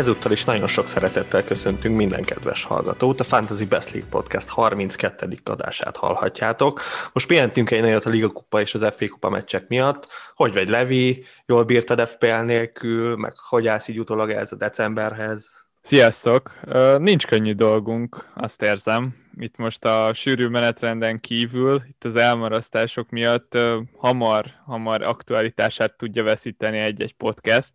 ezúttal 0.00 0.32
is 0.32 0.44
nagyon 0.44 0.68
sok 0.68 0.88
szeretettel 0.88 1.44
köszöntünk 1.44 1.96
minden 1.96 2.24
kedves 2.24 2.64
hallgatót. 2.64 3.20
A 3.20 3.24
Fantasy 3.24 3.64
Best 3.64 3.90
League 3.90 4.10
Podcast 4.10 4.48
32. 4.48 5.38
adását 5.44 5.96
hallhatjátok. 5.96 6.80
Most 7.12 7.26
pihentünk 7.26 7.70
egy 7.70 7.80
nagyot 7.80 8.04
a 8.04 8.10
Liga 8.10 8.28
Kupa 8.28 8.60
és 8.60 8.74
az 8.74 8.94
FA 8.96 9.08
Kupa 9.08 9.28
meccsek 9.28 9.68
miatt. 9.68 10.06
Hogy 10.34 10.52
vagy 10.52 10.68
Levi, 10.68 11.24
jól 11.46 11.64
bírtad 11.64 12.08
FPL 12.08 12.26
nélkül, 12.26 13.16
meg 13.16 13.32
hogy 13.48 13.66
állsz 13.66 13.88
így 13.88 13.98
utólag 13.98 14.30
ez 14.30 14.52
a 14.52 14.56
decemberhez? 14.56 15.64
Sziasztok! 15.82 16.52
Nincs 16.98 17.26
könnyű 17.26 17.52
dolgunk, 17.52 18.24
azt 18.34 18.62
érzem. 18.62 19.14
Itt 19.38 19.56
most 19.56 19.84
a 19.84 20.10
sűrű 20.14 20.46
menetrenden 20.46 21.20
kívül, 21.20 21.82
itt 21.88 22.04
az 22.04 22.16
elmarasztások 22.16 23.10
miatt 23.10 23.58
hamar, 23.96 24.44
hamar 24.66 25.02
aktualitását 25.02 25.96
tudja 25.96 26.22
veszíteni 26.22 26.78
egy-egy 26.78 27.12
podcast 27.12 27.74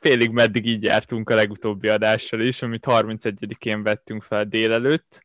félig 0.00 0.30
meddig 0.30 0.66
így 0.66 0.82
jártunk 0.82 1.30
a 1.30 1.34
legutóbbi 1.34 1.88
adással 1.88 2.40
is, 2.40 2.62
amit 2.62 2.86
31-én 2.88 3.82
vettünk 3.82 4.22
fel 4.22 4.44
délelőtt, 4.44 5.24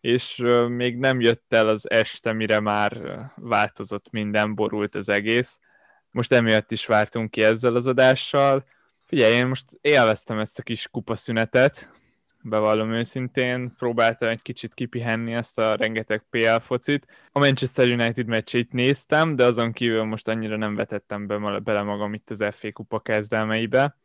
és 0.00 0.42
még 0.68 0.98
nem 0.98 1.20
jött 1.20 1.52
el 1.52 1.68
az 1.68 1.90
este, 1.90 2.32
mire 2.32 2.60
már 2.60 3.20
változott 3.36 4.10
minden, 4.10 4.54
borult 4.54 4.94
az 4.94 5.08
egész. 5.08 5.58
Most 6.10 6.32
emiatt 6.32 6.70
is 6.70 6.86
vártunk 6.86 7.30
ki 7.30 7.42
ezzel 7.42 7.74
az 7.74 7.86
adással. 7.86 8.64
Figyelj, 9.04 9.34
én 9.34 9.46
most 9.46 9.64
élveztem 9.80 10.38
ezt 10.38 10.58
a 10.58 10.62
kis 10.62 10.88
kupaszünetet, 10.90 11.90
bevallom 12.42 12.92
őszintén, 12.92 13.74
próbáltam 13.78 14.28
egy 14.28 14.42
kicsit 14.42 14.74
kipihenni 14.74 15.32
ezt 15.34 15.58
a 15.58 15.74
rengeteg 15.74 16.24
PL 16.30 16.58
focit. 16.60 17.06
A 17.32 17.38
Manchester 17.38 17.88
United 17.88 18.26
meccsét 18.26 18.72
néztem, 18.72 19.36
de 19.36 19.44
azon 19.44 19.72
kívül 19.72 20.04
most 20.04 20.28
annyira 20.28 20.56
nem 20.56 20.74
vetettem 20.74 21.26
be, 21.26 21.58
bele 21.58 21.82
magam 21.82 22.14
itt 22.14 22.30
az 22.30 22.44
FA 22.50 22.72
kupa 22.72 23.00
kezdelmeibe 23.00 23.96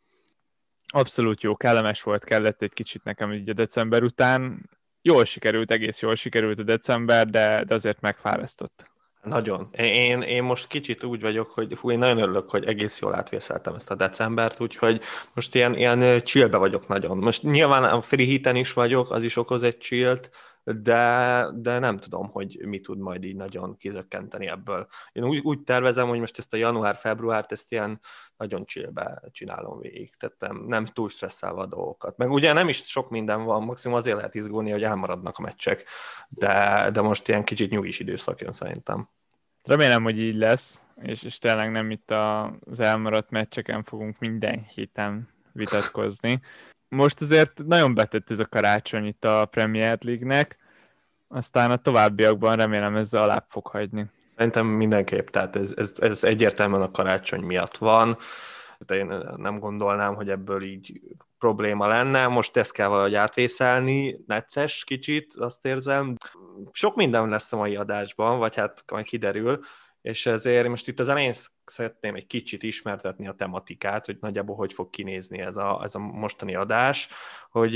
abszolút 0.92 1.42
jó, 1.42 1.56
kellemes 1.56 2.02
volt, 2.02 2.24
kellett 2.24 2.62
egy 2.62 2.72
kicsit 2.72 3.04
nekem 3.04 3.32
így 3.32 3.48
a 3.48 3.52
december 3.52 4.02
után. 4.02 4.70
Jól 5.02 5.24
sikerült, 5.24 5.70
egész 5.70 6.00
jól 6.00 6.14
sikerült 6.14 6.58
a 6.58 6.62
december, 6.62 7.26
de, 7.26 7.64
de 7.64 7.74
azért 7.74 8.00
megfárasztott. 8.00 8.90
Nagyon. 9.22 9.68
Én, 9.72 10.22
én 10.22 10.42
most 10.42 10.66
kicsit 10.66 11.04
úgy 11.04 11.20
vagyok, 11.20 11.50
hogy 11.50 11.78
fú, 11.78 11.90
én 11.90 11.98
nagyon 11.98 12.18
örülök, 12.18 12.50
hogy 12.50 12.64
egész 12.64 13.00
jól 13.00 13.14
átvészeltem 13.14 13.74
ezt 13.74 13.90
a 13.90 13.94
decembert, 13.94 14.60
úgyhogy 14.60 15.00
most 15.34 15.54
ilyen, 15.54 15.76
ilyen 15.76 16.20
chillbe 16.24 16.56
vagyok 16.56 16.88
nagyon. 16.88 17.18
Most 17.18 17.42
nyilván 17.42 17.84
a 17.84 18.00
free 18.00 18.52
is 18.52 18.72
vagyok, 18.72 19.10
az 19.10 19.22
is 19.22 19.36
okoz 19.36 19.62
egy 19.62 19.78
chillt, 19.78 20.30
de, 20.76 21.46
de 21.54 21.78
nem 21.78 21.98
tudom, 21.98 22.28
hogy 22.28 22.58
mi 22.64 22.80
tud 22.80 22.98
majd 22.98 23.24
így 23.24 23.36
nagyon 23.36 23.76
kizökkenteni 23.76 24.46
ebből. 24.46 24.86
Én 25.12 25.24
úgy, 25.24 25.38
úgy 25.38 25.60
tervezem, 25.60 26.08
hogy 26.08 26.18
most 26.18 26.38
ezt 26.38 26.52
a 26.52 26.56
január-februárt, 26.56 27.52
ezt 27.52 27.72
ilyen 27.72 28.00
nagyon 28.36 28.66
csillbe 28.66 29.22
csinálom 29.30 29.80
végig, 29.80 30.14
tehát 30.18 30.36
nem, 30.38 30.64
nem 30.66 30.84
túl 30.84 31.08
stresszelve 31.08 31.60
a 31.60 31.66
dolgokat. 31.66 32.16
Meg 32.16 32.30
ugye 32.30 32.52
nem 32.52 32.68
is 32.68 32.76
sok 32.76 33.10
minden 33.10 33.44
van, 33.44 33.62
maximum 33.62 33.96
azért 33.96 34.16
lehet 34.16 34.34
izgulni, 34.34 34.70
hogy 34.70 34.82
elmaradnak 34.82 35.38
a 35.38 35.42
meccsek, 35.42 35.84
de, 36.28 36.88
de 36.92 37.00
most 37.00 37.28
ilyen 37.28 37.44
kicsit 37.44 37.70
nyugis 37.70 37.98
időszak 37.98 38.40
jön 38.40 38.52
szerintem. 38.52 39.08
Remélem, 39.62 40.02
hogy 40.02 40.18
így 40.18 40.36
lesz, 40.36 40.82
és, 41.02 41.22
és 41.22 41.38
tényleg 41.38 41.70
nem 41.70 41.90
itt 41.90 42.10
az 42.60 42.80
elmaradt 42.80 43.30
meccseken 43.30 43.82
fogunk 43.82 44.18
minden 44.18 44.64
héten 44.64 45.28
vitatkozni. 45.52 46.40
Most 46.88 47.20
azért 47.20 47.62
nagyon 47.66 47.94
betett 47.94 48.30
ez 48.30 48.38
a 48.38 48.46
karácsony 48.46 49.06
itt 49.06 49.24
a 49.24 49.44
Premier 49.44 49.98
League-nek, 50.00 50.56
aztán 51.28 51.70
a 51.70 51.76
továbbiakban 51.76 52.56
remélem 52.56 52.96
ezzel 52.96 53.22
alá 53.22 53.44
fog 53.48 53.66
hagyni. 53.66 54.06
Szerintem 54.36 54.66
mindenképp, 54.66 55.28
tehát 55.28 55.56
ez, 55.56 55.72
ez, 55.76 55.92
ez 55.98 56.24
egyértelműen 56.24 56.82
a 56.82 56.90
karácsony 56.90 57.40
miatt 57.40 57.76
van. 57.76 58.16
De 58.78 58.94
én 58.94 59.24
nem 59.36 59.58
gondolnám, 59.58 60.14
hogy 60.14 60.30
ebből 60.30 60.62
így 60.62 61.00
probléma 61.38 61.86
lenne. 61.86 62.26
Most 62.26 62.56
ezt 62.56 62.72
kell 62.72 62.88
valahogy 62.88 63.14
átvészelni, 63.14 64.20
necces 64.26 64.84
kicsit, 64.84 65.34
azt 65.34 65.66
érzem. 65.66 66.16
Sok 66.72 66.96
minden 66.96 67.28
lesz 67.28 67.52
a 67.52 67.56
mai 67.56 67.76
adásban, 67.76 68.38
vagy 68.38 68.56
hát 68.56 68.84
majd 68.92 69.04
kiderül, 69.04 69.60
és 70.02 70.26
ezért 70.26 70.68
most 70.68 70.88
itt 70.88 71.00
az 71.00 71.08
elején 71.08 71.34
szeretném 71.64 72.14
egy 72.14 72.26
kicsit 72.26 72.62
ismertetni 72.62 73.28
a 73.28 73.34
tematikát, 73.34 74.06
hogy 74.06 74.16
nagyjából 74.20 74.56
hogy 74.56 74.72
fog 74.72 74.90
kinézni 74.90 75.38
ez 75.38 75.56
a, 75.56 75.80
ez 75.84 75.94
a 75.94 75.98
mostani 75.98 76.54
adás, 76.54 77.08
hogy 77.50 77.74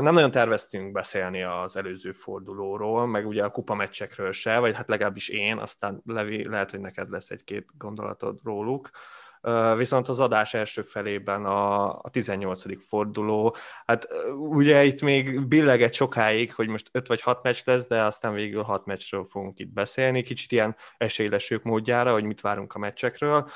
nem 0.00 0.14
nagyon 0.14 0.30
terveztünk 0.30 0.92
beszélni 0.92 1.42
az 1.42 1.76
előző 1.76 2.12
fordulóról, 2.12 3.06
meg 3.06 3.26
ugye 3.26 3.44
a 3.44 3.50
kupameccsekről 3.50 4.32
se, 4.32 4.58
vagy 4.58 4.76
hát 4.76 4.88
legalábbis 4.88 5.28
én, 5.28 5.58
aztán 5.58 6.02
Levi, 6.04 6.48
lehet, 6.48 6.70
hogy 6.70 6.80
neked 6.80 7.10
lesz 7.10 7.30
egy-két 7.30 7.66
gondolatod 7.78 8.40
róluk, 8.44 8.90
Viszont 9.76 10.08
az 10.08 10.20
adás 10.20 10.54
első 10.54 10.82
felében 10.82 11.44
a, 11.44 11.88
a 11.98 12.10
18. 12.10 12.86
forduló, 12.86 13.56
hát 13.86 14.08
ugye 14.36 14.84
itt 14.84 15.02
még 15.02 15.46
billeget 15.46 15.92
sokáig, 15.92 16.54
hogy 16.54 16.68
most 16.68 16.88
5 16.92 17.06
vagy 17.06 17.20
6 17.20 17.42
meccs 17.42 17.60
lesz, 17.64 17.86
de 17.86 18.02
aztán 18.02 18.32
végül 18.32 18.62
6 18.62 18.86
meccsről 18.86 19.24
fogunk 19.24 19.58
itt 19.58 19.72
beszélni, 19.72 20.22
kicsit 20.22 20.52
ilyen 20.52 20.76
esélylesők 20.96 21.62
módjára, 21.62 22.12
hogy 22.12 22.24
mit 22.24 22.40
várunk 22.40 22.74
a 22.74 22.78
meccsekről. 22.78 23.50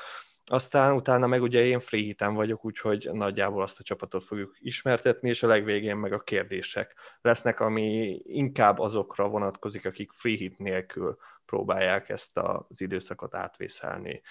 Aztán 0.47 0.95
utána 0.95 1.27
meg 1.27 1.43
ugye 1.43 1.65
én 1.65 1.81
free 1.81 2.03
hitem 2.03 2.34
vagyok, 2.34 2.65
úgyhogy 2.65 3.09
nagyjából 3.12 3.62
azt 3.62 3.81
a 3.81 3.83
csapatot 3.83 4.25
fogjuk 4.25 4.56
ismertetni, 4.59 5.28
és 5.28 5.43
a 5.43 5.47
legvégén 5.47 5.97
meg 5.97 6.12
a 6.12 6.22
kérdések 6.22 6.95
lesznek, 7.21 7.61
ami 7.61 8.21
inkább 8.25 8.78
azokra 8.78 9.28
vonatkozik, 9.28 9.87
akik 9.87 10.12
free 10.12 10.37
hit 10.37 10.59
nélkül 10.59 11.19
próbálják 11.47 12.09
ezt 12.09 12.39
az 12.39 12.81
időszakot 12.81 13.34
átvészelni. 13.34 14.22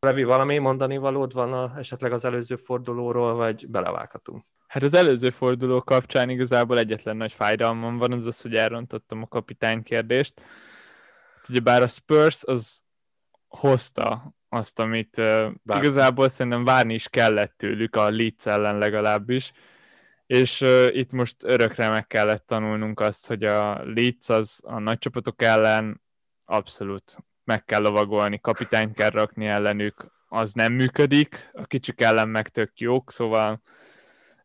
Levi, 0.00 0.24
valami 0.24 0.58
mondani 0.58 0.96
valód 0.96 1.32
van 1.32 1.52
a, 1.52 1.78
esetleg 1.78 2.12
az 2.12 2.24
előző 2.24 2.56
fordulóról, 2.56 3.34
vagy 3.34 3.68
belevághatunk? 3.68 4.44
Hát 4.66 4.82
az 4.82 4.94
előző 4.94 5.30
forduló 5.30 5.82
kapcsán 5.82 6.30
igazából 6.30 6.78
egyetlen 6.78 7.16
nagy 7.16 7.32
fájdalmam 7.32 7.98
van, 7.98 8.12
az 8.12 8.26
az, 8.26 8.40
hogy 8.40 8.54
elrontottam 8.54 9.22
a 9.22 9.26
kapitány 9.26 9.82
kérdést. 9.82 10.40
Hát 11.36 11.48
ugye 11.48 11.60
bár 11.60 11.82
a 11.82 11.88
Spurs 11.88 12.44
az 12.44 12.82
hozta 13.48 14.34
azt, 14.48 14.78
amit 14.78 15.16
bár. 15.62 15.82
igazából 15.82 16.28
szerintem 16.28 16.64
várni 16.64 16.94
is 16.94 17.08
kellett 17.08 17.54
tőlük, 17.56 17.96
a 17.96 18.10
Leeds 18.10 18.46
ellen 18.46 18.78
legalábbis, 18.78 19.52
és 20.26 20.60
uh, 20.60 20.86
itt 20.96 21.12
most 21.12 21.44
örökre 21.44 21.88
meg 21.88 22.06
kellett 22.06 22.46
tanulnunk 22.46 23.00
azt, 23.00 23.26
hogy 23.26 23.44
a 23.44 23.84
Leeds 23.84 24.28
az 24.28 24.60
a 24.64 24.78
nagy 24.78 24.98
csapatok 24.98 25.42
ellen 25.42 26.02
abszolút 26.44 27.16
meg 27.46 27.64
kell 27.64 27.80
lovagolni, 27.80 28.40
kapitányt 28.40 28.94
kell 28.96 29.10
rakni 29.10 29.46
ellenük, 29.46 30.06
az 30.28 30.52
nem 30.52 30.72
működik, 30.72 31.50
a 31.52 31.66
kicsik 31.66 32.00
ellen 32.00 32.28
meg 32.28 32.48
tök 32.48 32.78
jók, 32.78 33.12
szóval 33.12 33.62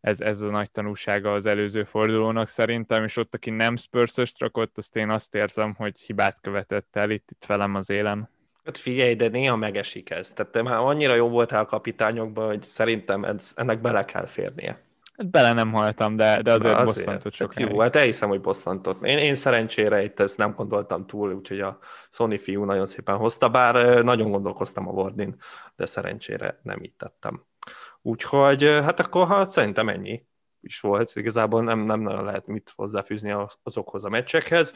ez, 0.02 0.22
ez 0.22 0.42
a 0.42 0.50
nagy 0.50 0.72
tanúsága 0.72 1.34
az 1.34 1.46
előző 1.46 1.84
fordulónak 1.84 2.48
szerintem, 2.48 3.04
és 3.04 3.18
ott, 3.18 3.36
aki 3.36 3.50
nem 3.50 3.78
spurs 3.78 4.34
rakott, 4.38 4.78
azt 4.78 4.96
én 4.96 5.10
azt 5.10 5.36
érzem, 5.36 5.74
hogy 5.78 6.00
hibát 6.00 6.42
követett 6.42 6.96
el 6.96 7.10
itt, 7.10 7.32
itt 7.32 7.46
velem 7.46 7.76
az 7.76 7.90
élen. 7.90 8.30
Hát 8.66 8.78
figyelj, 8.78 9.16
de 9.16 9.28
néha 9.28 9.56
megesik 9.56 10.10
ez. 10.10 10.32
Tehát 10.32 10.52
te 10.52 10.62
már 10.62 10.78
annyira 10.78 11.16
jó 11.16 11.30
voltál 11.30 11.62
a 11.62 11.66
kapitányokban, 11.66 12.48
hogy 12.48 12.64
szerintem 12.64 13.24
ez, 13.24 13.52
ennek 13.56 13.82
bele 13.82 14.06
kell 14.06 14.26
férnie. 14.26 14.82
Hát 15.22 15.30
bele 15.30 15.54
nem 15.54 15.72
haltam, 15.72 16.16
de, 16.16 16.42
de 16.42 16.52
azért, 16.52 16.74
azért 16.76 16.86
bosszantott. 16.86 17.36
Hát 17.36 17.60
jó, 17.60 17.80
hát 17.80 17.96
elhiszem, 17.96 18.30
hogy 18.30 18.42
bosszantott. 18.42 19.04
Én, 19.04 19.18
én 19.18 19.36
szerencsére 19.36 20.04
itt 20.04 20.20
ezt 20.20 20.38
nem 20.38 20.54
gondoltam 20.56 21.06
túl, 21.06 21.34
úgyhogy 21.34 21.60
a 21.60 21.80
Sony 22.10 22.40
fiú 22.40 22.64
nagyon 22.64 22.88
szépen 22.88 23.16
hozta, 23.16 23.50
bár 23.50 24.04
nagyon 24.04 24.32
gondolkoztam 24.32 24.88
a 24.88 24.92
Wardin, 24.92 25.36
de 25.76 25.86
szerencsére 25.86 26.60
nem 26.64 26.84
így 26.84 26.94
tettem. 26.94 27.44
Úgyhogy 28.02 28.64
hát 28.64 29.00
akkor 29.00 29.28
ha 29.28 29.46
szerintem 29.46 29.90
ennyi 29.90 30.26
is 30.62 30.80
volt, 30.80 31.12
igazából 31.16 31.64
nem, 31.64 31.80
nem 31.80 32.00
nagyon 32.00 32.24
lehet 32.24 32.48
mit 32.48 32.74
hozzáfűzni 32.76 33.36
azokhoz 33.64 34.06
a 34.06 34.10
meccsekhez. 34.10 34.74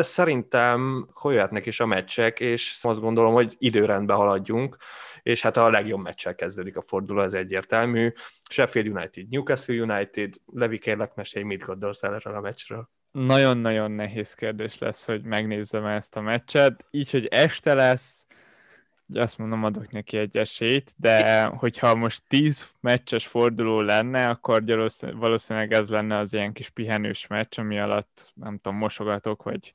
Szerintem 0.00 1.08
hogy 1.12 1.34
jöhetnek 1.34 1.66
is 1.66 1.80
a 1.80 1.86
meccsek, 1.86 2.40
és 2.40 2.78
azt 2.82 3.00
gondolom, 3.00 3.32
hogy 3.32 3.54
időrendben 3.58 4.16
haladjunk 4.16 4.76
és 5.22 5.42
hát 5.42 5.56
a 5.56 5.70
legjobb 5.70 6.00
meccsel 6.00 6.34
kezdődik 6.34 6.76
a 6.76 6.82
forduló, 6.82 7.22
ez 7.22 7.34
egyértelmű. 7.34 8.12
Sheffield 8.48 8.88
United, 8.88 9.28
Newcastle 9.28 9.74
United, 9.74 10.34
Levi 10.52 10.78
kérlek 10.78 11.14
mesélj, 11.14 11.44
mit 11.44 11.62
gondolsz 11.62 12.02
erről 12.02 12.34
a 12.34 12.40
meccsről? 12.40 12.88
Nagyon-nagyon 13.12 13.90
nehéz 13.90 14.34
kérdés 14.34 14.78
lesz, 14.78 15.04
hogy 15.04 15.22
megnézzem 15.22 15.86
ezt 15.86 16.16
a 16.16 16.20
meccset, 16.20 16.86
így, 16.90 17.10
hogy 17.10 17.26
este 17.26 17.74
lesz, 17.74 18.26
azt 19.14 19.38
mondom, 19.38 19.64
adok 19.64 19.90
neki 19.90 20.16
egy 20.16 20.36
esélyt, 20.36 20.94
de 20.96 21.44
hogyha 21.44 21.94
most 21.94 22.22
10 22.28 22.70
meccses 22.80 23.26
forduló 23.26 23.80
lenne, 23.80 24.28
akkor 24.28 24.64
valószínűleg 25.14 25.72
ez 25.72 25.88
lenne 25.88 26.18
az 26.18 26.32
ilyen 26.32 26.52
kis 26.52 26.68
pihenős 26.68 27.26
meccs, 27.26 27.58
ami 27.58 27.78
alatt 27.78 28.32
nem 28.34 28.58
tudom, 28.58 28.78
mosogatok, 28.78 29.42
vagy, 29.42 29.72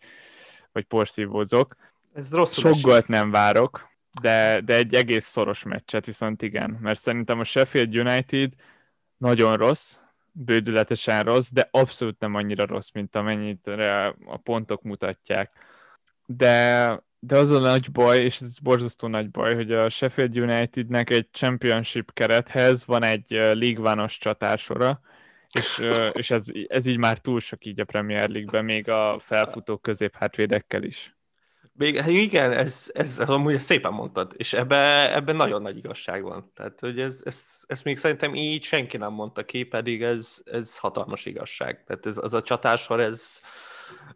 vagy 0.72 0.84
porszívózok. 0.84 1.76
Ez 2.14 2.30
Sok 2.52 2.82
gólt 2.82 3.08
nem 3.08 3.32
várok, 3.32 3.90
de, 4.22 4.62
de 4.62 4.76
egy 4.76 4.94
egész 4.94 5.26
szoros 5.26 5.64
meccset 5.64 6.06
viszont 6.06 6.42
igen, 6.42 6.78
mert 6.82 7.02
szerintem 7.02 7.40
a 7.40 7.44
Sheffield 7.44 7.96
United 7.96 8.54
nagyon 9.18 9.56
rossz, 9.56 9.98
bődületesen 10.32 11.24
rossz, 11.24 11.50
de 11.52 11.68
abszolút 11.72 12.20
nem 12.20 12.36
annyira 12.36 12.66
rossz, 12.66 12.92
mint 12.92 13.16
amennyit 13.16 13.68
a 14.26 14.38
pontok 14.44 14.82
mutatják. 14.82 15.52
De, 16.26 17.04
de 17.20 17.38
az 17.38 17.52
a 17.52 17.60
nagy 17.60 17.92
baj, 17.92 18.24
és 18.24 18.40
ez 18.40 18.60
borzasztó 18.60 19.08
nagy 19.08 19.32
baj, 19.32 19.56
hogy 19.56 19.72
a 19.72 19.90
Sheffield 19.90 20.40
Unitednek 20.40 21.10
egy 21.10 21.28
championship 21.32 22.14
kerethez 22.14 22.86
van 22.86 23.04
egy 23.04 23.30
League 23.30 23.92
One-os 23.92 24.18
csatársora, 24.18 25.02
és, 25.52 25.82
és 26.12 26.32
ez, 26.32 26.46
ez 26.68 26.86
így 26.86 26.98
már 26.98 27.20
túl 27.20 27.40
sok 27.40 27.66
így 27.66 27.80
a 27.80 27.86
Premier 27.86 28.30
League-ben, 28.30 28.66
még 28.66 28.90
a 28.90 29.20
felfutó 29.20 29.78
középhátvédekkel 29.78 30.84
is. 30.84 31.15
Még, 31.78 32.00
hát 32.00 32.10
igen, 32.10 32.52
ez, 32.52 32.90
ez 32.94 33.20
amúgy 33.20 33.60
szépen 33.60 33.94
mondtad, 33.94 34.34
és 34.38 34.54
ebben 34.54 35.14
ebbe 35.14 35.32
nagyon 35.32 35.62
nagy 35.62 35.78
igazság 35.78 36.24
van. 36.24 36.52
Tehát, 36.54 36.80
hogy 36.80 37.00
ez, 37.00 37.22
ez, 37.24 37.46
ez 37.68 37.82
még 37.82 37.98
szerintem 37.98 38.36
így 38.36 38.64
senki 38.64 38.98
nem 38.98 39.14
mondta 39.14 39.46
ki, 39.46 39.64
pedig 39.64 40.04
ez, 40.04 40.42
ez 40.44 40.78
hatalmas 40.78 41.26
igazság. 41.26 41.84
Tehát 41.84 42.06
ez, 42.06 42.18
az 42.18 42.34
a 42.34 42.42
csatásor, 42.42 43.00
ez, 43.00 43.42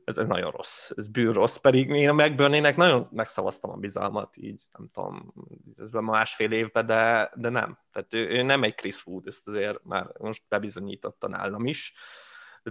ez, 0.03 0.17
ez 0.17 0.27
nagyon 0.27 0.51
rossz, 0.51 0.89
ez 0.95 1.07
bűr 1.07 1.33
rossz, 1.33 1.55
pedig 1.55 1.89
én 1.89 2.09
a 2.09 2.13
McBurney-nek 2.13 2.75
nagyon 2.75 3.07
megszavaztam 3.11 3.71
a 3.71 3.75
bizalmat, 3.75 4.37
így 4.37 4.61
nem 4.77 4.89
tudom, 4.93 5.33
ez 5.77 5.91
másfél 5.91 6.51
évben, 6.51 6.85
de, 6.85 7.31
de 7.35 7.49
nem. 7.49 7.77
Tehát 7.91 8.13
ő, 8.13 8.29
ő 8.29 8.41
nem 8.41 8.63
egy 8.63 8.75
Chris 8.75 9.05
Wood, 9.05 9.27
ezt 9.27 9.47
azért 9.47 9.83
már 9.83 10.07
most 10.19 10.43
bebizonyította 10.47 11.27
nálam 11.27 11.65
is, 11.65 11.93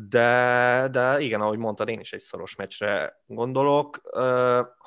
de, 0.08 0.88
de 0.90 1.20
igen, 1.20 1.40
ahogy 1.40 1.58
mondtad, 1.58 1.88
én 1.88 2.00
is 2.00 2.12
egy 2.12 2.20
szoros 2.20 2.56
meccsre 2.56 3.22
gondolok. 3.26 4.00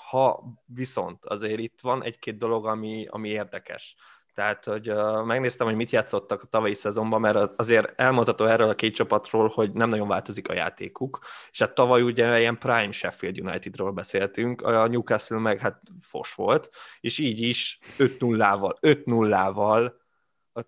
Ha 0.10 0.44
viszont 0.66 1.26
azért 1.26 1.60
itt 1.60 1.80
van 1.82 2.04
egy-két 2.04 2.38
dolog, 2.38 2.66
ami, 2.66 3.08
ami 3.10 3.30
érdekes. 3.30 3.96
Tehát, 4.34 4.66
hogy 4.66 4.94
megnéztem, 5.26 5.68
hogy 5.68 5.76
mit 5.76 5.92
játszottak 5.92 6.42
a 6.42 6.48
tavalyi 6.48 6.74
szezonban, 6.74 7.22
mert 7.22 7.60
azért 7.60 8.00
elmondható 8.00 8.46
erről 8.46 8.70
a 8.70 8.76
két 8.76 8.96
csapatról, 8.96 9.48
hogy 9.48 9.72
nem 9.72 9.90
nagyon 9.90 10.08
változik 10.08 10.50
a 10.50 10.54
játékuk, 10.54 11.20
és 11.52 11.60
hát 11.60 11.74
tavaly 11.74 12.02
ugye 12.02 12.40
ilyen 12.40 12.58
Prime 12.58 12.92
Sheffield 12.92 13.40
Unitedról 13.42 13.92
beszéltünk, 13.92 14.62
a 14.62 14.88
Newcastle 14.88 15.40
meg 15.40 15.60
hát 15.60 15.82
fos 16.00 16.34
volt, 16.34 16.70
és 17.00 17.20
így 17.20 17.40
is 17.40 17.80
5-0-val, 17.98 18.76
5-0-val 18.82 19.92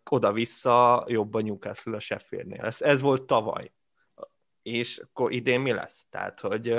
oda-vissza 0.10 1.06
jobb 1.08 1.34
a 1.34 1.42
Newcastle 1.42 1.96
a 1.96 2.00
Sheffieldnél. 2.00 2.66
Ez, 2.66 2.82
ez 2.82 3.02
volt 3.02 3.22
tavaly 3.22 3.72
és 4.64 4.98
akkor 4.98 5.32
idén 5.32 5.60
mi 5.60 5.72
lesz? 5.72 6.06
Tehát, 6.10 6.40
hogy 6.40 6.70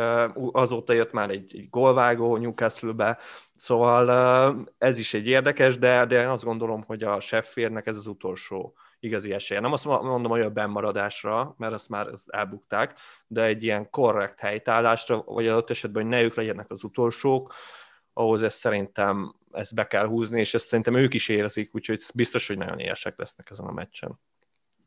azóta 0.53 0.93
jött 0.93 1.13
már 1.13 1.31
egy, 1.31 1.57
egy 1.57 1.71
golvágó 1.71 2.37
Newcastle-be, 2.37 3.19
szóval 3.57 4.67
ez 4.79 4.99
is 4.99 5.15
egy 5.15 5.27
érdekes, 5.27 5.79
de, 5.79 6.07
de 6.07 6.21
én 6.21 6.29
azt 6.29 6.45
gondolom, 6.45 6.83
hogy 6.83 7.03
a 7.03 7.21
Sheffieldnek 7.21 7.87
ez 7.87 7.97
az 7.97 8.07
utolsó 8.07 8.75
igazi 9.01 9.33
esélye. 9.33 9.61
Nem 9.61 9.73
azt 9.73 9.85
mondom, 9.85 10.31
hogy 10.31 10.41
a 10.41 10.51
bennmaradásra, 10.51 11.55
mert 11.59 11.73
azt 11.73 11.89
már 11.89 12.09
azt 12.09 12.29
elbukták, 12.29 12.99
de 13.27 13.43
egy 13.43 13.63
ilyen 13.63 13.91
korrekt 13.91 14.39
helytállásra, 14.39 15.23
vagy 15.23 15.47
adott 15.47 15.71
esetben, 15.71 16.03
hogy 16.03 16.11
ne 16.11 16.23
ők 16.23 16.35
legyenek 16.35 16.71
az 16.71 16.85
utolsók, 16.85 17.55
ahhoz 18.13 18.43
ezt 18.43 18.59
szerintem 18.59 19.35
ezt 19.53 19.75
be 19.75 19.87
kell 19.87 20.07
húzni, 20.07 20.41
és 20.41 20.55
ezt 20.55 20.69
szerintem 20.69 20.95
ők 20.95 21.15
is 21.15 21.29
érzik, 21.29 21.75
úgyhogy 21.75 22.03
biztos, 22.15 22.47
hogy 22.47 22.59
nagyon 22.59 22.79
éhesek 22.79 23.19
lesznek 23.19 23.51
ezen 23.51 23.67
a 23.67 23.73
meccsen. 23.73 24.19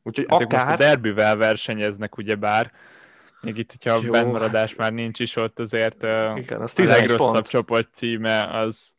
Úgyhogy 0.07 0.25
hát 0.29 0.41
akár... 0.41 0.67
most 0.67 0.79
a 0.79 0.83
derbivel 0.83 1.35
versenyeznek, 1.35 2.17
ugye 2.17 2.35
bár, 2.35 2.71
még 3.41 3.57
itt, 3.57 3.71
hogyha 3.71 3.99
Jó. 4.03 4.11
bennmaradás 4.11 4.75
már 4.75 4.93
nincs 4.93 5.19
is 5.19 5.35
ott, 5.35 5.59
azért 5.59 6.03
Igen, 6.35 6.61
az 6.61 6.73
a 6.79 6.83
legrosszabb 6.83 7.33
pont. 7.33 7.47
csoport 7.47 7.93
címe 7.93 8.57
az, 8.57 8.95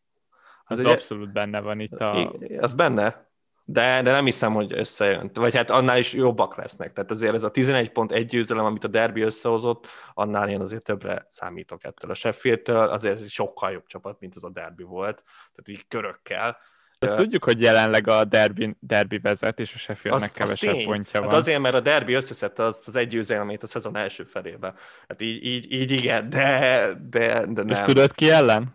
az, 0.64 0.78
az 0.78 0.84
egy... 0.84 0.92
abszolút 0.92 1.32
benne 1.32 1.60
van 1.60 1.80
itt 1.80 2.00
a... 2.00 2.32
Az 2.60 2.72
benne, 2.72 3.28
de, 3.64 4.02
de 4.02 4.10
nem 4.10 4.24
hiszem, 4.24 4.54
hogy 4.54 4.72
összejön. 4.72 5.30
Vagy 5.34 5.56
hát 5.56 5.70
annál 5.70 5.98
is 5.98 6.12
jobbak 6.12 6.56
lesznek. 6.56 6.92
Tehát 6.92 7.10
azért 7.10 7.34
ez 7.34 7.42
a 7.42 7.50
11 7.50 7.92
pont 7.92 8.12
egy 8.12 8.26
győzelem, 8.26 8.64
amit 8.64 8.84
a 8.84 8.88
derbi 8.88 9.20
összehozott, 9.20 9.86
annál 10.14 10.48
én 10.48 10.60
azért 10.60 10.84
többre 10.84 11.26
számítok 11.30 11.84
ettől 11.84 12.10
a 12.10 12.14
Sheffieldtől, 12.14 12.88
azért 12.88 13.20
ez 13.20 13.30
sokkal 13.30 13.70
jobb 13.70 13.86
csapat, 13.86 14.20
mint 14.20 14.36
az 14.36 14.44
a 14.44 14.50
derbi 14.50 14.82
volt. 14.82 15.22
Tehát 15.24 15.68
így 15.68 15.88
körökkel. 15.88 16.58
Azt 16.98 17.16
tudjuk, 17.16 17.44
hogy 17.44 17.60
jelenleg 17.60 18.08
a 18.08 18.24
derbi, 18.24 18.76
derbi 18.80 19.18
vezet, 19.18 19.60
és 19.60 19.74
a 19.74 19.78
Sheffieldnek 19.78 20.32
kevesebb 20.32 20.74
tény. 20.74 20.86
pontja 20.86 21.20
hát 21.20 21.30
van. 21.30 21.40
azért, 21.40 21.60
mert 21.60 21.74
a 21.74 21.80
derbi 21.80 22.12
összeszedte 22.12 22.62
azt 22.62 22.88
az 22.88 22.96
egy 22.96 23.08
győzelmét 23.08 23.62
a 23.62 23.66
szezon 23.66 23.96
első 23.96 24.24
felébe. 24.24 24.74
Hát 25.08 25.20
így, 25.20 25.44
így, 25.44 25.72
így 25.72 25.90
igen, 25.90 26.30
de, 26.30 26.92
de, 27.10 27.46
de 27.46 27.62
nem. 27.62 27.68
És 27.68 27.80
tudod 27.80 28.12
ki 28.12 28.30
ellen? 28.30 28.74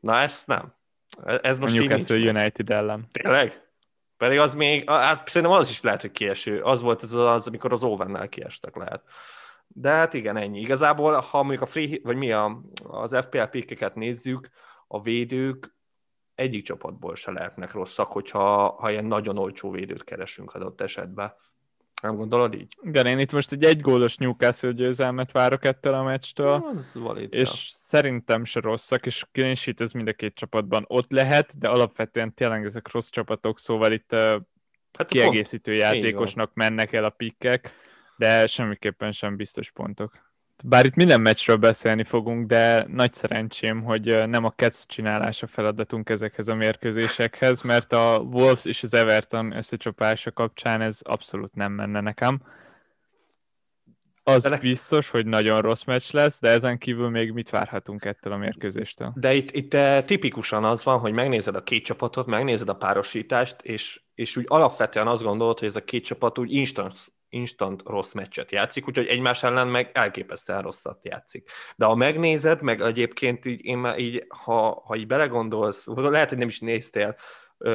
Na 0.00 0.20
ezt 0.20 0.46
nem. 0.46 0.74
Ez 1.42 1.58
most 1.58 1.76
a 1.76 1.78
Newcastle 1.78 2.16
United 2.16 2.70
ellen. 2.70 3.08
Tényleg? 3.12 3.62
Pedig 4.16 4.38
az 4.38 4.54
még, 4.54 4.90
hát 4.90 5.28
szerintem 5.28 5.58
az 5.58 5.68
is 5.68 5.80
lehet, 5.80 6.00
hogy 6.00 6.10
kieső. 6.10 6.62
Az 6.62 6.82
volt 6.82 7.02
az, 7.02 7.14
az 7.14 7.46
amikor 7.46 7.72
az 7.72 7.82
Ovennel 7.82 8.28
kiestek 8.28 8.76
lehet. 8.76 9.02
De 9.66 9.90
hát 9.90 10.14
igen, 10.14 10.36
ennyi. 10.36 10.60
Igazából, 10.60 11.20
ha 11.20 11.42
mondjuk 11.42 11.62
a 11.62 11.66
free, 11.66 11.98
vagy 12.02 12.16
mi 12.16 12.32
a, 12.32 12.60
az 12.82 13.16
FPL 13.20 13.42
pikkeket 13.42 13.94
nézzük, 13.94 14.48
a 14.86 15.02
védők 15.02 15.74
egyik 16.34 16.64
csapatból 16.64 17.16
se 17.16 17.30
lehetnek 17.30 17.72
rosszak, 17.72 18.12
hogyha 18.12 18.68
ha 18.68 18.90
ilyen 18.90 19.04
nagyon 19.04 19.38
olcsó 19.38 19.70
védőt 19.70 20.04
keresünk 20.04 20.54
adott 20.54 20.80
esetben. 20.80 21.34
Nem 22.02 22.16
gondolod 22.16 22.54
így? 22.54 22.76
Igen, 22.82 23.06
én 23.06 23.18
itt 23.18 23.32
most 23.32 23.52
egy 23.52 23.64
egygólos 23.64 24.16
Newcastle 24.16 24.72
győzelmet 24.72 25.32
várok 25.32 25.64
ettől 25.64 25.94
a 25.94 26.02
meccstől, 26.02 26.64
valid, 26.94 27.34
és 27.34 27.48
ja. 27.48 27.54
szerintem 27.68 28.44
se 28.44 28.60
rosszak, 28.60 29.06
és 29.06 29.24
clean 29.32 29.56
ez 29.76 29.92
mind 29.92 30.08
a 30.08 30.12
két 30.12 30.34
csapatban 30.34 30.84
ott 30.88 31.10
lehet, 31.10 31.58
de 31.58 31.68
alapvetően 31.68 32.34
tényleg 32.34 32.64
ezek 32.64 32.92
rossz 32.92 33.08
csapatok, 33.08 33.58
szóval 33.58 33.92
itt 33.92 34.12
hát 34.92 35.06
kiegészítő 35.06 35.70
pont. 35.70 35.82
játékosnak 35.82 36.54
mennek 36.54 36.92
el 36.92 37.04
a 37.04 37.10
pikkek, 37.10 37.72
de 38.16 38.46
semmiképpen 38.46 39.12
sem 39.12 39.36
biztos 39.36 39.70
pontok. 39.70 40.23
Bár 40.66 40.84
itt 40.84 40.94
minden 40.94 41.20
meccsről 41.20 41.56
beszélni 41.56 42.04
fogunk, 42.04 42.46
de 42.46 42.86
nagy 42.88 43.12
szerencsém, 43.12 43.82
hogy 43.82 44.28
nem 44.28 44.44
a 44.44 44.50
kezd 44.50 44.86
csinálása 44.86 45.46
feladatunk 45.46 46.10
ezekhez 46.10 46.48
a 46.48 46.54
mérkőzésekhez, 46.54 47.62
mert 47.62 47.92
a 47.92 48.18
Wolves 48.30 48.64
és 48.64 48.82
az 48.82 48.94
Everton 48.94 49.56
összecsapása 49.56 50.32
kapcsán 50.32 50.80
ez 50.80 50.98
abszolút 51.02 51.54
nem 51.54 51.72
menne 51.72 52.00
nekem. 52.00 52.42
Az 54.22 54.42
de 54.42 54.58
biztos, 54.58 55.10
hogy 55.10 55.26
nagyon 55.26 55.60
rossz 55.60 55.84
meccs 55.84 56.12
lesz, 56.12 56.40
de 56.40 56.48
ezen 56.48 56.78
kívül 56.78 57.08
még 57.08 57.32
mit 57.32 57.50
várhatunk 57.50 58.04
ettől 58.04 58.32
a 58.32 58.36
mérkőzéstől? 58.36 59.12
De 59.14 59.34
itt, 59.34 59.50
itt 59.50 59.76
tipikusan 60.06 60.64
az 60.64 60.84
van, 60.84 60.98
hogy 60.98 61.12
megnézed 61.12 61.54
a 61.54 61.62
két 61.62 61.84
csapatot, 61.84 62.26
megnézed 62.26 62.68
a 62.68 62.76
párosítást, 62.76 63.56
és, 63.62 64.02
és 64.14 64.36
úgy 64.36 64.44
alapvetően 64.48 65.06
azt 65.06 65.22
gondolod, 65.22 65.58
hogy 65.58 65.68
ez 65.68 65.76
a 65.76 65.84
két 65.84 66.04
csapat 66.04 66.38
úgy 66.38 66.52
instant 66.52 67.12
instant 67.34 67.82
rossz 67.84 68.12
meccset 68.12 68.50
játszik, 68.50 68.88
úgyhogy 68.88 69.06
egymás 69.06 69.42
ellen 69.42 69.68
meg 69.68 69.90
elképesztően 69.92 70.62
rosszat 70.62 71.04
játszik. 71.04 71.50
De 71.76 71.84
ha 71.84 71.94
megnézed, 71.94 72.62
meg 72.62 72.80
egyébként 72.80 73.44
így, 73.44 73.64
én 73.64 73.78
már 73.78 73.98
így, 73.98 74.26
ha, 74.28 74.82
ha 74.84 74.96
így 74.96 75.06
belegondolsz, 75.06 75.86
lehet, 75.86 76.28
hogy 76.28 76.38
nem 76.38 76.48
is 76.48 76.60
néztél 76.60 77.16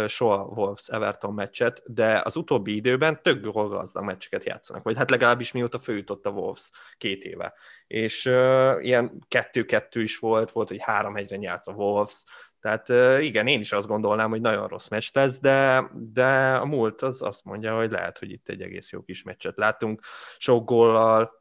soha 0.07 0.43
Wolves 0.43 0.87
Everton 0.87 1.33
meccset, 1.33 1.83
de 1.85 2.21
az 2.23 2.35
utóbbi 2.35 2.75
időben 2.75 3.21
tök 3.21 3.45
gazdag 3.51 4.03
meccseket 4.03 4.43
játszanak, 4.43 4.83
vagy 4.83 4.97
hát 4.97 5.09
legalábbis 5.09 5.51
mióta 5.51 5.79
főjutott 5.79 6.25
a 6.25 6.29
Wolves 6.29 6.69
két 6.97 7.23
éve. 7.23 7.53
És 7.87 8.25
uh, 8.25 8.75
ilyen 8.79 9.25
kettő-kettő 9.27 10.01
is 10.01 10.17
volt, 10.17 10.51
volt, 10.51 10.67
hogy 10.67 10.81
három 10.81 11.15
egyre 11.15 11.35
nyert 11.35 11.67
a 11.67 11.71
Wolves, 11.71 12.23
tehát 12.61 12.89
igen, 13.21 13.47
én 13.47 13.59
is 13.59 13.71
azt 13.71 13.87
gondolnám, 13.87 14.29
hogy 14.29 14.41
nagyon 14.41 14.67
rossz 14.67 14.87
meccs 14.87 15.09
lesz, 15.13 15.39
de, 15.39 15.89
de 15.93 16.55
a 16.55 16.65
múlt 16.65 17.01
az 17.01 17.21
azt 17.21 17.43
mondja, 17.43 17.77
hogy 17.77 17.91
lehet, 17.91 18.19
hogy 18.19 18.31
itt 18.31 18.49
egy 18.49 18.61
egész 18.61 18.91
jó 18.91 19.01
kis 19.01 19.23
meccset 19.23 19.57
látunk, 19.57 20.01
sok 20.37 20.65
góllal, 20.65 21.37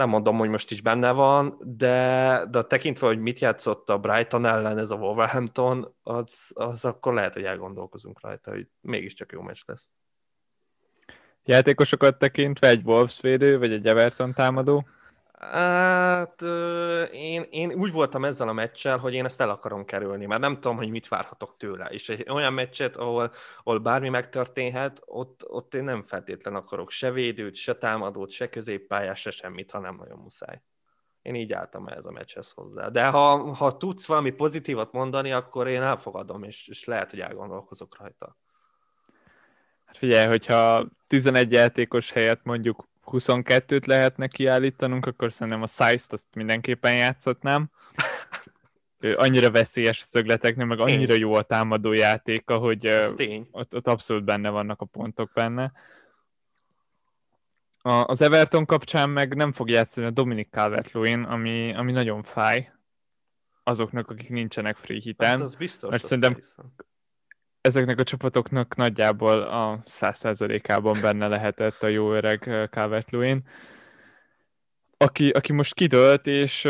nem 0.00 0.08
mondom, 0.08 0.36
hogy 0.36 0.48
most 0.48 0.70
is 0.70 0.80
benne 0.80 1.12
van, 1.12 1.56
de, 1.60 2.46
de 2.50 2.62
tekintve, 2.62 3.06
hogy 3.06 3.18
mit 3.18 3.40
játszott 3.40 3.90
a 3.90 3.98
Brighton 3.98 4.46
ellen 4.46 4.78
ez 4.78 4.90
a 4.90 4.94
Wolverhampton, 4.94 5.94
az, 6.02 6.50
az 6.54 6.84
akkor 6.84 7.14
lehet, 7.14 7.34
hogy 7.34 7.44
elgondolkozunk 7.44 8.20
rajta, 8.20 8.50
hogy 8.50 8.66
mégiscsak 8.80 9.32
jó 9.32 9.40
meccs 9.40 9.60
lesz. 9.66 9.88
Játékosokat 11.44 12.18
tekintve 12.18 12.68
egy 12.68 12.82
Wolves 12.84 13.20
védő, 13.20 13.58
vagy 13.58 13.72
egy 13.72 13.86
Everton 13.86 14.34
támadó? 14.34 14.86
Hát 15.40 16.42
én, 17.12 17.46
én 17.50 17.72
úgy 17.72 17.92
voltam 17.92 18.24
ezzel 18.24 18.48
a 18.48 18.52
meccsel, 18.52 18.98
hogy 18.98 19.14
én 19.14 19.24
ezt 19.24 19.40
el 19.40 19.50
akarom 19.50 19.84
kerülni, 19.84 20.26
mert 20.26 20.40
nem 20.40 20.54
tudom, 20.54 20.76
hogy 20.76 20.88
mit 20.90 21.08
várhatok 21.08 21.56
tőle. 21.56 21.86
És 21.86 22.08
egy 22.08 22.30
olyan 22.30 22.52
meccset, 22.52 22.96
ahol, 22.96 23.32
ahol 23.62 23.78
bármi 23.78 24.08
megtörténhet, 24.08 25.02
ott, 25.04 25.44
ott 25.48 25.74
én 25.74 25.84
nem 25.84 26.02
feltétlen 26.02 26.54
akarok 26.54 26.90
se 26.90 27.10
védőt, 27.10 27.54
se 27.54 27.76
támadót, 27.76 28.30
se 28.30 28.48
középpályás, 28.48 29.20
se 29.20 29.30
semmit, 29.30 29.70
ha 29.70 29.78
nem 29.78 29.96
nagyon 29.96 30.18
muszáj. 30.18 30.60
Én 31.22 31.34
így 31.34 31.52
álltam 31.52 31.88
ehhez 31.88 32.04
a 32.04 32.10
meccshez 32.10 32.52
hozzá. 32.52 32.88
De 32.88 33.06
ha, 33.06 33.54
ha 33.54 33.76
tudsz 33.76 34.06
valami 34.06 34.30
pozitívat 34.30 34.92
mondani, 34.92 35.32
akkor 35.32 35.68
én 35.68 35.82
elfogadom, 35.82 36.42
és, 36.42 36.68
és 36.68 36.84
lehet, 36.84 37.10
hogy 37.10 37.20
elgondolkozok 37.20 37.96
rajta. 37.98 38.36
Hát 39.84 39.96
figyelj, 39.96 40.26
hogyha 40.26 40.86
11 41.06 41.52
játékos 41.52 42.12
helyett 42.12 42.44
mondjuk 42.44 42.88
22-t 43.12 43.86
lehetne 43.86 44.26
kiállítanunk, 44.26 45.06
akkor 45.06 45.32
szerintem 45.32 45.62
a 45.62 45.66
size-t 45.66 46.12
azt 46.12 46.26
mindenképpen 46.34 46.96
játszhatnám. 46.96 47.70
Ő 48.98 49.16
annyira 49.16 49.50
veszélyes 49.50 50.00
a 50.00 50.04
szögleteknél, 50.04 50.66
meg 50.66 50.80
annyira 50.80 51.14
jó 51.14 51.34
a 51.34 51.42
támadó 51.42 51.92
játéka, 51.92 52.56
hogy 52.56 52.86
ott, 53.50 53.74
ott 53.74 53.86
abszolút 53.86 54.24
benne 54.24 54.48
vannak 54.48 54.80
a 54.80 54.84
pontok 54.84 55.30
benne. 55.32 55.72
A, 57.82 57.90
az 57.90 58.20
Everton 58.20 58.66
kapcsán 58.66 59.10
meg 59.10 59.34
nem 59.34 59.52
fog 59.52 59.70
játszani 59.70 60.06
a 60.06 60.10
Dominic 60.10 60.48
calvert 60.50 60.94
ami, 60.94 61.74
ami 61.74 61.92
nagyon 61.92 62.22
fáj. 62.22 62.72
azoknak, 63.62 64.10
akik 64.10 64.28
nincsenek 64.28 64.76
free 64.76 65.00
hiten. 65.00 65.28
Hát 65.28 65.40
az 65.40 65.54
biztos. 65.54 65.90
Mert 65.90 66.04
szerintem 66.04 66.34
hiszem. 66.34 66.72
Ezeknek 67.60 67.98
a 67.98 68.02
csapatoknak 68.02 68.76
nagyjából 68.76 69.42
a 69.42 69.80
100%-ában 69.84 71.00
benne 71.00 71.28
lehetett 71.28 71.82
a 71.82 71.86
jó 71.86 72.12
öreg 72.12 72.68
calvert 72.70 73.10
aki, 74.96 75.30
aki 75.30 75.52
most 75.52 75.74
kidőlt, 75.74 76.26
és, 76.26 76.68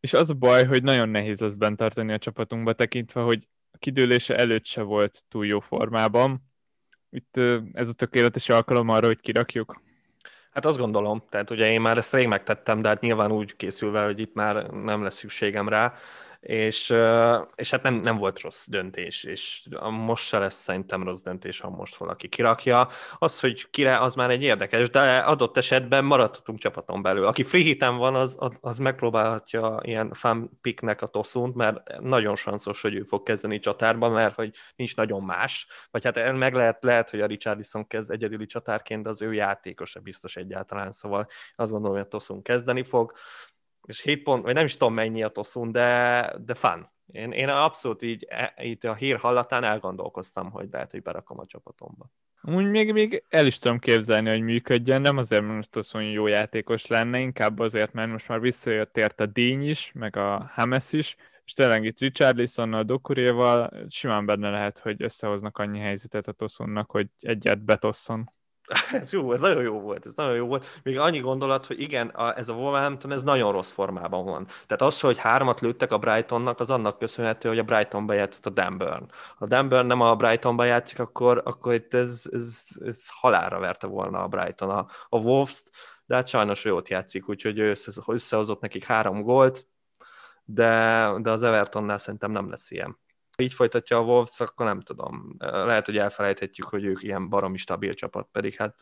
és 0.00 0.12
az 0.12 0.30
a 0.30 0.34
baj, 0.34 0.64
hogy 0.64 0.82
nagyon 0.82 1.08
nehéz 1.08 1.40
lesz 1.40 1.54
bent 1.54 1.76
tartani 1.76 2.12
a 2.12 2.18
csapatunkba, 2.18 2.72
tekintve, 2.72 3.20
hogy 3.20 3.48
a 3.70 3.76
kidőlése 3.78 4.36
előtt 4.36 4.66
se 4.66 4.82
volt 4.82 5.24
túl 5.28 5.46
jó 5.46 5.60
formában. 5.60 6.42
Itt 7.10 7.36
ez 7.72 7.88
a 7.88 7.92
tökéletes 7.92 8.48
alkalom 8.48 8.88
arra, 8.88 9.06
hogy 9.06 9.20
kirakjuk. 9.20 9.82
Hát 10.50 10.66
azt 10.66 10.78
gondolom, 10.78 11.24
tehát 11.28 11.50
ugye 11.50 11.70
én 11.70 11.80
már 11.80 11.96
ezt 11.96 12.12
rég 12.12 12.26
megtettem, 12.26 12.82
de 12.82 12.88
hát 12.88 13.00
nyilván 13.00 13.32
úgy 13.32 13.56
készülve, 13.56 14.04
hogy 14.04 14.18
itt 14.18 14.34
már 14.34 14.66
nem 14.70 15.02
lesz 15.02 15.16
szükségem 15.16 15.68
rá, 15.68 15.94
és, 16.46 16.94
és 17.54 17.70
hát 17.70 17.82
nem, 17.82 17.94
nem 17.94 18.16
volt 18.16 18.40
rossz 18.40 18.66
döntés, 18.66 19.24
és 19.24 19.68
most 19.90 20.26
se 20.26 20.38
lesz 20.38 20.62
szerintem 20.62 21.02
rossz 21.02 21.20
döntés, 21.20 21.60
ha 21.60 21.70
most 21.70 21.96
valaki 21.96 22.28
kirakja. 22.28 22.88
Az, 23.18 23.40
hogy 23.40 23.70
kire, 23.70 24.00
az 24.00 24.14
már 24.14 24.30
egy 24.30 24.42
érdekes, 24.42 24.90
de 24.90 25.18
adott 25.18 25.56
esetben 25.56 26.04
maradhatunk 26.04 26.58
csapaton 26.58 27.02
belül. 27.02 27.26
Aki 27.26 27.42
free 27.42 27.62
hiten 27.62 27.96
van, 27.96 28.14
az, 28.14 28.38
az 28.60 28.78
megpróbálhatja 28.78 29.80
ilyen 29.82 30.12
fan 30.12 30.58
picknek 30.60 31.02
a 31.02 31.06
toszunt, 31.06 31.54
mert 31.54 32.00
nagyon 32.00 32.36
sanszos, 32.36 32.82
hogy 32.82 32.94
ő 32.94 33.02
fog 33.02 33.22
kezdeni 33.22 33.58
csatárba, 33.58 34.08
mert 34.08 34.34
hogy 34.34 34.54
nincs 34.76 34.96
nagyon 34.96 35.22
más, 35.22 35.66
vagy 35.90 36.04
hát 36.04 36.32
meg 36.32 36.54
lehet, 36.54 36.84
lehet 36.84 37.10
hogy 37.10 37.20
a 37.20 37.26
Richardson 37.26 37.86
kezd 37.86 38.10
egyedüli 38.10 38.46
csatárként, 38.46 39.02
de 39.02 39.08
az 39.08 39.22
ő 39.22 39.32
játékosa 39.32 40.00
biztos 40.00 40.36
egyáltalán, 40.36 40.92
szóval 40.92 41.26
azt 41.56 41.70
gondolom, 41.70 41.96
hogy 41.96 42.06
a 42.06 42.08
toszunk 42.08 42.42
kezdeni 42.42 42.82
fog 42.82 43.12
és 43.86 44.00
7 44.00 44.22
pont, 44.22 44.42
vagy 44.42 44.54
nem 44.54 44.64
is 44.64 44.76
tudom 44.76 44.94
mennyi 44.94 45.22
a 45.22 45.28
toszun, 45.28 45.72
de, 45.72 46.32
de 46.44 46.54
fun. 46.54 46.90
Én, 47.12 47.32
én 47.32 47.48
abszolút 47.48 48.02
így, 48.02 48.26
e, 48.28 48.54
itt 48.56 48.84
a 48.84 48.94
hír 48.94 49.16
hallatán 49.16 49.64
elgondolkoztam, 49.64 50.50
hogy 50.50 50.68
lehet, 50.70 50.90
hogy 50.90 51.02
berakom 51.02 51.38
a 51.38 51.46
csapatomba. 51.46 52.10
Úgy 52.42 52.70
még, 52.70 52.92
még 52.92 53.24
el 53.28 53.46
is 53.46 53.58
tudom 53.58 53.78
képzelni, 53.78 54.28
hogy 54.28 54.42
működjön, 54.42 55.00
nem 55.00 55.16
azért, 55.16 55.42
mert 55.42 55.54
most 55.54 55.70
Toszun 55.70 56.02
jó 56.02 56.26
játékos 56.26 56.86
lenne, 56.86 57.18
inkább 57.18 57.58
azért, 57.58 57.92
mert 57.92 58.10
most 58.10 58.28
már 58.28 58.40
visszajött 58.40 58.96
ért 58.96 59.20
a 59.20 59.26
Dény 59.26 59.68
is, 59.68 59.92
meg 59.94 60.16
a 60.16 60.50
Hames 60.54 60.92
is, 60.92 61.16
és 61.44 61.52
tényleg 61.52 61.84
itt 61.84 61.98
Richarlisonnal, 61.98 62.82
Dokuréval 62.82 63.72
simán 63.88 64.26
benne 64.26 64.50
lehet, 64.50 64.78
hogy 64.78 65.02
összehoznak 65.02 65.58
annyi 65.58 65.78
helyzetet 65.78 66.28
a 66.28 66.32
Toszunnak, 66.32 66.90
hogy 66.90 67.08
egyet 67.20 67.64
betosszon. 67.64 68.30
ez 68.92 69.12
jó, 69.12 69.32
ez 69.32 69.40
nagyon 69.40 69.62
jó 69.62 69.80
volt, 69.80 70.06
ez 70.06 70.14
nagyon 70.14 70.34
jó 70.34 70.46
volt. 70.46 70.80
Még 70.82 70.98
annyi 70.98 71.18
gondolat, 71.18 71.66
hogy 71.66 71.80
igen, 71.80 72.08
a, 72.08 72.38
ez 72.38 72.48
a 72.48 72.52
Wolverhampton, 72.52 73.12
ez 73.12 73.22
nagyon 73.22 73.52
rossz 73.52 73.70
formában 73.70 74.24
van. 74.24 74.46
Tehát 74.46 74.82
az, 74.82 75.00
hogy 75.00 75.18
hármat 75.18 75.60
lőttek 75.60 75.92
a 75.92 75.98
Brightonnak, 75.98 76.60
az 76.60 76.70
annak 76.70 76.98
köszönhető, 76.98 77.48
hogy 77.48 77.58
a 77.58 77.62
Brighton 77.62 78.06
bejátszott 78.06 78.46
a 78.46 78.50
Danburn. 78.50 79.10
Ha 79.36 79.44
a 79.44 79.46
Danburn 79.46 79.86
nem 79.86 80.00
a 80.00 80.16
Brightonba 80.16 80.64
játszik, 80.64 80.98
akkor, 80.98 81.42
akkor 81.44 81.74
itt 81.74 81.94
ez, 81.94 82.22
ez, 82.32 82.64
ez 82.84 83.04
halálra 83.08 83.58
verte 83.58 83.86
volna 83.86 84.22
a 84.22 84.28
Brighton 84.28 84.70
a, 84.70 84.86
a 85.08 85.18
Wolves-t, 85.18 85.70
de 86.06 86.14
hát 86.14 86.28
sajnos 86.28 86.64
jót 86.64 86.88
játszik, 86.88 87.28
úgyhogy 87.28 87.58
ő 87.58 87.70
össze, 87.70 87.92
összehozott 88.06 88.60
nekik 88.60 88.84
három 88.84 89.22
gólt, 89.22 89.66
de, 90.44 91.12
de 91.18 91.30
az 91.30 91.42
Evertonnál 91.42 91.98
szerintem 91.98 92.30
nem 92.30 92.50
lesz 92.50 92.70
ilyen 92.70 92.98
így 93.42 93.54
folytatja 93.54 93.98
a 93.98 94.02
Wolves, 94.02 94.40
akkor 94.40 94.66
nem 94.66 94.80
tudom. 94.80 95.36
Lehet, 95.38 95.86
hogy 95.86 95.98
elfelejthetjük, 95.98 96.66
hogy 96.68 96.84
ők 96.84 97.02
ilyen 97.02 97.28
baromi 97.28 97.58
stabil 97.58 97.94
csapat, 97.94 98.28
pedig 98.32 98.54
hát 98.54 98.78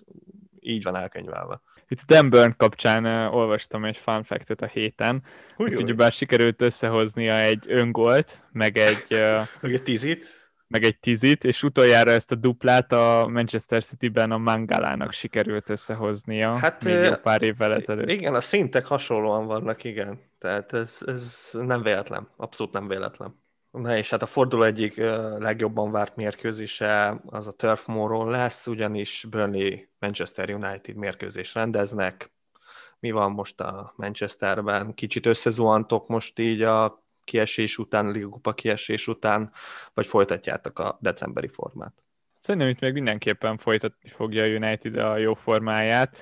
így 0.60 0.82
van 0.82 0.96
elkönyvelve. 0.96 1.60
Itt 1.88 2.00
Dan 2.06 2.30
Burn 2.30 2.54
kapcsán 2.56 3.04
uh, 3.06 3.34
olvastam 3.34 3.84
egy 3.84 3.96
fun 3.96 4.22
fact 4.22 4.62
a 4.62 4.66
héten, 4.66 5.22
hogy 5.56 5.76
ugyebár 5.76 6.12
sikerült 6.12 6.62
összehoznia 6.62 7.34
egy 7.34 7.64
öngolt, 7.68 8.44
meg 8.52 8.76
egy... 8.76 9.06
Uh, 9.10 9.48
meg 9.60 9.72
egy 9.72 9.82
tízit? 9.82 10.42
meg 10.66 10.82
egy 10.82 10.98
tízit, 10.98 11.44
és 11.44 11.62
utoljára 11.62 12.10
ezt 12.10 12.32
a 12.32 12.34
duplát 12.34 12.92
a 12.92 13.26
Manchester 13.28 13.84
City-ben 13.84 14.30
a 14.30 14.38
Mangalának 14.38 15.12
sikerült 15.12 15.68
összehoznia 15.68 16.56
hát, 16.56 16.84
még 16.84 16.94
jó 16.94 17.14
pár 17.14 17.42
évvel 17.42 17.74
ezelőtt. 17.74 18.10
Igen, 18.10 18.34
a 18.34 18.40
szintek 18.40 18.84
hasonlóan 18.84 19.46
vannak, 19.46 19.84
igen. 19.84 20.20
Tehát 20.38 20.72
ez, 20.72 20.98
ez 21.06 21.50
nem 21.52 21.82
véletlen, 21.82 22.28
abszolút 22.36 22.72
nem 22.72 22.88
véletlen. 22.88 23.42
Na 23.74 23.96
és 23.96 24.10
hát 24.10 24.22
a 24.22 24.26
forduló 24.26 24.62
egyik 24.62 24.96
legjobban 25.38 25.90
várt 25.90 26.16
mérkőzése 26.16 27.20
az 27.26 27.46
a 27.46 27.52
Turf 27.52 27.86
Moor-ról 27.86 28.30
lesz, 28.30 28.66
ugyanis 28.66 29.26
Burnley 29.30 29.78
Manchester 29.98 30.50
United 30.50 30.94
mérkőzés 30.94 31.54
rendeznek. 31.54 32.32
Mi 32.98 33.10
van 33.10 33.30
most 33.30 33.60
a 33.60 33.92
Manchesterben? 33.96 34.94
Kicsit 34.94 35.26
összezuhantok 35.26 36.08
most 36.08 36.38
így 36.38 36.62
a 36.62 37.04
kiesés 37.24 37.78
után, 37.78 38.06
a 38.06 38.10
Liga 38.10 38.52
kiesés 38.52 39.06
után, 39.06 39.50
vagy 39.94 40.06
folytatjátok 40.06 40.78
a 40.78 40.98
decemberi 41.00 41.48
formát? 41.48 41.92
Szerintem 42.38 42.70
itt 42.70 42.80
még 42.80 42.92
mindenképpen 42.92 43.58
folytatni 43.58 44.08
fogja 44.08 44.42
a 44.42 44.46
United 44.46 44.96
a 44.96 45.16
jó 45.16 45.34
formáját. 45.34 46.16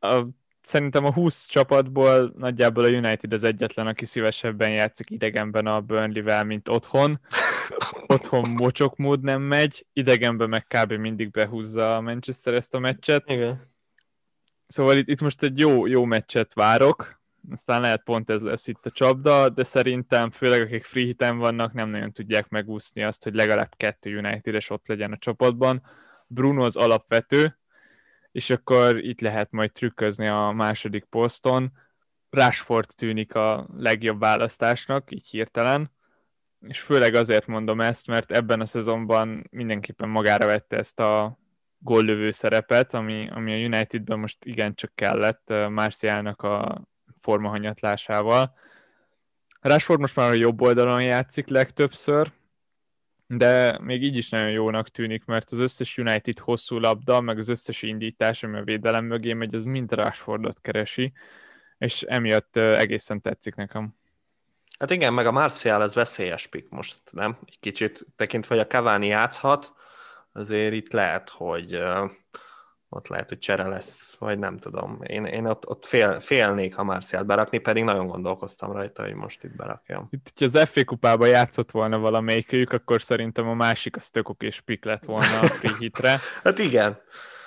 A 0.00 0.22
szerintem 0.62 1.04
a 1.04 1.12
20 1.12 1.46
csapatból 1.46 2.32
nagyjából 2.36 2.84
a 2.84 2.88
United 2.88 3.32
az 3.32 3.44
egyetlen, 3.44 3.86
aki 3.86 4.04
szívesebben 4.04 4.70
játszik 4.70 5.10
idegenben 5.10 5.66
a 5.66 5.80
Burnley-vel, 5.80 6.44
mint 6.44 6.68
otthon. 6.68 7.20
Otthon 8.06 8.48
mocsok 8.48 8.96
mód 8.96 9.22
nem 9.22 9.42
megy, 9.42 9.86
idegenben 9.92 10.48
meg 10.48 10.66
kb. 10.66 10.92
mindig 10.92 11.30
behúzza 11.30 11.96
a 11.96 12.00
Manchester 12.00 12.54
ezt 12.54 12.74
a 12.74 12.78
meccset. 12.78 13.30
Igen. 13.30 13.68
Szóval 14.66 14.96
itt, 14.96 15.08
itt 15.08 15.20
most 15.20 15.42
egy 15.42 15.58
jó, 15.58 15.86
jó 15.86 16.04
meccset 16.04 16.54
várok, 16.54 17.20
aztán 17.50 17.80
lehet 17.80 18.02
pont 18.02 18.30
ez 18.30 18.42
lesz 18.42 18.66
itt 18.66 18.86
a 18.86 18.90
csapda, 18.90 19.48
de 19.48 19.64
szerintem 19.64 20.30
főleg 20.30 20.60
akik 20.60 20.84
free 20.84 21.04
hiten 21.04 21.38
vannak, 21.38 21.72
nem 21.72 21.88
nagyon 21.88 22.12
tudják 22.12 22.48
megúszni 22.48 23.02
azt, 23.02 23.24
hogy 23.24 23.34
legalább 23.34 23.74
kettő 23.76 24.18
United-es 24.18 24.70
ott 24.70 24.88
legyen 24.88 25.12
a 25.12 25.18
csapatban. 25.18 25.82
Bruno 26.26 26.64
az 26.64 26.76
alapvető, 26.76 27.59
és 28.32 28.50
akkor 28.50 28.98
itt 28.98 29.20
lehet 29.20 29.50
majd 29.50 29.72
trükközni 29.72 30.28
a 30.28 30.50
második 30.50 31.04
poszton. 31.04 31.72
Rashford 32.30 32.90
tűnik 32.96 33.34
a 33.34 33.68
legjobb 33.76 34.20
választásnak, 34.20 35.10
így 35.10 35.26
hirtelen, 35.26 35.90
és 36.60 36.80
főleg 36.80 37.14
azért 37.14 37.46
mondom 37.46 37.80
ezt, 37.80 38.06
mert 38.06 38.30
ebben 38.30 38.60
a 38.60 38.66
szezonban 38.66 39.46
mindenképpen 39.50 40.08
magára 40.08 40.46
vette 40.46 40.76
ezt 40.76 41.00
a 41.00 41.38
góllövő 41.78 42.30
szerepet, 42.30 42.94
ami, 42.94 43.28
ami 43.30 43.52
a 43.52 43.66
Unitedben 43.66 44.18
most 44.18 44.44
igencsak 44.44 44.92
kellett 44.94 45.52
Marcialnak 45.68 46.42
a 46.42 46.84
formahanyatlásával. 47.20 48.54
Rashford 49.60 50.00
most 50.00 50.16
már 50.16 50.30
a 50.30 50.34
jobb 50.34 50.60
oldalon 50.60 51.02
játszik 51.02 51.48
legtöbbször, 51.48 52.32
de 53.32 53.78
még 53.80 54.02
így 54.02 54.16
is 54.16 54.28
nagyon 54.28 54.50
jónak 54.50 54.88
tűnik, 54.88 55.24
mert 55.24 55.50
az 55.50 55.58
összes 55.58 55.98
United 55.98 56.38
hosszú 56.38 56.78
labda, 56.78 57.20
meg 57.20 57.38
az 57.38 57.48
összes 57.48 57.82
indítás, 57.82 58.42
ami 58.42 58.58
a 58.58 58.64
védelem 58.64 59.04
mögé 59.04 59.32
megy, 59.32 59.54
az 59.54 59.64
mind 59.64 59.92
Rashfordot 59.92 60.60
keresi, 60.60 61.12
és 61.78 62.02
emiatt 62.02 62.56
egészen 62.56 63.20
tetszik 63.20 63.54
nekem. 63.54 63.94
Hát 64.78 64.90
igen, 64.90 65.12
meg 65.12 65.26
a 65.26 65.32
Martial 65.32 65.80
az 65.80 65.94
veszélyes 65.94 66.46
pick 66.46 66.70
most, 66.70 66.98
nem? 67.10 67.38
Egy 67.46 67.58
kicsit 67.60 68.06
tekintve, 68.16 68.54
hogy 68.54 68.64
a 68.64 68.68
Cavani 68.68 69.06
játszhat, 69.06 69.72
azért 70.32 70.74
itt 70.74 70.92
lehet, 70.92 71.28
hogy 71.28 71.78
ott 72.92 73.08
lehet, 73.08 73.28
hogy 73.28 73.38
csere 73.38 73.68
lesz, 73.68 74.16
vagy 74.18 74.38
nem 74.38 74.56
tudom. 74.56 74.98
Én, 75.06 75.24
én 75.24 75.46
ott, 75.46 75.68
ott 75.68 75.86
fél, 75.86 76.20
félnék, 76.20 76.74
ha 76.74 76.82
Marciát 76.82 77.26
berakni, 77.26 77.58
pedig 77.58 77.84
nagyon 77.84 78.06
gondolkoztam 78.06 78.72
rajta, 78.72 79.02
hogy 79.02 79.14
most 79.14 79.44
itt 79.44 79.56
berakjam. 79.56 80.08
Itt, 80.10 80.32
hogyha 80.34 80.58
az 80.58 80.68
FA 80.68 80.84
kupában 80.84 81.28
játszott 81.28 81.70
volna 81.70 81.98
valamelyikük, 81.98 82.72
akkor 82.72 83.02
szerintem 83.02 83.48
a 83.48 83.54
másik 83.54 83.96
az 83.96 84.10
tök 84.10 84.28
és 84.38 84.60
pick 84.60 84.84
lett 84.84 85.04
volna 85.04 85.40
a 85.40 85.46
free 85.46 85.76
hitre. 85.78 86.18
hát 86.44 86.58
igen. 86.58 87.00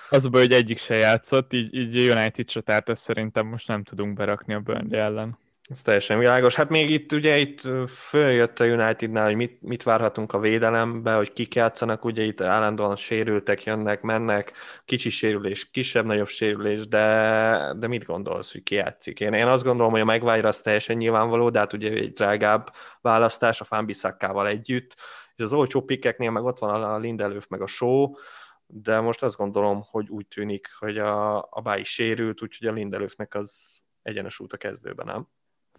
Az 0.10 0.26
a 0.26 0.30
baj, 0.30 0.42
hogy 0.42 0.52
egyik 0.52 0.78
se 0.78 0.96
játszott, 0.96 1.54
így, 1.54 1.76
így 1.76 2.10
United 2.10 2.46
csatárt 2.46 2.90
ezt 2.90 3.02
szerintem 3.02 3.48
most 3.48 3.68
nem 3.68 3.84
tudunk 3.84 4.14
berakni 4.14 4.54
a 4.54 4.60
Burnley 4.60 5.00
ellen. 5.00 5.38
Ez 5.70 5.82
teljesen 5.82 6.20
világos. 6.20 6.56
Hát 6.56 6.70
még 6.70 6.90
itt 6.90 7.12
ugye 7.12 7.38
itt 7.38 7.62
följött 7.88 8.60
a 8.60 8.66
Unitednál, 8.66 9.26
hogy 9.26 9.36
mit, 9.36 9.62
mit 9.62 9.84
várhatunk 9.84 10.34
a 10.34 10.40
védelembe, 10.40 11.14
hogy 11.14 11.34
kik 11.34 11.56
játszanak, 11.56 12.06
ugye 12.06 12.24
itt 12.24 12.42
állandóan 12.42 12.96
sérültek, 12.96 13.64
jönnek, 13.64 14.02
mennek, 14.02 14.54
kicsi 14.86 15.10
sérülés, 15.10 15.70
kisebb-nagyobb 15.70 16.28
sérülés, 16.28 16.88
de, 16.88 17.74
de 17.78 17.88
mit 17.88 18.06
gondolsz, 18.06 18.52
hogy 18.52 18.64
ki 18.64 18.76
játszik? 18.76 19.20
Én, 19.20 19.34
én 19.34 19.48
azt 19.48 19.64
gondolom, 19.64 19.92
hogy 19.92 20.02
a 20.02 20.06
megvágyra 20.06 20.48
az 20.48 20.62
teljesen 20.62 20.98
nyilvánvaló, 20.98 21.50
de 21.50 21.60
hát 21.60 21.74
ugye 21.74 21.90
egy 21.92 22.12
drágább 22.12 22.74
választás 23.02 23.62
a 23.62 23.64
Fánbiszakkával 23.64 24.48
együtt, 24.48 24.96
és 25.36 25.44
az 25.44 25.54
olcsó 25.54 25.82
pikeknél 25.82 26.32
meg 26.32 26.44
ott 26.44 26.60
van 26.60 26.84
a 26.84 26.98
Lindelöf 26.98 27.48
meg 27.48 27.62
a 27.62 27.68
Show, 27.68 28.14
de 28.66 29.00
most 29.00 29.24
azt 29.24 29.38
gondolom, 29.38 29.84
hogy 29.90 30.10
úgy 30.10 30.28
tűnik, 30.28 30.68
hogy 30.80 30.98
a, 30.98 31.38
a 31.38 31.62
Báj 31.64 31.84
sérült, 31.84 32.42
úgyhogy 32.42 32.68
a 32.68 32.72
Lindelöfnek 32.72 33.36
az 33.36 33.82
egyenes 34.02 34.40
út 34.40 34.54
a 34.54 34.58
kezdőben, 34.58 35.06
nem? 35.06 35.28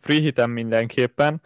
Free 0.04 0.20
hitem 0.20 0.50
mindenképpen, 0.50 1.42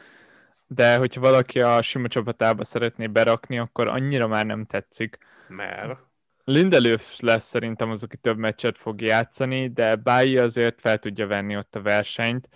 de 0.67 0.97
hogyha 0.97 1.21
valaki 1.21 1.61
a 1.61 1.83
sima 1.83 2.09
csapatába 2.09 2.65
szeretné 2.65 3.07
berakni, 3.07 3.59
akkor 3.59 3.89
annyira 3.89 4.27
már 4.27 4.47
nem 4.47 4.65
tetszik. 4.65 5.19
Mert? 5.49 5.99
Lindelöf 6.45 7.21
lesz 7.21 7.45
szerintem 7.45 7.91
az, 7.91 8.03
aki 8.03 8.17
több 8.17 8.39
meccset 8.39 8.79
fog 8.79 9.01
játszani, 9.01 9.69
de 9.69 9.95
Báji 9.95 10.39
azért 10.39 10.81
fel 10.81 10.99
tudja 10.99 11.27
venni 11.27 11.57
ott 11.57 11.75
a 11.75 11.83
versenyt, 11.83 12.49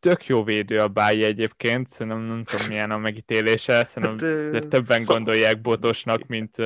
tök 0.00 0.26
jó 0.26 0.44
védő 0.44 0.78
a 0.78 0.88
Báji 0.88 1.24
egyébként, 1.24 1.88
szerintem 1.88 2.22
nem 2.22 2.44
tudom 2.44 2.66
milyen 2.66 2.90
a 2.90 2.98
megítélése, 2.98 3.84
szerintem 3.84 4.52
hát, 4.52 4.68
többen 4.68 5.00
szó... 5.00 5.12
gondolják 5.12 5.60
botosnak, 5.60 6.26
mint 6.26 6.56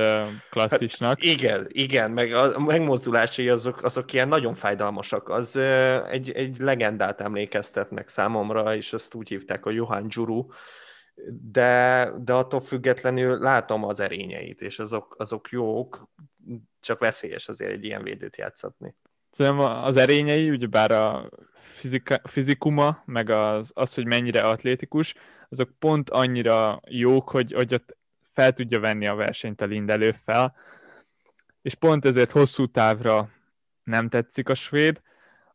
klasszisnak. 0.50 1.08
Hát, 1.08 1.22
igen, 1.22 1.66
igen, 1.68 2.10
meg 2.10 2.32
a 2.32 2.60
megmozdulásai 2.60 3.48
azok, 3.48 3.82
azok 3.82 4.12
ilyen 4.12 4.28
nagyon 4.28 4.54
fájdalmasak, 4.54 5.28
az 5.28 5.56
egy, 6.10 6.30
egy 6.30 6.58
legendát 6.58 7.20
emlékeztetnek 7.20 8.08
számomra, 8.08 8.76
és 8.76 8.92
azt 8.92 9.14
úgy 9.14 9.28
hívták 9.28 9.66
a 9.66 9.70
Johan 9.70 10.06
Juru, 10.08 10.46
de, 11.52 12.10
de 12.18 12.32
attól 12.32 12.60
függetlenül 12.60 13.38
látom 13.38 13.84
az 13.84 14.00
erényeit, 14.00 14.60
és 14.60 14.78
azok, 14.78 15.14
azok 15.18 15.48
jók, 15.50 16.08
csak 16.80 16.98
veszélyes 16.98 17.48
azért 17.48 17.70
egy 17.70 17.84
ilyen 17.84 18.02
védőt 18.02 18.36
játszatni. 18.36 18.94
Szerintem 19.34 19.60
az 19.60 19.96
erényei, 19.96 20.50
ugyebár 20.50 20.90
a 20.90 21.28
fizika, 21.58 22.20
fizikuma, 22.24 23.02
meg 23.04 23.30
az, 23.30 23.70
az, 23.74 23.94
hogy 23.94 24.06
mennyire 24.06 24.40
atlétikus, 24.40 25.14
azok 25.48 25.70
pont 25.78 26.10
annyira 26.10 26.80
jók, 26.88 27.28
hogy, 27.28 27.52
hogy 27.52 27.74
ott 27.74 27.96
fel 28.32 28.52
tudja 28.52 28.80
venni 28.80 29.06
a 29.06 29.14
versenyt 29.14 29.60
a 29.60 29.64
Lindelő 29.64 30.14
fel, 30.24 30.54
és 31.62 31.74
pont 31.74 32.04
ezért 32.04 32.30
hosszú 32.30 32.66
távra 32.66 33.28
nem 33.84 34.08
tetszik 34.08 34.48
a 34.48 34.54
svéd, 34.54 35.00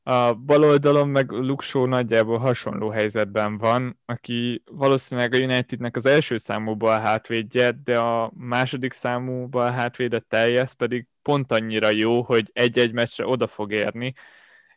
a 0.10 0.34
bal 0.34 0.64
oldalon 0.64 1.10
meg 1.10 1.32
Luxo 1.32 1.86
nagyjából 1.86 2.38
hasonló 2.38 2.90
helyzetben 2.90 3.58
van, 3.58 4.00
aki 4.06 4.64
valószínűleg 4.72 5.34
a 5.34 5.38
Unitednek 5.38 5.96
az 5.96 6.06
első 6.06 6.38
számú 6.38 6.76
bal 6.76 7.00
hátvédje, 7.00 7.72
de 7.84 8.00
a 8.00 8.32
második 8.36 8.94
számú 8.94 9.48
bal 9.48 9.72
hátvédet 9.72 10.26
teljes 10.26 10.74
pedig 10.74 11.08
pont 11.22 11.52
annyira 11.52 11.90
jó, 11.90 12.22
hogy 12.22 12.50
egy-egy 12.54 12.92
meccsre 12.92 13.26
oda 13.26 13.48
fog 13.48 13.72
érni, 13.72 14.14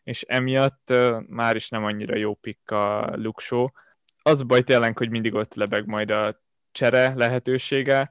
és 0.03 0.23
emiatt 0.23 0.91
uh, 0.91 1.23
már 1.27 1.57
is 1.57 1.69
nem 1.69 1.85
annyira 1.85 2.17
jó 2.17 2.35
pikk 2.35 2.71
a 2.71 3.17
Luxo. 3.17 3.71
Az 4.23 4.43
baj 4.43 4.63
tényleg, 4.63 4.99
hogy 4.99 5.11
mindig 5.11 5.35
ott 5.35 5.55
lebeg 5.55 5.87
majd 5.87 6.11
a 6.11 6.43
csere 6.73 7.13
lehetősége, 7.15 8.11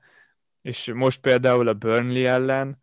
és 0.62 0.92
most 0.94 1.20
például 1.20 1.68
a 1.68 1.74
Burnley 1.74 2.26
ellen 2.26 2.81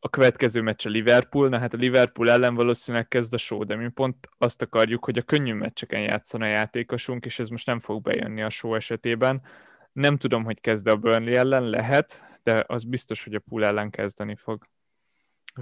a 0.00 0.08
következő 0.08 0.60
meccs 0.60 0.86
a 0.86 0.90
Liverpool, 0.90 1.48
na 1.48 1.58
hát 1.58 1.74
a 1.74 1.76
Liverpool 1.76 2.30
ellen 2.30 2.54
valószínűleg 2.54 3.08
kezd 3.08 3.34
a 3.34 3.38
show, 3.38 3.64
de 3.64 3.76
mi 3.76 3.88
pont 3.88 4.28
azt 4.38 4.62
akarjuk, 4.62 5.04
hogy 5.04 5.18
a 5.18 5.22
könnyű 5.22 5.52
meccseken 5.52 6.00
játszon 6.00 6.42
a 6.42 6.46
játékosunk, 6.46 7.24
és 7.24 7.38
ez 7.38 7.48
most 7.48 7.66
nem 7.66 7.80
fog 7.80 8.02
bejönni 8.02 8.42
a 8.42 8.50
show 8.50 8.74
esetében. 8.74 9.42
Nem 9.92 10.16
tudom, 10.16 10.44
hogy 10.44 10.60
kezd 10.60 10.86
a 10.86 10.96
Burnley 10.96 11.34
ellen, 11.34 11.68
lehet, 11.68 12.38
de 12.42 12.64
az 12.66 12.84
biztos, 12.84 13.24
hogy 13.24 13.34
a 13.34 13.42
Pool 13.48 13.64
ellen 13.64 13.90
kezdeni 13.90 14.36
fog. 14.36 14.68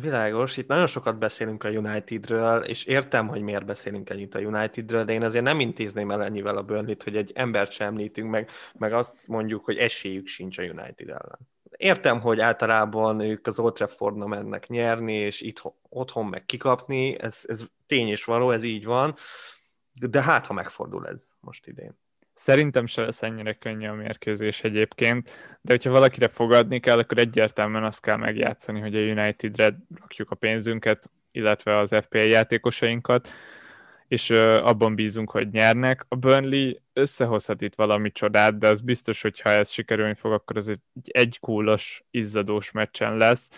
Világos, 0.00 0.56
itt 0.56 0.68
nagyon 0.68 0.86
sokat 0.86 1.18
beszélünk 1.18 1.64
a 1.64 1.68
Unitedről, 1.68 2.64
és 2.64 2.84
értem, 2.84 3.28
hogy 3.28 3.40
miért 3.40 3.64
beszélünk 3.64 4.10
ennyit 4.10 4.34
a 4.34 4.38
Unitedről, 4.38 5.04
de 5.04 5.12
én 5.12 5.22
azért 5.22 5.44
nem 5.44 5.60
intézném 5.60 6.10
el 6.10 6.24
ennyivel 6.24 6.56
a 6.56 6.62
burnley 6.62 6.94
hogy 7.04 7.16
egy 7.16 7.32
embert 7.34 7.70
sem 7.70 7.86
említünk 7.86 8.30
meg, 8.30 8.50
meg 8.72 8.92
azt 8.92 9.14
mondjuk, 9.26 9.64
hogy 9.64 9.76
esélyük 9.76 10.26
sincs 10.26 10.58
a 10.58 10.62
United 10.62 11.08
ellen 11.08 11.52
értem, 11.76 12.20
hogy 12.20 12.40
általában 12.40 13.20
ők 13.20 13.46
az 13.46 13.58
Old 13.58 13.74
Traffordna 13.74 14.26
mennek 14.26 14.68
nyerni, 14.68 15.14
és 15.14 15.40
itt 15.40 15.62
otthon 15.88 16.26
meg 16.26 16.44
kikapni, 16.44 17.20
ez, 17.20 17.40
ez 17.46 17.64
tény 17.86 18.08
és 18.08 18.24
való, 18.24 18.50
ez 18.50 18.64
így 18.64 18.84
van, 18.84 19.14
de 19.92 20.22
hát, 20.22 20.46
ha 20.46 20.52
megfordul 20.52 21.06
ez 21.08 21.20
most 21.40 21.66
idén. 21.66 21.98
Szerintem 22.34 22.86
se 22.86 23.02
lesz 23.02 23.22
ennyire 23.22 23.52
könnyű 23.52 23.86
a 23.86 23.94
mérkőzés 23.94 24.62
egyébként, 24.62 25.30
de 25.60 25.72
hogyha 25.72 25.90
valakire 25.90 26.28
fogadni 26.28 26.80
kell, 26.80 26.98
akkor 26.98 27.18
egyértelműen 27.18 27.84
azt 27.84 28.00
kell 28.00 28.16
megjátszani, 28.16 28.80
hogy 28.80 28.96
a 28.96 28.98
Unitedre 28.98 29.78
rakjuk 30.00 30.30
a 30.30 30.34
pénzünket, 30.34 31.10
illetve 31.32 31.78
az 31.78 31.94
FPL 32.02 32.18
játékosainkat, 32.18 33.28
és 34.08 34.30
abban 34.30 34.94
bízunk, 34.94 35.30
hogy 35.30 35.50
nyernek. 35.50 36.04
A 36.08 36.16
Burnley 36.16 36.72
összehozhat 36.94 37.62
itt 37.62 37.74
valami 37.74 38.12
csodát, 38.12 38.58
de 38.58 38.68
az 38.68 38.80
biztos, 38.80 39.22
hogy 39.22 39.40
ha 39.40 39.50
ez 39.50 39.70
sikerülni 39.70 40.14
fog, 40.14 40.32
akkor 40.32 40.56
ez 40.56 40.68
egy 40.68 40.80
egykúlos, 41.04 42.04
izzadós 42.10 42.70
meccsen 42.70 43.16
lesz. 43.16 43.48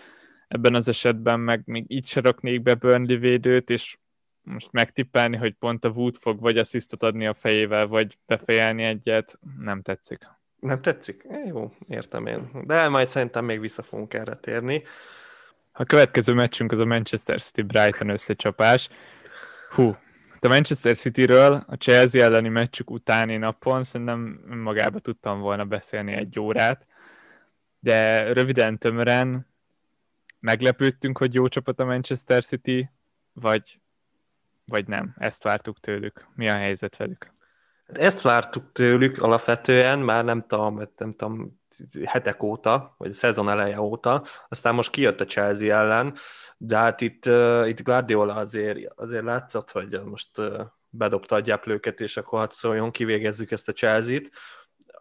Ebben 0.47 0.75
az 0.75 0.87
esetben 0.87 1.39
meg 1.39 1.61
még 1.65 1.85
így 1.87 2.05
se 2.05 2.21
raknék 2.21 2.61
be 2.61 2.73
Burnley 2.73 3.19
védőt, 3.19 3.69
és 3.69 3.97
most 4.41 4.71
megtippelni, 4.71 5.37
hogy 5.37 5.53
pont 5.53 5.85
a 5.85 5.89
Wood 5.89 6.15
fog 6.15 6.39
vagy 6.39 6.57
asszisztot 6.57 7.03
adni 7.03 7.27
a 7.27 7.33
fejével, 7.33 7.87
vagy 7.87 8.17
befejelni 8.25 8.83
egyet, 8.83 9.39
nem 9.59 9.81
tetszik. 9.81 10.19
Nem 10.59 10.81
tetszik? 10.81 11.27
Jó, 11.45 11.73
értem 11.87 12.25
én. 12.25 12.49
De 12.65 12.87
majd 12.87 13.07
szerintem 13.07 13.45
még 13.45 13.59
vissza 13.59 13.83
fogunk 13.83 14.13
erre 14.13 14.35
térni. 14.35 14.83
A 15.71 15.83
következő 15.83 16.33
meccsünk 16.33 16.71
az 16.71 16.79
a 16.79 16.85
Manchester 16.85 17.41
City 17.41 17.61
Brighton 17.61 18.09
összecsapás. 18.09 18.89
Hú, 19.69 19.95
a 20.45 20.47
Manchester 20.47 20.97
City-ről 20.97 21.63
a 21.67 21.75
Chelsea 21.75 22.23
elleni 22.23 22.49
meccsük 22.49 22.89
utáni 22.89 23.37
napon 23.37 23.83
szerintem 23.83 24.19
magába 24.63 24.99
tudtam 24.99 25.39
volna 25.39 25.65
beszélni 25.65 26.13
egy 26.13 26.39
órát, 26.39 26.85
de 27.79 28.19
röviden, 28.33 28.77
tömören 28.77 29.47
meglepődtünk, 30.39 31.17
hogy 31.17 31.33
jó 31.33 31.47
csapat 31.47 31.79
a 31.79 31.85
Manchester 31.85 32.43
City, 32.43 32.89
vagy, 33.33 33.79
vagy 34.65 34.87
nem? 34.87 35.15
Ezt 35.17 35.43
vártuk 35.43 35.79
tőlük. 35.79 36.27
Mi 36.35 36.49
a 36.49 36.55
helyzet 36.55 36.97
velük? 36.97 37.33
Hát 37.87 37.97
ezt 37.97 38.21
vártuk 38.21 38.71
tőlük 38.71 39.21
alapvetően, 39.21 39.99
már 39.99 40.25
nem 40.25 40.39
tudom, 40.39 40.81
nem 40.97 41.11
tudom, 41.11 41.56
hetek 42.05 42.43
óta, 42.43 42.95
vagy 42.97 43.09
a 43.09 43.13
szezon 43.13 43.49
eleje 43.49 43.81
óta, 43.81 44.25
aztán 44.49 44.75
most 44.75 44.91
kijött 44.91 45.21
a 45.21 45.25
Chelsea 45.25 45.77
ellen, 45.77 46.15
de 46.57 46.77
hát 46.77 47.01
itt, 47.01 47.25
itt 47.65 47.83
Guardiola 47.83 48.33
azért, 48.33 48.79
azért 48.95 49.23
látszott, 49.23 49.71
hogy 49.71 50.01
most 50.05 50.29
bedobta 50.89 51.35
a 51.35 51.39
gyeplőket, 51.39 51.99
és 51.99 52.17
akkor 52.17 52.39
hadd 52.39 52.51
szóljon, 52.51 52.91
kivégezzük 52.91 53.51
ezt 53.51 53.67
a 53.67 53.73
Chelsea-t. 53.73 54.31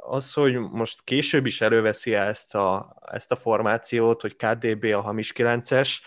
Az, 0.09 0.33
hogy 0.33 0.59
most 0.59 1.03
később 1.05 1.47
is 1.47 1.61
előveszi 1.61 2.15
ezt 2.15 2.55
a, 2.55 2.97
ezt 3.13 3.33
a 3.33 3.37
formációt, 3.37 4.21
hogy 4.21 4.37
KDB 4.37 4.85
a 4.85 5.01
hamis 5.01 5.33
9-es, 5.37 5.99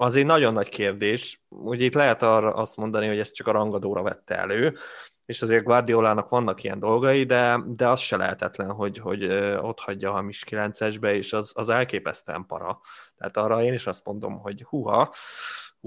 az 0.00 0.16
egy 0.16 0.26
nagyon 0.26 0.52
nagy 0.52 0.68
kérdés. 0.68 1.42
Ugye 1.48 1.84
itt 1.84 1.94
lehet 1.94 2.22
arra 2.22 2.54
azt 2.54 2.76
mondani, 2.76 3.06
hogy 3.06 3.18
ezt 3.18 3.34
csak 3.34 3.46
a 3.46 3.52
rangadóra 3.52 4.02
vette 4.02 4.36
elő, 4.36 4.76
és 5.28 5.42
azért 5.42 5.64
Guardiolának 5.64 6.28
vannak 6.28 6.62
ilyen 6.62 6.78
dolgai, 6.78 7.24
de, 7.24 7.60
de 7.66 7.88
az 7.88 8.00
se 8.00 8.16
lehetetlen, 8.16 8.70
hogy, 8.70 8.98
hogy 8.98 9.24
ott 9.60 9.80
hagyja 9.80 10.10
a 10.10 10.12
hamis 10.12 10.44
9-esbe, 10.50 11.12
és 11.12 11.32
az, 11.32 11.52
az 11.54 11.68
elképesztően 11.68 12.46
para. 12.46 12.80
Tehát 13.16 13.36
arra 13.36 13.62
én 13.62 13.72
is 13.72 13.86
azt 13.86 14.04
mondom, 14.04 14.38
hogy 14.38 14.62
huha, 14.62 15.14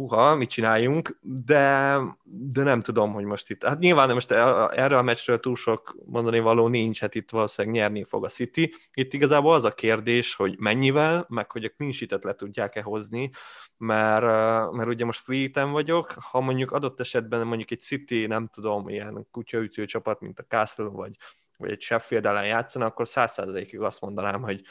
uha, 0.01 0.35
mit 0.35 0.49
csináljunk, 0.49 1.17
de, 1.21 1.97
de 2.23 2.63
nem 2.63 2.81
tudom, 2.81 3.13
hogy 3.13 3.23
most 3.23 3.49
itt, 3.49 3.63
hát 3.63 3.79
nyilván 3.79 4.13
most 4.13 4.31
erre 4.31 4.97
a 4.97 5.01
meccsről 5.01 5.39
túl 5.39 5.55
sok 5.55 5.95
mondani 6.05 6.39
való 6.39 6.67
nincs, 6.67 6.99
hát 6.99 7.15
itt 7.15 7.29
valószínűleg 7.29 7.77
nyerni 7.77 8.03
fog 8.03 8.25
a 8.25 8.29
City. 8.29 8.73
Itt 8.93 9.13
igazából 9.13 9.53
az 9.53 9.63
a 9.63 9.73
kérdés, 9.73 10.35
hogy 10.35 10.55
mennyivel, 10.59 11.25
meg 11.29 11.51
hogy 11.51 11.63
a 11.63 11.69
clean 11.69 12.21
le 12.21 12.33
tudják-e 12.33 12.81
hozni, 12.81 13.31
mert, 13.77 14.71
mert 14.71 14.89
ugye 14.89 15.05
most 15.05 15.19
free 15.19 15.65
vagyok, 15.65 16.11
ha 16.11 16.41
mondjuk 16.41 16.71
adott 16.71 16.99
esetben 16.99 17.47
mondjuk 17.47 17.71
egy 17.71 17.81
City, 17.81 18.27
nem 18.27 18.47
tudom, 18.47 18.89
ilyen 18.89 19.27
kutyaütő 19.31 19.85
csapat, 19.85 20.19
mint 20.21 20.39
a 20.39 20.45
Castle, 20.47 20.85
vagy, 20.85 21.15
vagy 21.61 21.71
egy 21.71 21.81
Sheffield 21.81 22.25
ellen 22.25 22.45
játszana, 22.45 22.85
akkor 22.85 23.07
százszerzalékig 23.07 23.79
azt 23.79 24.01
mondanám, 24.01 24.41
hogy 24.41 24.61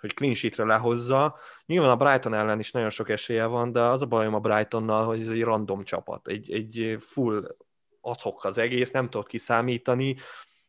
hogy 0.00 0.14
clean 0.14 0.34
sheetre 0.34 0.64
lehozza. 0.64 1.38
Nyilván 1.66 1.90
a 1.90 1.96
Brighton 1.96 2.34
ellen 2.34 2.58
is 2.58 2.70
nagyon 2.70 2.90
sok 2.90 3.08
esélye 3.08 3.44
van, 3.44 3.72
de 3.72 3.80
az 3.80 4.02
a 4.02 4.06
bajom 4.06 4.34
a 4.34 4.40
Brightonnal, 4.40 5.06
hogy 5.06 5.20
ez 5.20 5.28
egy 5.28 5.42
random 5.42 5.84
csapat, 5.84 6.28
egy, 6.28 6.52
egy 6.52 6.96
full 7.00 7.56
adhok 8.00 8.44
az 8.44 8.58
egész, 8.58 8.90
nem 8.90 9.08
tudod 9.10 9.26
kiszámítani, 9.26 10.16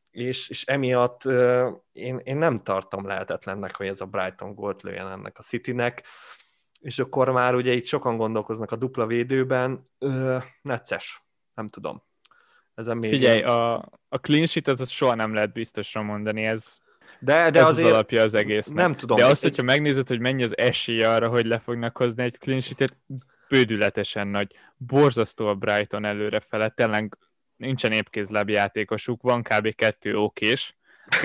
és, 0.10 0.50
és 0.50 0.65
emiatt 0.65 1.26
uh, 1.26 1.67
én, 1.91 2.17
én 2.24 2.38
nem 2.38 2.63
tartom 2.63 3.08
lehetetlennek, 3.08 3.76
hogy 3.76 3.88
ez 3.88 4.02
a 4.02 4.06
Brighton 4.06 4.54
gólt 4.54 4.82
lőjen 4.82 5.08
ennek 5.08 5.38
a 5.38 5.41
Citynek, 5.41 6.04
és 6.80 7.00
akkor 7.00 7.30
már 7.30 7.56
ugye 7.56 7.74
itt 7.74 7.86
sokan 7.86 8.17
gondolkoznak 8.17 8.72
a 8.72 8.76
dupla 8.76 9.06
védőben, 9.06 9.84
uh, 10.00 10.44
necces, 10.62 11.24
nem 11.54 11.67
tudom. 11.67 12.04
Ezen 12.82 12.98
még 12.98 13.10
Figyelj, 13.10 13.41
a, 13.41 13.76
a 14.10 14.17
clean 14.22 14.46
sheet 14.46 14.67
az, 14.67 14.82
az 14.82 14.89
soha 14.89 15.15
nem 15.15 15.34
lehet 15.34 15.54
biztosra 15.54 16.02
mondani, 16.02 16.46
ez 16.46 16.80
de, 17.20 17.50
de 17.50 17.60
Ez 17.60 17.67
azért 17.67 17.88
az 17.88 17.94
alapja 17.94 18.24
az 18.24 18.34
egésznek. 18.34 18.76
Nem 18.76 18.96
tudom. 18.96 19.17
De 19.17 19.26
azt, 19.26 19.41
hogyha 19.41 19.63
megnézed, 19.63 20.08
hogy 20.08 20.20
mennyi 20.20 20.44
az 20.44 20.58
esélye 20.58 21.10
arra, 21.10 21.28
hogy 21.28 21.46
le 21.46 21.60
fognak 21.60 21.98
hozni 21.98 22.24
egy 22.24 22.38
clean 22.39 22.62
sheet 22.62 22.98
bődületesen 23.50 24.28
nagy. 24.28 24.56
Borzasztó 24.78 25.48
a 25.48 25.56
Brighton 25.56 26.06
előre 26.06 26.39
fele, 26.39 26.70
tényleg 26.70 27.17
nincsen 27.56 27.91
épkézláb 27.91 28.50
játékosuk, 28.50 29.22
van 29.22 29.44
kb. 29.44 29.76
kettő 29.76 30.17
okés, 30.17 30.76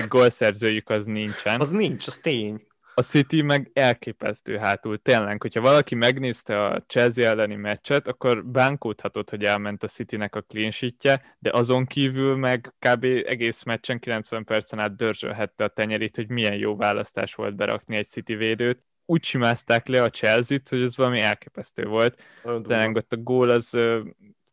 gólszerzőjük 0.07 0.89
az 0.89 1.05
nincsen. 1.05 1.59
Az 1.59 1.69
nincs, 1.69 2.07
az 2.07 2.17
tény 2.17 2.66
a 2.99 3.01
City 3.01 3.41
meg 3.41 3.71
elképesztő 3.73 4.57
hátul. 4.57 4.97
Tényleg, 4.97 5.41
hogyha 5.41 5.61
valaki 5.61 5.95
megnézte 5.95 6.57
a 6.63 6.83
Chelsea 6.87 7.25
elleni 7.25 7.55
meccset, 7.55 8.07
akkor 8.07 8.45
bánkódhatott, 8.45 9.29
hogy 9.29 9.43
elment 9.43 9.83
a 9.83 9.87
Citynek 9.87 10.35
a 10.35 10.41
clean 10.41 10.71
sheetje, 10.71 11.35
de 11.39 11.51
azon 11.53 11.85
kívül 11.85 12.35
meg 12.35 12.73
kb. 12.79 13.03
egész 13.03 13.63
meccsen 13.63 13.99
90 13.99 14.43
percen 14.43 14.79
át 14.79 14.95
dörzsölhette 14.95 15.63
a 15.63 15.67
tenyerét, 15.67 16.15
hogy 16.15 16.29
milyen 16.29 16.55
jó 16.55 16.75
választás 16.75 17.35
volt 17.35 17.55
berakni 17.55 17.95
egy 17.95 18.07
City 18.07 18.35
védőt. 18.35 18.83
Úgy 19.05 19.23
simázták 19.23 19.87
le 19.87 20.03
a 20.03 20.09
Chelsea-t, 20.09 20.69
hogy 20.69 20.81
ez 20.81 20.97
valami 20.97 21.19
elképesztő 21.19 21.85
volt. 21.85 22.23
Tényleg 22.43 22.95
ott 22.95 23.13
a 23.13 23.17
gól 23.17 23.49
az 23.49 23.69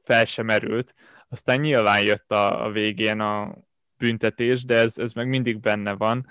fel 0.02 0.24
sem 0.24 0.46
merült. 0.46 0.94
aztán 1.28 1.60
nyilván 1.60 2.04
jött 2.04 2.30
a, 2.30 2.64
a 2.64 2.70
végén 2.70 3.20
a 3.20 3.54
büntetés, 3.98 4.64
de 4.64 4.74
ez, 4.74 4.98
ez 4.98 5.12
meg 5.12 5.28
mindig 5.28 5.60
benne 5.60 5.92
van. 5.92 6.26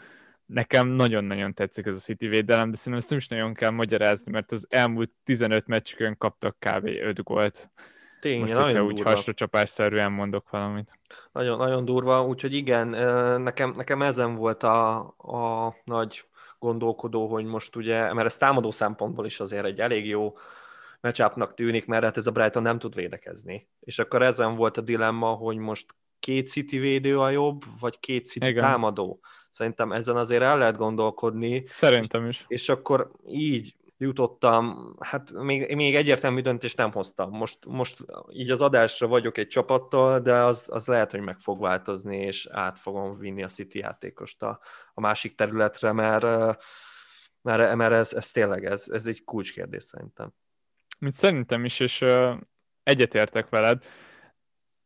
Nekem 0.45 0.88
nagyon-nagyon 0.88 1.53
tetszik 1.53 1.86
ez 1.86 1.95
a 1.95 1.99
City 1.99 2.27
védelem, 2.27 2.71
de 2.71 2.77
szerintem 2.77 2.99
ezt 2.99 3.10
nem 3.10 3.19
is 3.19 3.27
nagyon 3.27 3.53
kell 3.53 3.69
magyarázni, 3.69 4.32
mert 4.32 4.51
az 4.51 4.67
elmúlt 4.69 5.12
15 5.23 5.67
meccsükön 5.67 6.17
kaptak 6.17 6.56
kb. 6.60 6.86
5 6.86 7.23
gólt. 7.23 7.71
Tény, 8.19 8.39
Most, 8.39 8.53
nagyon 8.53 8.86
úgy 8.86 9.01
hasracsapásszerűen 9.01 10.12
mondok 10.12 10.49
valamit. 10.49 10.99
Nagyon, 11.32 11.58
nagyon 11.58 11.86
durva, 11.86 12.25
úgyhogy 12.25 12.53
igen, 12.53 12.88
nekem, 13.41 13.73
nekem 13.77 14.01
ezen 14.01 14.36
volt 14.36 14.63
a, 14.63 14.97
a 15.17 15.75
nagy 15.84 16.25
gondolkodó, 16.60 17.27
hogy 17.27 17.45
most 17.45 17.75
ugye, 17.75 18.13
mert 18.13 18.27
ez 18.27 18.38
támadó 18.38 18.71
szempontból 18.71 19.25
is 19.25 19.39
azért 19.39 19.65
egy 19.65 19.79
elég 19.79 20.08
jó 20.08 20.38
matchupnak 21.01 21.53
tűnik, 21.53 21.86
mert 21.86 22.03
hát 22.03 22.17
ez 22.17 22.27
a 22.27 22.32
Brighton 22.32 22.62
nem 22.62 22.79
tud 22.79 22.95
védekezni. 22.95 23.67
És 23.79 23.99
akkor 23.99 24.21
ezen 24.21 24.56
volt 24.56 24.77
a 24.77 24.82
dilemma, 24.82 25.27
hogy 25.27 25.58
most 25.58 25.95
két 26.19 26.47
City 26.47 26.79
védő 26.79 27.19
a 27.19 27.29
jobb, 27.29 27.63
vagy 27.79 27.99
két 27.99 28.25
City 28.25 28.47
Igen. 28.47 28.63
támadó. 28.63 29.19
Szerintem 29.53 29.91
ezen 29.91 30.15
azért 30.15 30.41
el 30.41 30.57
lehet 30.57 30.77
gondolkodni. 30.77 31.63
Szerintem 31.67 32.27
is. 32.27 32.45
És 32.47 32.69
akkor 32.69 33.11
így 33.27 33.75
jutottam, 33.97 34.95
hát 34.99 35.31
még, 35.31 35.75
még 35.75 35.95
egyértelmű 35.95 36.41
döntést 36.41 36.77
nem 36.77 36.91
hoztam. 36.91 37.29
Most, 37.29 37.57
most 37.65 38.05
így 38.31 38.51
az 38.51 38.61
adásra 38.61 39.07
vagyok 39.07 39.37
egy 39.37 39.47
csapattal, 39.47 40.19
de 40.19 40.33
az, 40.33 40.67
az 40.71 40.87
lehet, 40.87 41.11
hogy 41.11 41.21
meg 41.21 41.39
fog 41.39 41.59
változni, 41.59 42.17
és 42.17 42.47
át 42.51 42.79
fogom 42.79 43.17
vinni 43.17 43.43
a 43.43 43.47
City 43.47 43.79
játékost 43.79 44.43
a, 44.43 44.59
a 44.93 45.01
másik 45.01 45.35
területre, 45.35 45.91
mert, 45.91 46.23
mert, 47.41 47.75
mert 47.75 47.93
ez, 47.93 48.13
ez 48.13 48.31
tényleg 48.31 48.65
ez, 48.65 48.89
ez 48.89 49.07
egy 49.07 49.23
kulcskérdés 49.23 49.83
szerintem. 49.83 50.33
Mint 50.99 51.13
szerintem 51.13 51.65
is, 51.65 51.79
és 51.79 52.01
uh, 52.01 52.33
egyetértek 52.83 53.49
veled. 53.49 53.83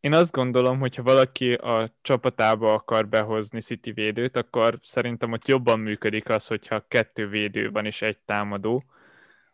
Én 0.08 0.14
azt 0.14 0.32
gondolom, 0.32 0.80
hogy 0.80 0.96
ha 0.96 1.04
valaki 1.04 1.54
a 1.54 1.94
csapatába 2.02 2.74
akar 2.74 3.08
behozni 3.08 3.62
City 3.62 3.92
védőt, 3.92 4.36
akkor 4.36 4.78
szerintem 4.84 5.32
ott 5.32 5.48
jobban 5.48 5.80
működik 5.80 6.30
az, 6.30 6.48
hogyha 6.48 6.86
kettő 6.88 7.28
védő 7.28 7.70
van 7.72 7.86
és 7.86 8.02
egy 8.02 8.18
támadó, 8.18 8.84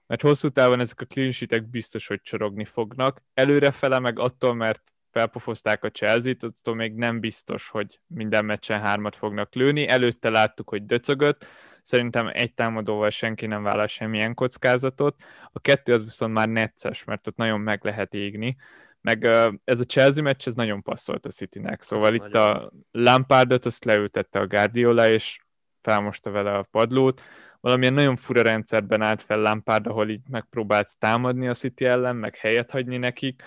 mert 0.08 0.22
hosszú 0.22 0.48
távon 0.50 0.80
ezek 0.80 1.02
a 1.02 1.06
clean 1.06 1.70
biztos, 1.72 2.08
hogy 2.08 2.22
csorogni 2.22 2.66
fognak. 2.66 3.22
Előrefele 3.34 4.00
meg 4.00 4.20
attól, 4.20 4.54
mert 4.54 4.82
felpofozták 5.12 5.84
a 5.84 5.92
Chelsea-t, 5.92 6.44
attól 6.44 6.76
még 6.76 6.94
nem 6.94 7.20
biztos, 7.20 7.70
hogy 7.70 8.00
minden 8.08 8.46
meccsen 8.46 8.82
hármat 8.82 9.16
fognak 9.16 9.54
lőni. 9.54 9.88
Előtte 9.88 10.30
láttuk, 10.30 10.70
hogy 10.70 10.86
döcögött, 10.86 11.48
szerintem 11.84 12.30
egy 12.34 12.54
támadóval 12.54 13.10
senki 13.10 13.46
nem 13.46 13.63
vállal 13.63 13.88
semmilyen 13.88 14.34
kockázatot. 14.34 15.16
A 15.52 15.60
kettő 15.60 15.94
az 15.94 16.04
viszont 16.04 16.34
már 16.34 16.50
necces, 16.50 17.04
mert 17.04 17.28
ott 17.28 17.36
nagyon 17.36 17.60
meg 17.60 17.84
lehet 17.84 18.13
égni. 18.13 18.56
Meg 19.04 19.24
ez 19.63 19.80
a 19.80 19.84
Chelsea 19.84 20.24
meccs, 20.24 20.48
ez 20.48 20.54
nagyon 20.54 20.82
passzolt 20.82 21.26
a 21.26 21.30
Citynek, 21.30 21.82
szóval 21.82 22.10
nagyon. 22.10 22.28
itt 22.28 22.36
a 22.36 22.72
Lampardot 22.92 23.66
azt 23.66 23.86
leültette 23.86 24.39
a 24.39 24.48
Guardiola, 24.48 25.10
és 25.10 25.39
felmosta 25.82 26.32
vele 26.32 26.58
a 26.58 26.68
padlót 26.72 27.22
valamilyen 27.63 27.94
nagyon 27.94 28.16
fura 28.16 28.42
rendszerben 28.42 29.02
állt 29.02 29.22
fel 29.22 29.39
Lampard, 29.39 29.88
ahol 29.88 30.10
így 30.10 30.22
megpróbált 30.30 30.98
támadni 31.00 31.48
a 31.48 31.54
City 31.54 31.86
ellen, 31.86 32.16
meg 32.16 32.36
helyet 32.36 32.72
hagyni 32.72 32.98
nekik. 32.98 33.44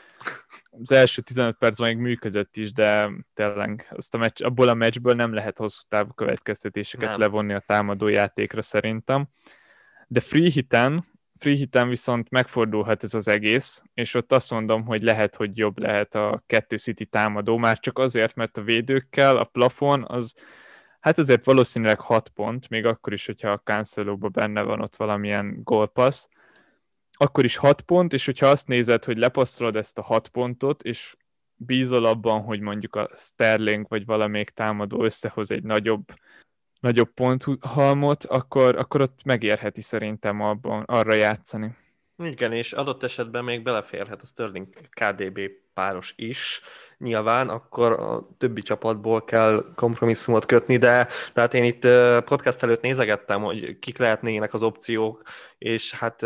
Az 0.71 0.93
első 0.93 1.23
15 1.23 1.57
perc 1.57 1.79
még 1.79 1.97
működött 1.97 2.57
is, 2.57 2.73
de 2.73 3.11
tényleg 3.35 3.87
azt 3.91 4.15
a 4.15 4.19
meccs, 4.19 4.43
abból 4.43 4.69
a 4.69 4.75
meccsből 4.75 5.15
nem 5.15 5.33
lehet 5.33 5.59
hosszú 5.59 5.83
távú 5.89 6.13
következtetéseket 6.13 7.11
nem. 7.11 7.21
levonni 7.21 7.53
a 7.53 7.61
támadó 7.61 8.09
játékra 8.09 8.63
szerintem. 8.63 9.29
De 10.07 10.21
free 10.21 10.51
hiten, 10.51 11.05
free 11.39 11.57
hiten 11.57 11.89
viszont 11.89 12.31
megfordulhat 12.31 13.03
ez 13.03 13.15
az 13.15 13.29
egész, 13.29 13.83
és 13.95 14.15
ott 14.15 14.33
azt 14.33 14.51
mondom, 14.51 14.85
hogy 14.85 15.03
lehet, 15.03 15.35
hogy 15.35 15.57
jobb 15.57 15.79
lehet 15.79 16.15
a 16.15 16.43
kettő 16.47 16.77
City 16.77 17.05
támadó, 17.05 17.57
már 17.57 17.79
csak 17.79 17.99
azért, 17.99 18.35
mert 18.35 18.57
a 18.57 18.63
védőkkel 18.63 19.37
a 19.37 19.45
plafon 19.45 20.05
az 20.09 20.35
Hát 21.07 21.19
azért 21.19 21.45
valószínűleg 21.45 22.01
6 22.01 22.29
pont, 22.29 22.69
még 22.69 22.87
akkor 22.87 23.13
is, 23.13 23.27
hogyha 23.27 23.51
a 23.51 23.61
cancelo 23.65 24.17
benne 24.17 24.63
van 24.63 24.81
ott 24.81 24.97
valamilyen 24.97 25.61
gólpassz, 25.63 26.29
akkor 27.13 27.45
is 27.45 27.57
6 27.57 27.81
pont, 27.81 28.13
és 28.13 28.25
hogyha 28.25 28.47
azt 28.47 28.67
nézed, 28.67 29.05
hogy 29.05 29.17
lepasszolod 29.17 29.77
ezt 29.77 29.99
a 29.99 30.03
6 30.03 30.29
pontot, 30.29 30.83
és 30.83 31.17
bízol 31.55 32.05
abban, 32.05 32.43
hogy 32.43 32.61
mondjuk 32.61 32.95
a 32.95 33.11
Sterling 33.17 33.87
vagy 33.89 34.05
valamelyik 34.05 34.51
támadó 34.51 35.05
összehoz 35.05 35.51
egy 35.51 35.63
nagyobb, 35.63 36.05
nagyobb 36.87 37.11
ponthalmot, 37.15 38.25
akkor, 38.25 38.77
akkor 38.77 39.01
ott 39.01 39.25
megérheti 39.25 39.81
szerintem 39.81 40.41
abban, 40.41 40.83
arra 40.83 41.15
játszani. 41.15 41.77
Igen, 42.19 42.53
és 42.53 42.73
adott 42.73 43.03
esetben 43.03 43.45
még 43.45 43.63
beleférhet 43.63 44.23
a 44.23 44.27
Sterling 44.27 44.67
KDB 44.91 45.41
páros 45.75 46.13
is, 46.17 46.61
nyilván, 46.99 47.49
akkor 47.49 47.93
a 47.93 48.29
többi 48.39 48.63
csapatból 48.63 49.25
kell 49.25 49.73
kompromisszumot 49.75 50.47
kötni, 50.47 50.77
de 50.77 51.09
tehát 51.33 51.55
én 51.55 51.65
itt 51.65 51.87
podcast 52.25 52.63
előtt 52.63 52.81
nézegettem, 52.81 53.43
hogy 53.43 53.79
kik 53.79 53.99
lehetnének 53.99 54.55
az 54.55 54.63
opciók, 54.63 55.23
és 55.59 55.93
hát 55.93 56.21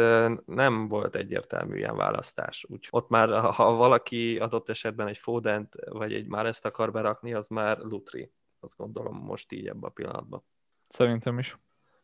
nem 0.46 0.88
volt 0.88 1.16
egyértelmű 1.16 1.76
ilyen 1.76 1.96
választás. 1.96 2.66
Úgy 2.68 2.86
ott 2.90 3.08
már, 3.08 3.28
ha 3.40 3.72
valaki 3.72 4.38
adott 4.38 4.68
esetben 4.68 5.06
egy 5.08 5.18
Fodent 5.18 5.74
vagy 5.88 6.12
egy 6.12 6.26
már 6.26 6.46
ezt 6.46 6.64
akar 6.64 6.90
berakni, 6.90 7.34
az 7.34 7.48
már 7.48 7.78
Lutri. 7.78 8.30
Azt 8.60 8.76
gondolom 8.76 9.16
most 9.16 9.52
így 9.52 9.66
ebben 9.66 9.82
a 9.82 9.88
pillanatban. 9.88 10.44
Szerintem 10.88 11.38
is. 11.38 11.58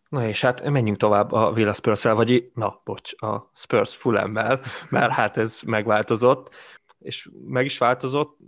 Na 0.08 0.28
és 0.28 0.40
hát 0.40 0.70
menjünk 0.70 0.98
tovább 0.98 1.32
a 1.32 1.52
Villa 1.52 1.72
spurs 1.72 2.02
vagy 2.02 2.50
na, 2.54 2.80
bocs, 2.84 3.22
a 3.22 3.50
Spurs 3.54 3.96
Fulemmel, 3.96 4.60
mert 4.90 5.12
hát 5.12 5.36
ez 5.36 5.60
megváltozott, 5.66 6.54
és 6.98 7.30
meg 7.46 7.64
is 7.64 7.78
változott 7.78 8.38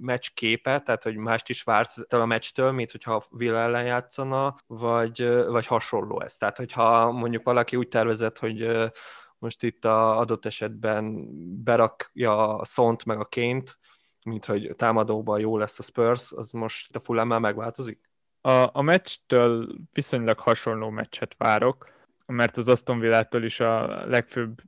meccs 0.00 0.28
képe, 0.34 0.80
tehát 0.80 1.02
hogy 1.02 1.16
mást 1.16 1.48
is 1.48 1.62
vársz 1.62 2.04
a 2.08 2.24
meccstől, 2.24 2.70
mint 2.70 2.90
hogyha 2.90 3.24
Villa 3.30 3.58
ellen 3.58 3.84
játszana, 3.84 4.56
vagy, 4.66 5.44
vagy 5.46 5.66
hasonló 5.66 6.20
ez. 6.20 6.36
Tehát 6.36 6.56
hogyha 6.56 7.10
mondjuk 7.10 7.42
valaki 7.44 7.76
úgy 7.76 7.88
tervezett, 7.88 8.38
hogy 8.38 8.90
most 9.38 9.62
itt 9.62 9.84
a 9.84 10.18
adott 10.18 10.46
esetben 10.46 11.28
berakja 11.64 12.58
a 12.58 12.64
Szont 12.64 13.04
meg 13.04 13.20
a 13.20 13.24
Ként, 13.24 13.78
mint 14.26 14.44
hogy 14.44 14.74
támadóban 14.76 15.40
jó 15.40 15.58
lesz 15.58 15.78
a 15.78 15.82
Spurs, 15.82 16.32
az 16.32 16.50
most 16.50 16.96
a 16.96 17.00
Fulemmel 17.00 17.38
megváltozik? 17.38 18.00
A, 18.40 18.68
a 18.72 18.82
meccstől 18.82 19.68
viszonylag 19.92 20.38
hasonló 20.38 20.90
meccset 20.90 21.34
várok, 21.38 21.88
mert 22.26 22.56
az 22.56 22.68
Aston 22.68 22.98
Villától 22.98 23.42
is 23.44 23.60
a 23.60 24.06
legfőbb, 24.06 24.62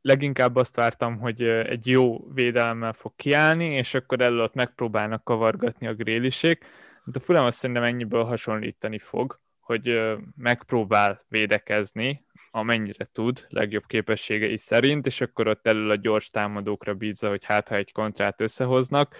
leginkább 0.00 0.56
azt 0.56 0.76
vártam, 0.76 1.18
hogy 1.18 1.42
egy 1.42 1.86
jó 1.86 2.32
védelemmel 2.32 2.92
fog 2.92 3.12
kiállni, 3.16 3.74
és 3.74 3.94
akkor 3.94 4.20
elő 4.20 4.42
ott 4.42 4.54
megpróbálnak 4.54 5.24
kavargatni 5.24 5.86
a 5.86 5.94
grélisék, 5.94 6.64
de 7.04 7.18
a 7.18 7.20
Fulham 7.20 7.44
azt 7.44 7.58
szerintem 7.58 7.84
ennyiből 7.84 8.24
hasonlítani 8.24 8.98
fog, 8.98 9.40
hogy 9.60 10.16
megpróbál 10.36 11.24
védekezni, 11.28 12.26
amennyire 12.50 13.08
tud, 13.12 13.46
legjobb 13.48 13.86
képességei 13.86 14.56
szerint, 14.56 15.06
és 15.06 15.20
akkor 15.20 15.48
ott 15.48 15.66
elől 15.66 15.90
a 15.90 15.96
gyors 15.96 16.30
támadókra 16.30 16.94
bízza, 16.94 17.28
hogy 17.28 17.44
hát 17.44 17.68
ha 17.68 17.74
egy 17.74 17.92
kontrát 17.92 18.40
összehoznak, 18.40 19.16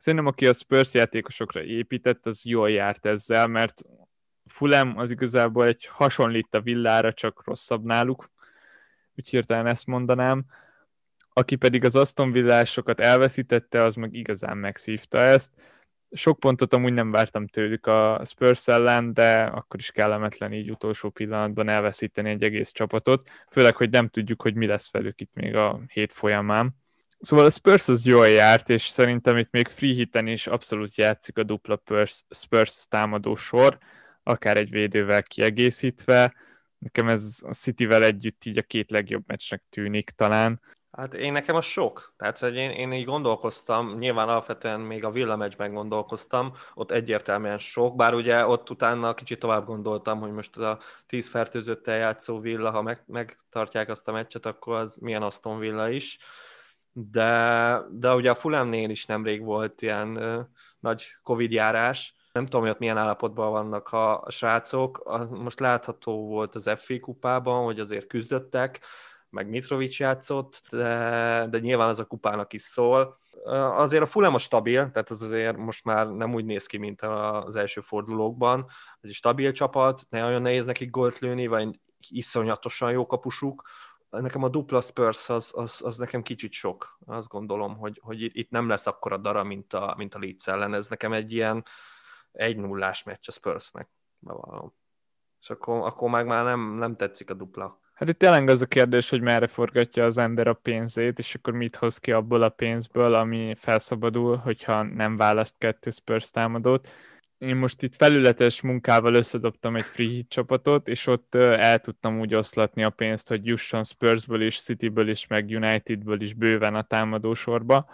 Szerintem 0.00 0.26
aki 0.26 0.46
a 0.46 0.52
Spurs 0.52 0.94
játékosokra 0.94 1.62
épített, 1.62 2.26
az 2.26 2.44
jól 2.44 2.70
járt 2.70 3.06
ezzel, 3.06 3.46
mert 3.46 3.82
Fulham 4.46 4.98
az 4.98 5.10
igazából 5.10 5.66
egy 5.66 5.86
hasonlít 5.86 6.54
a 6.54 6.60
villára, 6.60 7.12
csak 7.12 7.42
rosszabb 7.44 7.84
náluk, 7.84 8.30
úgy 9.16 9.28
hirtelen 9.28 9.66
ezt 9.66 9.86
mondanám. 9.86 10.44
Aki 11.32 11.56
pedig 11.56 11.84
az 11.84 11.96
Aston 11.96 12.32
Villásokat 12.32 13.00
elveszítette, 13.00 13.82
az 13.82 13.94
meg 13.94 14.14
igazán 14.14 14.56
megszívta 14.56 15.18
ezt. 15.18 15.50
Sok 16.12 16.38
pontot 16.38 16.74
amúgy 16.74 16.92
nem 16.92 17.10
vártam 17.10 17.46
tőlük 17.46 17.86
a 17.86 18.22
Spurs 18.24 18.68
ellen, 18.68 19.12
de 19.14 19.42
akkor 19.42 19.80
is 19.80 19.90
kellemetlen 19.90 20.52
így 20.52 20.70
utolsó 20.70 21.10
pillanatban 21.10 21.68
elveszíteni 21.68 22.30
egy 22.30 22.42
egész 22.42 22.70
csapatot, 22.70 23.28
főleg, 23.50 23.76
hogy 23.76 23.90
nem 23.90 24.08
tudjuk, 24.08 24.42
hogy 24.42 24.54
mi 24.54 24.66
lesz 24.66 24.92
velük 24.92 25.20
itt 25.20 25.34
még 25.34 25.56
a 25.56 25.80
hét 25.92 26.12
folyamán. 26.12 26.78
Szóval 27.20 27.46
a 27.46 27.50
Spurs 27.50 27.88
az 27.88 28.04
jól 28.04 28.28
járt, 28.28 28.68
és 28.68 28.82
szerintem 28.82 29.36
itt 29.36 29.50
még 29.50 29.68
free 29.68 29.92
hiten 29.92 30.26
is 30.26 30.46
abszolút 30.46 30.96
játszik 30.96 31.38
a 31.38 31.42
dupla 31.42 31.80
Spurs 32.30 32.86
támadó 32.88 33.34
sor, 33.34 33.78
akár 34.22 34.56
egy 34.56 34.70
védővel 34.70 35.22
kiegészítve. 35.22 36.34
Nekem 36.78 37.08
ez 37.08 37.38
a 37.42 37.52
Cityvel 37.52 38.04
együtt 38.04 38.44
így 38.44 38.58
a 38.58 38.62
két 38.62 38.90
legjobb 38.90 39.22
meccsnek 39.26 39.62
tűnik 39.70 40.10
talán. 40.10 40.60
Hát 41.00 41.14
én 41.14 41.32
nekem 41.32 41.56
a 41.56 41.60
sok. 41.60 42.12
Tehát, 42.16 42.38
hogy 42.38 42.56
én, 42.56 42.70
én 42.70 42.92
így 42.92 43.04
gondolkoztam, 43.04 43.98
nyilván 43.98 44.28
alapvetően 44.28 44.80
még 44.80 45.04
a 45.04 45.10
Villa 45.10 45.36
meccsben 45.36 45.72
gondolkoztam, 45.72 46.52
ott 46.74 46.90
egyértelműen 46.90 47.58
sok, 47.58 47.96
bár 47.96 48.14
ugye 48.14 48.46
ott 48.46 48.70
utána 48.70 49.14
kicsit 49.14 49.38
tovább 49.38 49.66
gondoltam, 49.66 50.20
hogy 50.20 50.32
most 50.32 50.56
a 50.56 50.78
10 51.06 51.28
fertőzöttel 51.28 51.96
játszó 51.96 52.40
Villa, 52.40 52.70
ha 52.70 52.82
meg, 52.82 53.02
megtartják 53.06 53.88
azt 53.88 54.08
a 54.08 54.12
meccset, 54.12 54.46
akkor 54.46 54.76
az 54.76 54.96
milyen 54.96 55.22
Aston 55.22 55.58
Villa 55.58 55.88
is 55.88 56.18
de, 56.92 57.82
de 57.90 58.14
ugye 58.14 58.30
a 58.30 58.34
Fulhamnél 58.34 58.90
is 58.90 59.06
nemrég 59.06 59.42
volt 59.44 59.82
ilyen 59.82 60.16
ö, 60.16 60.40
nagy 60.80 61.06
Covid 61.22 61.52
járás, 61.52 62.14
nem 62.32 62.44
tudom, 62.44 62.60
hogy 62.60 62.70
ott 62.70 62.78
milyen 62.78 62.96
állapotban 62.96 63.50
vannak 63.50 63.88
a 63.88 64.24
srácok. 64.28 65.02
Most 65.30 65.60
látható 65.60 66.26
volt 66.26 66.54
az 66.54 66.70
FA 66.76 67.00
kupában, 67.00 67.64
hogy 67.64 67.80
azért 67.80 68.06
küzdöttek, 68.06 68.80
meg 69.30 69.48
Mitrovic 69.48 69.98
játszott, 69.98 70.62
de, 70.70 71.46
de 71.50 71.58
nyilván 71.58 71.88
az 71.88 71.98
a 71.98 72.06
kupának 72.06 72.52
is 72.52 72.62
szól. 72.62 73.18
azért 73.44 74.02
a 74.02 74.06
Fulham 74.06 74.34
a 74.34 74.38
stabil, 74.38 74.90
tehát 74.90 75.10
az 75.10 75.22
azért 75.22 75.56
most 75.56 75.84
már 75.84 76.08
nem 76.08 76.34
úgy 76.34 76.44
néz 76.44 76.66
ki, 76.66 76.76
mint 76.76 77.02
az 77.02 77.56
első 77.56 77.80
fordulókban. 77.80 78.66
Ez 79.00 79.08
egy 79.08 79.14
stabil 79.14 79.52
csapat, 79.52 80.06
ne 80.08 80.24
olyan 80.24 80.42
nehéz 80.42 80.64
nekik 80.64 80.90
gólt 80.90 81.18
lőni, 81.18 81.46
vagy 81.46 81.80
iszonyatosan 82.08 82.90
jó 82.90 83.06
kapusuk. 83.06 83.68
Nekem 84.10 84.42
a 84.42 84.48
dupla 84.48 84.80
Spurs 84.80 85.28
az, 85.28 85.50
az, 85.54 85.82
az 85.84 85.96
nekem 85.96 86.22
kicsit 86.22 86.52
sok. 86.52 86.98
Azt 87.06 87.28
gondolom, 87.28 87.76
hogy, 87.76 88.00
hogy 88.02 88.38
itt 88.38 88.50
nem 88.50 88.68
lesz 88.68 88.86
akkora 88.86 89.16
dara, 89.16 89.42
mint 89.42 89.72
a, 89.72 89.94
mint 89.96 90.14
a 90.14 90.18
Leeds 90.18 90.46
ellen. 90.46 90.74
Ez 90.74 90.88
nekem 90.88 91.12
egy 91.12 91.32
ilyen 91.32 91.64
egy 92.32 92.56
nullás 92.56 93.02
meccs 93.02 93.28
a 93.28 93.32
Spursnek, 93.32 93.88
bevallom. 94.18 94.74
És 95.40 95.50
akkor, 95.50 95.86
akkor 95.86 96.10
meg 96.10 96.26
már 96.26 96.44
nem, 96.44 96.60
nem 96.60 96.96
tetszik 96.96 97.30
a 97.30 97.34
dupla. 97.34 97.80
Hát 98.00 98.08
itt 98.08 98.18
tényleg 98.18 98.48
az 98.48 98.62
a 98.62 98.66
kérdés, 98.66 99.08
hogy 99.08 99.20
merre 99.20 99.46
forgatja 99.46 100.04
az 100.04 100.18
ember 100.18 100.46
a 100.46 100.52
pénzét, 100.52 101.18
és 101.18 101.34
akkor 101.34 101.52
mit 101.52 101.76
hoz 101.76 101.98
ki 101.98 102.12
abból 102.12 102.42
a 102.42 102.48
pénzből, 102.48 103.14
ami 103.14 103.54
felszabadul, 103.58 104.36
hogyha 104.36 104.82
nem 104.82 105.16
választ 105.16 105.54
kettő 105.58 105.90
Spurs 105.90 106.30
támadót. 106.30 106.88
Én 107.38 107.56
most 107.56 107.82
itt 107.82 107.96
felületes 107.96 108.60
munkával 108.60 109.14
összedobtam 109.14 109.76
egy 109.76 109.84
free 109.84 110.08
hit 110.08 110.28
csapatot, 110.28 110.88
és 110.88 111.06
ott 111.06 111.34
el 111.34 111.78
tudtam 111.78 112.20
úgy 112.20 112.34
oszlatni 112.34 112.84
a 112.84 112.90
pénzt, 112.90 113.28
hogy 113.28 113.46
jusson 113.46 113.84
Spursből 113.84 114.42
is, 114.42 114.62
Cityből 114.62 115.08
is, 115.08 115.26
meg 115.26 115.48
Unitedből 115.48 116.20
is 116.20 116.34
bőven 116.34 116.74
a 116.74 116.82
támadósorba, 116.82 117.90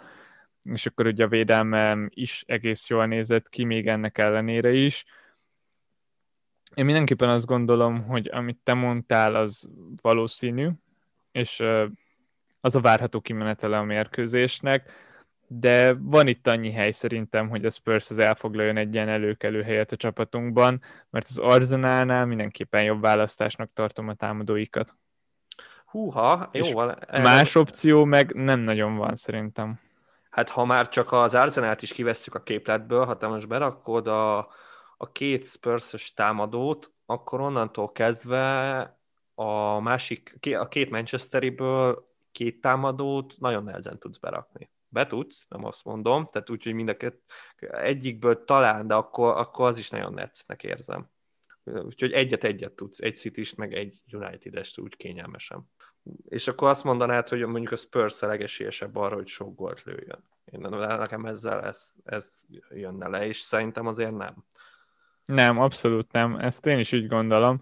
és 0.63 0.85
akkor 0.85 1.05
ugye 1.05 1.23
a 1.23 1.27
védelmem 1.27 2.09
is 2.13 2.43
egész 2.45 2.87
jól 2.87 3.05
nézett 3.05 3.49
ki, 3.49 3.63
még 3.63 3.87
ennek 3.87 4.17
ellenére 4.17 4.71
is 4.71 5.05
én 6.77 6.85
mindenképpen 6.85 7.29
azt 7.29 7.45
gondolom, 7.45 8.03
hogy 8.03 8.29
amit 8.33 8.59
te 8.63 8.73
mondtál, 8.73 9.35
az 9.35 9.69
valószínű, 10.01 10.69
és 11.31 11.63
az 12.61 12.75
a 12.75 12.81
várható 12.81 13.21
kimenetele 13.21 13.77
a 13.77 13.83
mérkőzésnek, 13.83 14.91
de 15.47 15.93
van 15.93 16.27
itt 16.27 16.47
annyi 16.47 16.71
hely 16.71 16.91
szerintem, 16.91 17.49
hogy 17.49 17.65
a 17.65 17.69
Spurs 17.69 18.09
az 18.09 18.17
elfoglaljon 18.17 18.77
egy 18.77 18.93
ilyen 18.93 19.09
előkelő 19.09 19.61
helyet 19.61 19.91
a 19.91 19.95
csapatunkban, 19.95 20.81
mert 21.09 21.27
az 21.29 21.37
Arsenalnál 21.37 22.25
mindenképpen 22.25 22.83
jobb 22.83 23.01
választásnak 23.01 23.69
tartom 23.73 24.07
a 24.07 24.13
támadóikat. 24.13 24.95
Húha, 25.85 26.49
jó 26.51 26.71
van. 26.71 26.97
Más 27.11 27.55
opció 27.55 28.05
meg 28.05 28.33
nem 28.33 28.59
nagyon 28.59 28.97
van 28.97 29.15
szerintem. 29.15 29.79
Hát 30.29 30.49
ha 30.49 30.65
már 30.65 30.89
csak 30.89 31.11
az 31.11 31.33
Arsenalt 31.33 31.81
is 31.81 31.91
kivesszük 31.91 32.35
a 32.35 32.43
képletből, 32.43 33.05
ha 33.05 33.17
te 33.17 33.27
most 33.27 33.47
berakod 33.47 34.07
a, 34.07 34.47
a 34.97 35.11
két 35.11 35.45
spurs 35.45 36.13
támadót, 36.13 36.91
akkor 37.05 37.41
onnantól 37.41 37.91
kezdve 37.91 38.79
a 39.35 39.79
másik, 39.79 40.37
a 40.57 40.67
két 40.67 40.89
Manchesteriből 40.89 42.07
két 42.31 42.61
támadót 42.61 43.35
nagyon 43.39 43.63
nehezen 43.63 43.99
tudsz 43.99 44.17
berakni. 44.17 44.69
Be 44.89 45.07
tudsz, 45.07 45.45
nem 45.49 45.65
azt 45.65 45.83
mondom, 45.85 46.29
tehát 46.31 46.49
úgy, 46.49 46.63
hogy 46.63 46.73
mind 46.73 46.89
a 46.89 46.97
két, 46.97 47.21
egyikből 47.71 48.43
talán, 48.43 48.87
de 48.87 48.93
akkor, 48.93 49.37
akkor 49.37 49.67
az 49.67 49.77
is 49.77 49.89
nagyon 49.89 50.13
netsznek 50.13 50.63
érzem. 50.63 51.09
Úgyhogy 51.63 52.11
egyet-egyet 52.11 52.71
tudsz, 52.71 52.99
egy 52.99 53.15
city 53.15 53.43
meg 53.55 53.73
egy 53.73 54.01
United-est 54.11 54.79
úgy 54.79 54.95
kényelmesen. 54.95 55.69
És 56.29 56.47
akkor 56.47 56.69
azt 56.69 56.83
mondanád, 56.83 57.27
hogy 57.27 57.45
mondjuk 57.45 57.71
a 57.71 57.75
Spurs 57.75 58.21
a 58.21 58.27
legesélyesebb 58.27 58.95
arra, 58.95 59.15
hogy 59.15 59.27
sok 59.27 59.55
gólt 59.55 59.83
lőjön. 59.83 60.23
Én 60.45 60.59
nekem 60.69 61.25
ezzel 61.25 61.63
ez, 61.63 61.91
ez 62.03 62.41
jönne 62.69 63.07
le, 63.07 63.25
és 63.25 63.39
szerintem 63.39 63.87
azért 63.87 64.17
nem. 64.17 64.45
Nem, 65.27 65.59
abszolút 65.59 66.11
nem. 66.11 66.35
Ezt 66.35 66.65
én 66.65 66.79
is 66.79 66.93
úgy 66.93 67.07
gondolom. 67.07 67.61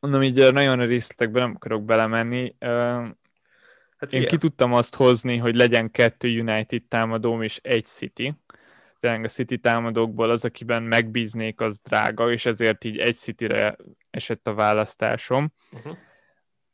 Mondom, 0.00 0.22
így 0.22 0.52
nagyon 0.52 0.80
a 0.80 0.84
részletekbe 0.84 1.40
nem 1.40 1.52
akarok 1.54 1.84
belemenni. 1.84 2.54
Hát 2.60 4.12
én 4.12 4.20
ilyen. 4.20 4.26
ki 4.26 4.36
tudtam 4.36 4.72
azt 4.72 4.94
hozni, 4.94 5.36
hogy 5.36 5.54
legyen 5.54 5.90
kettő 5.90 6.40
United 6.40 6.82
támadóm 6.82 7.42
és 7.42 7.60
egy 7.62 7.86
City. 7.86 8.34
Tényleg 9.00 9.24
a 9.24 9.28
City 9.28 9.58
támadókból 9.58 10.30
az, 10.30 10.44
akiben 10.44 10.82
megbíznék, 10.82 11.60
az 11.60 11.80
drága, 11.80 12.32
és 12.32 12.46
ezért 12.46 12.84
így 12.84 12.98
egy 12.98 13.16
Cityre 13.16 13.76
esett 14.10 14.46
a 14.46 14.54
választásom. 14.54 15.52
Uh-huh 15.72 15.96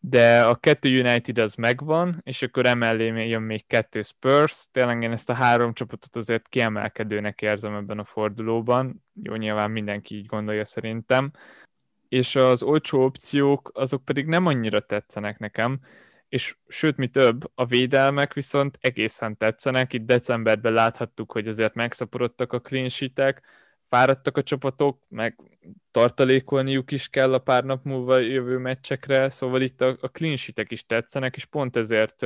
de 0.01 0.43
a 0.43 0.55
kettő 0.55 1.01
United 1.01 1.39
az 1.39 1.55
megvan, 1.55 2.21
és 2.25 2.43
akkor 2.43 2.67
emellé 2.67 3.29
jön 3.29 3.43
még 3.43 3.67
kettő 3.67 4.03
Spurs, 4.03 4.67
tényleg 4.71 5.03
én 5.03 5.13
ezt 5.13 5.31
a 5.31 5.35
három 5.35 5.75
csapatot 5.75 6.17
azért 6.17 6.49
kiemelkedőnek 6.49 7.43
érzem 7.43 7.75
ebben 7.75 7.99
a 7.99 8.05
fordulóban, 8.05 9.05
jó, 9.23 9.35
nyilván 9.35 9.71
mindenki 9.71 10.17
így 10.17 10.27
gondolja 10.27 10.65
szerintem, 10.65 11.31
és 12.09 12.37
az 12.37 12.63
olcsó 12.63 13.05
opciók 13.05 13.71
azok 13.75 14.05
pedig 14.05 14.27
nem 14.27 14.47
annyira 14.47 14.81
tetszenek 14.81 15.39
nekem, 15.39 15.81
és 16.29 16.57
sőt, 16.69 16.97
mi 16.97 17.09
több, 17.09 17.51
a 17.55 17.67
védelmek 17.67 18.33
viszont 18.33 18.79
egészen 18.81 19.37
tetszenek, 19.37 19.93
itt 19.93 20.07
decemberben 20.07 20.73
láthattuk, 20.73 21.33
hogy 21.33 21.49
azért 21.49 21.75
megszaporodtak 21.75 22.53
a 22.53 22.61
clean 22.61 22.89
sheetek, 22.89 23.43
fáradtak 23.89 24.37
a 24.37 24.43
csapatok, 24.43 25.03
meg 25.09 25.41
tartalékolniuk 25.91 26.91
is 26.91 27.09
kell 27.09 27.35
a 27.35 27.39
pár 27.39 27.65
nap 27.65 27.85
múlva 27.85 28.19
jövő 28.19 28.59
meccsekre, 28.59 29.31
szóval 29.31 29.63
itt 29.63 29.81
a, 29.81 29.97
a 30.01 30.09
clean 30.09 30.37
sheetek 30.37 30.71
is 30.71 30.87
tetszenek, 30.87 31.37
és 31.37 31.45
pont 31.45 31.77
ezért 31.77 32.23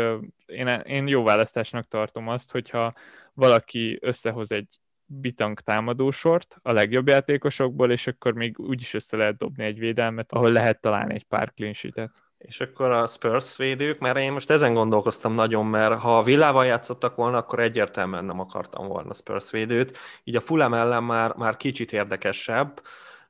én, 0.47 0.69
én 0.69 1.07
jó 1.07 1.23
választásnak 1.23 1.89
tartom 1.89 2.29
azt, 2.29 2.53
hogyha 2.53 2.95
valaki 3.35 3.99
összehoz 4.01 4.53
egy 4.53 4.81
bitang 5.07 5.61
támadósort 5.61 6.57
a 6.63 6.73
legjobb 6.73 7.09
játékosokból, 7.09 7.91
és 7.91 8.07
akkor 8.07 8.35
még 8.35 8.59
úgyis 8.59 8.95
össze 8.95 9.17
lehet 9.17 9.37
dobni 9.37 9.65
egy 9.65 9.79
védelmet, 9.79 10.33
ahol 10.33 10.53
lehet 10.53 10.81
találni 10.81 11.15
egy 11.15 11.25
pár 11.25 11.53
clean 11.55 11.73
sheetet. 11.73 12.11
És 12.43 12.61
akkor 12.61 12.91
a 12.91 13.07
Spurs 13.07 13.57
védők, 13.57 13.99
mert 13.99 14.19
én 14.19 14.33
most 14.33 14.51
ezen 14.51 14.75
gondolkoztam 14.75 15.35
nagyon, 15.35 15.67
mert 15.67 16.01
ha 16.01 16.19
a 16.19 16.23
Villával 16.23 16.67
játszottak 16.67 17.17
volna, 17.17 17.37
akkor 17.37 17.61
egyértelműen 17.61 18.25
nem 18.25 18.41
akartam 18.41 18.87
volna 18.87 19.15
Spurs 19.15 19.51
védőt. 19.51 19.99
Így 20.25 20.37
a 20.37 20.41
Fulham 20.41 20.75
ellen 20.75 21.05
már, 21.05 21.35
már 21.37 21.57
kicsit 21.57 21.93
érdekesebb, 21.93 22.83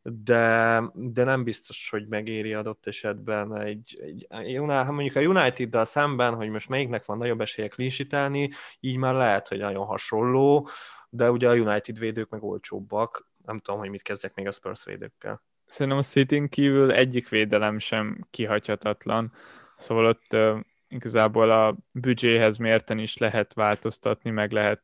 de, 0.02 0.82
de 0.94 1.24
nem 1.24 1.44
biztos, 1.44 1.90
hogy 1.90 2.08
megéri 2.08 2.54
adott 2.54 2.86
esetben 2.86 3.56
egy, 3.56 3.98
egy 4.28 4.58
mondjuk 4.60 5.16
a 5.16 5.20
United-dal 5.20 5.84
szemben, 5.84 6.34
hogy 6.34 6.48
most 6.48 6.68
melyiknek 6.68 7.04
van 7.04 7.18
nagyobb 7.18 7.40
esélye 7.40 7.68
klinsitelni, 7.68 8.50
így 8.80 8.96
már 8.96 9.14
lehet, 9.14 9.48
hogy 9.48 9.58
nagyon 9.58 9.86
hasonló, 9.86 10.68
de 11.08 11.30
ugye 11.30 11.48
a 11.48 11.54
United 11.54 11.98
védők 11.98 12.28
meg 12.28 12.42
olcsóbbak. 12.42 13.28
Nem 13.44 13.58
tudom, 13.58 13.80
hogy 13.80 13.90
mit 13.90 14.02
kezdjek 14.02 14.34
még 14.34 14.46
a 14.46 14.52
Spurs 14.52 14.84
védőkkel. 14.84 15.42
Szerintem 15.72 15.98
a 15.98 16.02
city 16.02 16.48
kívül 16.48 16.92
egyik 16.92 17.28
védelem 17.28 17.78
sem 17.78 18.26
kihagyhatatlan, 18.30 19.32
szóval 19.78 20.06
ott 20.06 20.32
uh, 20.32 20.58
igazából 20.88 21.50
a 21.50 21.76
büdzséhez 21.90 22.56
mérten 22.56 22.98
is 22.98 23.16
lehet 23.16 23.54
változtatni, 23.54 24.30
meg 24.30 24.50
lehet 24.50 24.82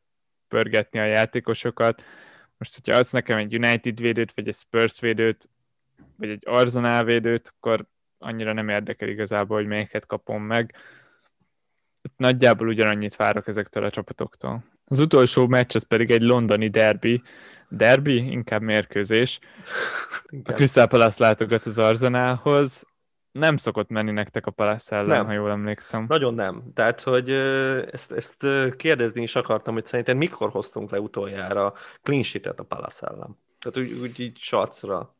pörgetni 0.49 0.99
a 0.99 1.05
játékosokat. 1.05 2.03
Most, 2.59 2.75
hogyha 2.75 2.99
az 2.99 3.13
nekem 3.13 3.39
egy 3.39 3.55
United 3.55 4.01
védőt, 4.01 4.33
vagy 4.33 4.49
egy 4.49 4.55
Spurs 4.55 5.01
védőt, 5.01 5.49
vagy 6.17 6.29
egy 6.29 6.43
Arsenal 6.47 7.05
védőt, 7.05 7.53
akkor 7.57 7.87
annyira 8.19 8.53
nem 8.53 8.69
érdekel 8.69 9.09
igazából, 9.09 9.57
hogy 9.57 9.67
melyiket 9.67 10.07
kapom 10.07 10.43
meg. 10.43 10.75
Nagyjából 12.17 12.69
ugyanannyit 12.69 13.17
várok 13.17 13.49
ezektől 13.49 13.85
a 13.85 13.91
csapatoktól. 13.91 14.65
Az 14.85 15.01
utolsó 15.01 15.47
meccs 15.47 15.75
az 15.75 15.87
pedig 15.87 16.11
egy 16.11 16.23
londoni 16.23 16.69
derby, 16.69 17.23
derby, 17.69 18.31
inkább 18.31 18.63
mérkőzés. 18.63 19.39
Inkább. 20.29 20.55
A 20.55 20.57
Crystal 20.59 20.87
Palace 20.87 21.25
látogat 21.25 21.67
az 21.67 21.79
Arzenálhoz. 21.79 22.87
Nem 23.33 23.57
szokott 23.57 23.89
menni 23.89 24.11
nektek 24.11 24.47
a 24.47 24.51
Palace 24.51 24.97
ellen, 24.97 25.09
nem. 25.09 25.27
ha 25.27 25.33
jól 25.33 25.51
emlékszem. 25.51 26.05
Nagyon 26.09 26.35
nem. 26.35 26.63
Tehát, 26.75 27.03
hogy 27.03 27.31
ezt, 27.91 28.13
ezt 28.13 28.47
kérdezni 28.77 29.23
is 29.23 29.35
akartam, 29.35 29.75
hogy 29.75 29.85
szerinted 29.85 30.17
mikor 30.17 30.51
hoztunk 30.51 30.91
le 30.91 31.01
utoljára 31.01 31.75
clean 32.03 32.23
sheet-et 32.23 32.61
a 32.61 32.65
Palace 32.65 33.07
ellen? 33.07 33.39
Tehát 33.59 33.79
úgy, 33.79 33.99
úgy 33.99 34.21
így 34.21 34.39
sacra. 34.39 35.17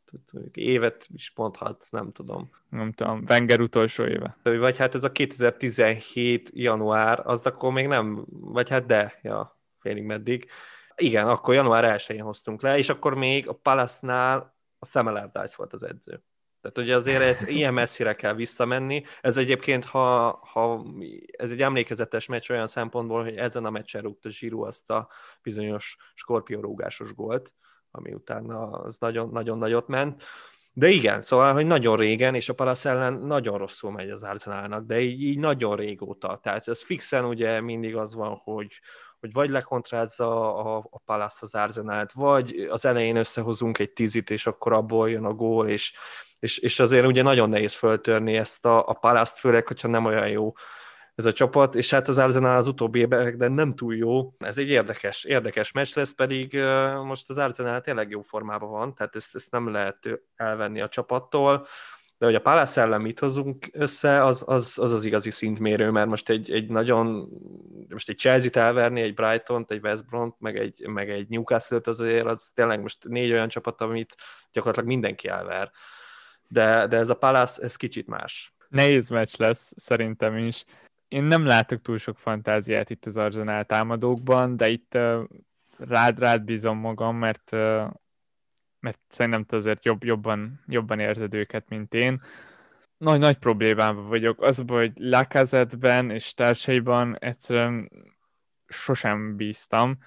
Évet 0.51 1.07
is 1.13 1.31
mondhatsz, 1.35 1.89
nem 1.89 2.11
tudom. 2.11 2.49
Nem 2.69 2.91
tudom, 2.91 3.23
Wenger 3.27 3.61
utolsó 3.61 4.05
éve. 4.05 4.37
Vagy 4.43 4.77
hát 4.77 4.95
ez 4.95 5.03
a 5.03 5.11
2017 5.11 6.49
január, 6.53 7.21
az 7.23 7.41
akkor 7.41 7.71
még 7.71 7.87
nem, 7.87 8.25
vagy 8.29 8.69
hát 8.69 8.85
de, 8.85 9.19
ja, 9.21 9.59
félig 9.79 10.03
meddig. 10.03 10.49
Igen, 10.99 11.27
akkor 11.27 11.53
január 11.53 11.99
1-én 11.99 12.21
hoztunk 12.21 12.61
le, 12.61 12.77
és 12.77 12.89
akkor 12.89 13.15
még 13.15 13.47
a 13.47 13.53
Palace-nál 13.53 14.55
a 14.79 14.99
Allardyce 14.99 15.53
volt 15.57 15.73
az 15.73 15.83
edző. 15.83 16.23
Tehát 16.61 16.77
ugye 16.77 16.95
azért 16.95 17.21
ez 17.21 17.47
ilyen 17.47 17.73
messzire 17.73 18.15
kell 18.15 18.33
visszamenni. 18.33 19.03
Ez 19.21 19.37
egyébként, 19.37 19.85
ha, 19.85 20.31
ha 20.51 20.85
ez 21.31 21.51
egy 21.51 21.61
emlékezetes 21.61 22.25
meccs 22.25 22.49
olyan 22.49 22.67
szempontból, 22.67 23.23
hogy 23.23 23.35
ezen 23.35 23.65
a 23.65 23.69
meccsen 23.69 24.01
rúgta 24.01 24.29
Zsirú 24.29 24.63
azt 24.63 24.89
a 24.89 25.09
bizonyos 25.41 25.97
skorpiorúgásos 26.13 27.13
gólt, 27.13 27.53
ami 27.91 28.13
utána 28.13 28.69
az 28.69 28.97
nagyon, 28.97 29.29
nagyon 29.29 29.57
nagyot 29.57 29.87
ment. 29.87 30.23
De 30.73 30.87
igen, 30.87 31.21
szóval, 31.21 31.53
hogy 31.53 31.65
nagyon 31.65 31.97
régen, 31.97 32.35
és 32.35 32.49
a 32.49 32.53
Palace 32.53 32.89
ellen 32.89 33.13
nagyon 33.13 33.57
rosszul 33.57 33.91
megy 33.91 34.09
az 34.09 34.23
Arsenalnak, 34.23 34.85
de 34.85 34.99
így, 34.99 35.21
így 35.21 35.39
nagyon 35.39 35.75
régóta. 35.75 36.39
Tehát 36.43 36.67
ez 36.67 36.83
fixen 36.83 37.25
ugye 37.25 37.61
mindig 37.61 37.95
az 37.95 38.15
van, 38.15 38.41
hogy, 38.43 38.71
hogy 39.19 39.33
vagy 39.33 39.49
lekontrázza 39.49 40.55
a, 40.55 40.87
a 40.89 40.99
Palace 41.05 41.37
az 41.39 41.55
Arzenát, 41.55 42.11
vagy 42.11 42.67
az 42.69 42.85
elején 42.85 43.15
összehozunk 43.15 43.77
egy 43.77 43.91
tízit, 43.91 44.29
és 44.29 44.47
akkor 44.47 44.73
abból 44.73 45.09
jön 45.09 45.25
a 45.25 45.33
gól, 45.33 45.69
és, 45.69 45.93
és, 46.39 46.57
és 46.57 46.79
azért 46.79 47.05
ugye 47.05 47.21
nagyon 47.21 47.49
nehéz 47.49 47.73
föltörni 47.73 48.37
ezt 48.37 48.65
a, 48.65 48.87
a 48.87 48.93
Palace-t, 48.93 49.37
főleg, 49.37 49.67
hogyha 49.67 49.87
nem 49.87 50.05
olyan 50.05 50.29
jó 50.29 50.53
ez 51.19 51.25
a 51.25 51.33
csapat, 51.33 51.75
és 51.75 51.89
hát 51.89 52.07
az 52.07 52.17
Arsenal 52.17 52.55
az 52.55 52.67
utóbbi 52.67 52.99
években 52.99 53.51
nem 53.51 53.71
túl 53.71 53.95
jó. 53.95 54.33
Ez 54.37 54.57
egy 54.57 54.69
érdekes, 54.69 55.23
érdekes 55.23 55.71
meccs 55.71 55.95
lesz, 55.95 56.11
pedig 56.11 56.53
most 57.03 57.29
az 57.29 57.37
Arsenal 57.37 57.81
tényleg 57.81 58.09
jó 58.09 58.21
formában 58.21 58.69
van, 58.69 58.95
tehát 58.95 59.15
ezt, 59.15 59.35
ezt 59.35 59.51
nem 59.51 59.71
lehet 59.71 60.09
elvenni 60.35 60.81
a 60.81 60.87
csapattól 60.89 61.67
de 62.19 62.25
hogy 62.25 62.35
a 62.35 62.41
Palace 62.41 62.81
ellen 62.81 63.01
mit 63.01 63.19
hozunk 63.19 63.69
össze, 63.71 64.23
az 64.23 64.43
az, 64.47 64.77
az, 64.77 64.91
az 64.91 65.05
igazi 65.05 65.31
szintmérő, 65.31 65.89
mert 65.89 66.07
most 66.07 66.29
egy, 66.29 66.51
egy 66.51 66.69
nagyon, 66.69 67.29
most 67.89 68.09
egy 68.09 68.17
Chelsea-t 68.17 68.55
elverni, 68.55 69.01
egy 69.01 69.13
Brighton-t, 69.13 69.71
egy 69.71 69.83
West 69.83 70.05
Brom-t, 70.05 70.35
meg 70.39 70.57
egy, 70.57 70.87
meg 70.87 71.09
egy 71.09 71.27
Newcastle-t 71.27 71.87
azért, 71.87 72.25
az 72.25 72.51
tényleg 72.53 72.81
most 72.81 73.07
négy 73.07 73.31
olyan 73.31 73.47
csapat, 73.47 73.81
amit 73.81 74.15
gyakorlatilag 74.51 74.89
mindenki 74.89 75.27
elver. 75.27 75.71
De, 76.47 76.87
de 76.87 76.97
ez 76.97 77.09
a 77.09 77.17
Palace, 77.17 77.63
ez 77.63 77.75
kicsit 77.75 78.07
más. 78.07 78.53
Nehéz 78.69 79.09
meccs 79.09 79.33
lesz, 79.37 79.73
szerintem 79.75 80.37
is. 80.37 80.65
Én 81.07 81.23
nem 81.23 81.45
látok 81.45 81.81
túl 81.81 81.97
sok 81.97 82.17
fantáziát 82.17 82.89
itt 82.89 83.05
az 83.05 83.17
Arsenal 83.17 83.63
támadókban, 83.63 84.57
de 84.57 84.69
itt 84.69 84.97
rád, 85.77 86.19
rád 86.19 86.43
bízom 86.43 86.77
magam, 86.77 87.15
mert 87.15 87.55
mert 88.79 88.99
szerintem 89.07 89.43
te 89.43 89.55
azért 89.55 89.85
jobb, 89.85 90.03
jobban, 90.03 90.63
jobban 90.67 90.99
érzed 90.99 91.33
őket, 91.33 91.69
mint 91.69 91.93
én. 91.93 92.21
Nagy, 92.97 93.19
nagy 93.19 93.37
problémában 93.37 94.07
vagyok. 94.07 94.41
Az, 94.41 94.63
hogy 94.67 94.91
Lakazetben 94.95 96.09
és 96.09 96.33
társaiban 96.33 97.17
egyszerűen 97.19 97.91
sosem 98.67 99.35
bíztam. 99.35 99.97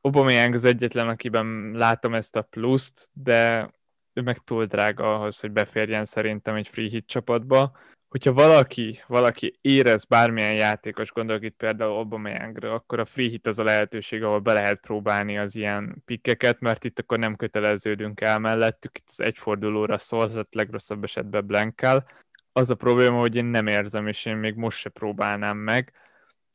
Aubameyang 0.00 0.54
az 0.54 0.64
egyetlen, 0.64 1.08
akiben 1.08 1.70
látom 1.72 2.14
ezt 2.14 2.36
a 2.36 2.42
pluszt, 2.42 3.08
de 3.12 3.70
ő 4.12 4.22
meg 4.22 4.38
túl 4.38 4.64
drága 4.64 5.14
ahhoz, 5.14 5.40
hogy 5.40 5.50
beférjen 5.50 6.04
szerintem 6.04 6.54
egy 6.54 6.68
free 6.68 6.88
hit 6.88 7.06
csapatba 7.06 7.76
hogyha 8.14 8.32
valaki, 8.32 9.02
valaki 9.06 9.58
érez 9.60 10.04
bármilyen 10.04 10.54
játékos, 10.54 11.12
gondolok 11.12 11.42
itt 11.44 11.56
például 11.56 11.92
Aubameyangra, 11.92 12.72
akkor 12.72 12.98
a 13.00 13.04
free 13.04 13.28
hit 13.28 13.46
az 13.46 13.58
a 13.58 13.64
lehetőség, 13.64 14.22
ahol 14.22 14.38
be 14.38 14.52
lehet 14.52 14.80
próbálni 14.80 15.38
az 15.38 15.54
ilyen 15.54 16.02
pikkeket, 16.04 16.60
mert 16.60 16.84
itt 16.84 16.98
akkor 16.98 17.18
nem 17.18 17.36
köteleződünk 17.36 18.20
el 18.20 18.38
mellettük, 18.38 18.98
itt 18.98 19.08
az 19.08 19.20
egyfordulóra 19.20 19.98
szólhat, 19.98 20.54
legrosszabb 20.54 21.04
esetben 21.04 21.46
blankkel. 21.46 22.06
Az 22.52 22.70
a 22.70 22.74
probléma, 22.74 23.18
hogy 23.18 23.36
én 23.36 23.44
nem 23.44 23.66
érzem, 23.66 24.06
és 24.06 24.24
én 24.24 24.36
még 24.36 24.54
most 24.54 24.78
se 24.78 24.88
próbálnám 24.88 25.56
meg. 25.56 25.92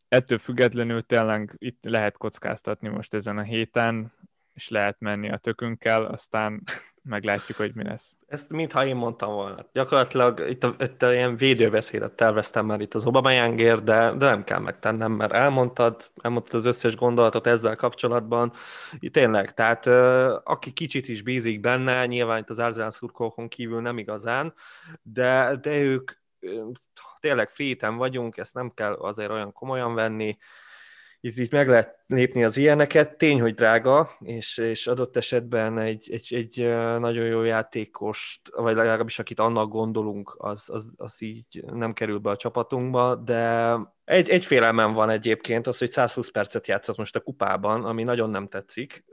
Ettől 0.07 0.37
függetlenül 0.37 1.01
tényleg 1.01 1.55
itt 1.57 1.83
lehet 1.83 2.17
kockáztatni 2.17 2.87
most 2.87 3.13
ezen 3.13 3.37
a 3.37 3.43
héten, 3.43 4.13
és 4.59 4.69
lehet 4.69 4.99
menni 4.99 5.31
a 5.31 5.37
tökünkkel, 5.37 6.05
aztán 6.05 6.63
meglátjuk, 7.03 7.57
hogy 7.57 7.75
mi 7.75 7.83
lesz. 7.83 8.15
Ezt 8.27 8.49
mintha 8.49 8.85
én 8.85 8.95
mondtam 8.95 9.33
volna. 9.33 9.65
Gyakorlatilag 9.73 10.49
itt, 10.49 10.63
a, 10.63 10.75
itt 10.79 11.01
a 11.01 11.13
ilyen 11.13 11.37
védőbeszédet 11.37 12.11
terveztem 12.11 12.65
már 12.65 12.81
itt 12.81 12.93
az 12.93 13.05
Obamayangért, 13.05 13.83
de, 13.83 14.11
de 14.11 14.25
nem 14.25 14.43
kell 14.43 14.59
megtennem, 14.59 15.11
mert 15.11 15.33
elmondtad, 15.33 16.11
elmondtad 16.21 16.59
az 16.59 16.65
összes 16.65 16.95
gondolatot 16.95 17.47
ezzel 17.47 17.75
kapcsolatban. 17.75 18.53
Tényleg, 19.11 19.53
tehát 19.53 19.85
aki 20.43 20.71
kicsit 20.71 21.07
is 21.07 21.21
bízik 21.21 21.59
benne, 21.59 22.05
nyilván 22.05 22.39
itt 22.39 22.49
az 22.49 22.59
Arzenál 22.59 22.91
szurkolókon 22.91 23.47
kívül 23.47 23.81
nem 23.81 23.97
igazán, 23.97 24.53
de, 25.01 25.57
de 25.61 25.77
ők 25.77 26.11
tényleg 27.19 27.49
féten 27.49 27.95
vagyunk, 27.95 28.37
ezt 28.37 28.53
nem 28.53 28.71
kell 28.73 28.93
azért 28.93 29.31
olyan 29.31 29.53
komolyan 29.53 29.93
venni, 29.93 30.37
itt, 31.21 31.37
itt 31.37 31.51
meg 31.51 31.67
lehet 31.67 31.97
lépni 32.07 32.43
az 32.43 32.57
ilyeneket. 32.57 33.17
Tény, 33.17 33.41
hogy 33.41 33.53
drága, 33.53 34.09
és, 34.19 34.57
és 34.57 34.87
adott 34.87 35.17
esetben 35.17 35.79
egy, 35.79 36.09
egy, 36.11 36.33
egy 36.33 36.67
nagyon 36.99 37.25
jó 37.25 37.43
játékost, 37.43 38.41
vagy 38.55 38.75
legalábbis 38.75 39.19
akit 39.19 39.39
annak 39.39 39.69
gondolunk, 39.69 40.35
az, 40.37 40.69
az, 40.69 40.89
az 40.97 41.21
így 41.21 41.63
nem 41.71 41.93
kerül 41.93 42.17
be 42.17 42.29
a 42.29 42.35
csapatunkba, 42.35 43.15
de 43.15 43.75
egy, 44.03 44.29
egy 44.29 44.45
félelmem 44.45 44.93
van 44.93 45.09
egyébként, 45.09 45.67
az, 45.67 45.77
hogy 45.77 45.91
120 45.91 46.29
percet 46.29 46.67
játszott 46.67 46.97
most 46.97 47.15
a 47.15 47.19
kupában, 47.19 47.85
ami 47.85 48.03
nagyon 48.03 48.29
nem 48.29 48.47
tetszik, 48.47 49.05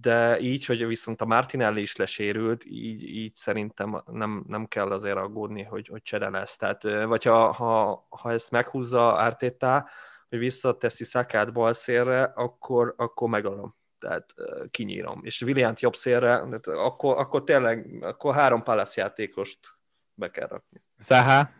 de 0.00 0.40
így, 0.40 0.64
hogy 0.64 0.86
viszont 0.86 1.20
a 1.20 1.26
Martinelli 1.26 1.80
is 1.80 1.96
lesérült, 1.96 2.64
így, 2.64 3.02
így 3.02 3.34
szerintem 3.34 4.02
nem, 4.12 4.44
nem 4.48 4.66
kell 4.66 4.90
azért 4.90 5.16
aggódni, 5.16 5.62
hogy, 5.62 5.88
hogy 5.88 6.02
csere 6.02 6.28
lesz. 6.28 6.56
Tehát, 6.56 6.82
vagy 6.82 7.24
ha, 7.24 7.52
ha, 7.52 8.06
ha 8.08 8.32
ezt 8.32 8.50
meghúzza 8.50 9.20
Ártétá, 9.20 9.86
hogy 10.28 10.38
visszateszi 10.38 11.04
Szakát 11.04 11.52
bal 11.52 11.72
szélre, 11.72 12.22
akkor, 12.22 12.94
akkor 12.96 13.28
megalom. 13.28 13.76
Tehát 13.98 14.34
kinyírom. 14.70 15.20
És 15.24 15.42
Williant 15.42 15.80
jobb 15.80 15.96
szélre, 15.96 16.34
akkor, 16.64 17.18
akkor 17.18 17.44
tényleg 17.44 17.98
akkor 18.00 18.34
három 18.34 18.62
Palace 18.62 19.00
játékost 19.00 19.58
be 20.14 20.30
kell 20.30 20.46
rakni. 20.46 20.82
Zaha, 20.98 21.50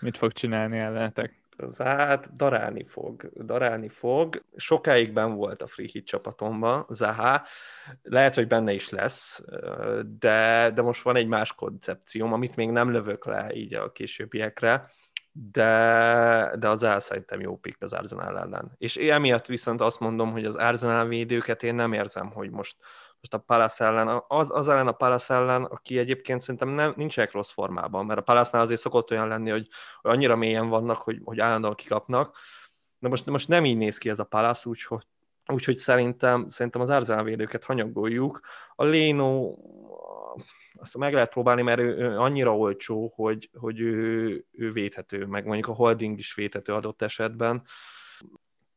mit 0.00 0.18
fog 0.18 0.32
csinálni 0.32 0.78
ellenetek? 0.78 1.36
Hát 1.78 2.36
darálni 2.36 2.84
fog, 2.84 3.30
darálni 3.44 3.88
fog. 3.88 4.44
Sokáig 4.56 5.12
ben 5.12 5.34
volt 5.34 5.62
a 5.62 5.66
free 5.66 5.88
hit 5.92 6.06
csapatomban, 6.06 6.86
Zaha. 6.88 7.46
Lehet, 8.02 8.34
hogy 8.34 8.46
benne 8.46 8.72
is 8.72 8.88
lesz, 8.88 9.42
de, 10.18 10.70
de 10.74 10.82
most 10.82 11.02
van 11.02 11.16
egy 11.16 11.26
más 11.26 11.52
koncepcióm, 11.52 12.32
amit 12.32 12.56
még 12.56 12.70
nem 12.70 12.90
lövök 12.90 13.24
le 13.24 13.52
így 13.52 13.74
a 13.74 13.92
későbbiekre 13.92 14.90
de, 15.40 16.54
de 16.58 16.68
az 16.68 16.82
el 16.82 17.00
szerintem 17.00 17.40
jó 17.40 17.56
pick 17.56 17.82
az 17.82 17.92
Arsenal 17.92 18.38
ellen. 18.38 18.72
És 18.78 18.96
emiatt 18.96 19.46
viszont 19.46 19.80
azt 19.80 20.00
mondom, 20.00 20.32
hogy 20.32 20.44
az 20.44 20.54
Arsenal 20.54 21.06
védőket 21.06 21.62
én 21.62 21.74
nem 21.74 21.92
érzem, 21.92 22.30
hogy 22.30 22.50
most, 22.50 22.76
most 23.20 23.34
a 23.34 23.38
Palace 23.38 23.84
ellen, 23.84 24.22
az, 24.28 24.50
az 24.50 24.68
ellen 24.68 24.86
a 24.86 24.92
Palace 24.92 25.34
ellen, 25.34 25.64
aki 25.64 25.98
egyébként 25.98 26.40
szerintem 26.40 26.68
nem, 26.68 26.92
nincsenek 26.96 27.32
rossz 27.32 27.52
formában, 27.52 28.06
mert 28.06 28.18
a 28.18 28.22
Palace-nál 28.22 28.62
azért 28.62 28.80
szokott 28.80 29.10
olyan 29.10 29.28
lenni, 29.28 29.50
hogy, 29.50 29.68
hogy 30.00 30.10
annyira 30.10 30.36
mélyen 30.36 30.68
vannak, 30.68 30.98
hogy, 30.98 31.20
hogy 31.24 31.40
állandóan 31.40 31.74
kikapnak, 31.74 32.36
de 32.98 33.08
most, 33.08 33.26
most 33.26 33.48
nem 33.48 33.64
így 33.64 33.76
néz 33.76 33.98
ki 33.98 34.08
ez 34.08 34.18
a 34.18 34.24
Palace, 34.24 34.68
úgyhogy 34.68 35.06
Úgyhogy 35.52 35.78
szerintem, 35.78 36.48
szerintem 36.48 36.80
az 36.80 36.90
Arsenal 36.90 37.24
védőket 37.24 37.64
hanyagoljuk. 37.64 38.40
A 38.74 38.84
Léno 38.84 39.54
azt 40.80 40.96
meg 40.96 41.12
lehet 41.12 41.30
próbálni, 41.30 41.62
mert 41.62 41.80
ő, 41.80 41.96
ő 41.96 42.18
annyira 42.18 42.56
olcsó, 42.56 43.12
hogy, 43.14 43.50
hogy 43.52 43.80
ő, 43.80 44.44
ő 44.52 44.72
védhető, 44.72 45.26
meg 45.26 45.44
mondjuk 45.44 45.68
a 45.68 45.72
holding 45.72 46.18
is 46.18 46.34
védhető 46.34 46.72
adott 46.72 47.02
esetben. 47.02 47.62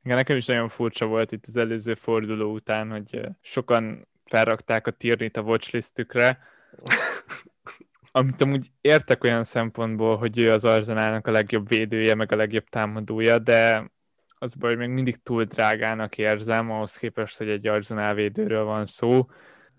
Igen, 0.04 0.18
nekem 0.18 0.38
is 0.38 0.46
nagyon 0.46 0.70
furcsa 0.70 1.06
volt 1.06 1.32
itt 1.32 1.46
az 1.48 1.58
előző 1.58 1.94
forduló 1.94 2.54
után, 2.54 2.92
hogy 2.92 3.22
sokan 3.42 4.08
felrakták 4.26 4.88
a 4.88 4.92
Tiernit 4.92 5.38
a 5.38 5.42
watchlistükre, 5.42 6.40
amit 8.12 8.42
amúgy 8.42 8.72
értek 8.82 9.24
olyan 9.24 9.44
szempontból, 9.44 10.18
hogy 10.18 10.38
ő 10.38 10.52
az 10.52 10.66
Arzenálnak 10.66 11.28
a 11.28 11.32
legjobb 11.32 11.68
védője, 11.68 12.16
meg 12.16 12.32
a 12.32 12.36
legjobb 12.36 12.70
támadója, 12.70 13.40
de 13.40 13.92
az 14.36 14.56
baj, 14.56 14.70
hogy 14.70 14.80
még 14.80 14.90
mindig 14.90 15.24
túl 15.24 15.44
drágának 15.44 16.18
érzem, 16.18 16.72
ahhoz 16.72 16.96
képest, 16.96 17.38
hogy 17.38 17.50
egy 17.50 17.68
Arzenál 17.68 18.14
védőről 18.14 18.64
van 18.64 18.86
szó, 18.86 19.28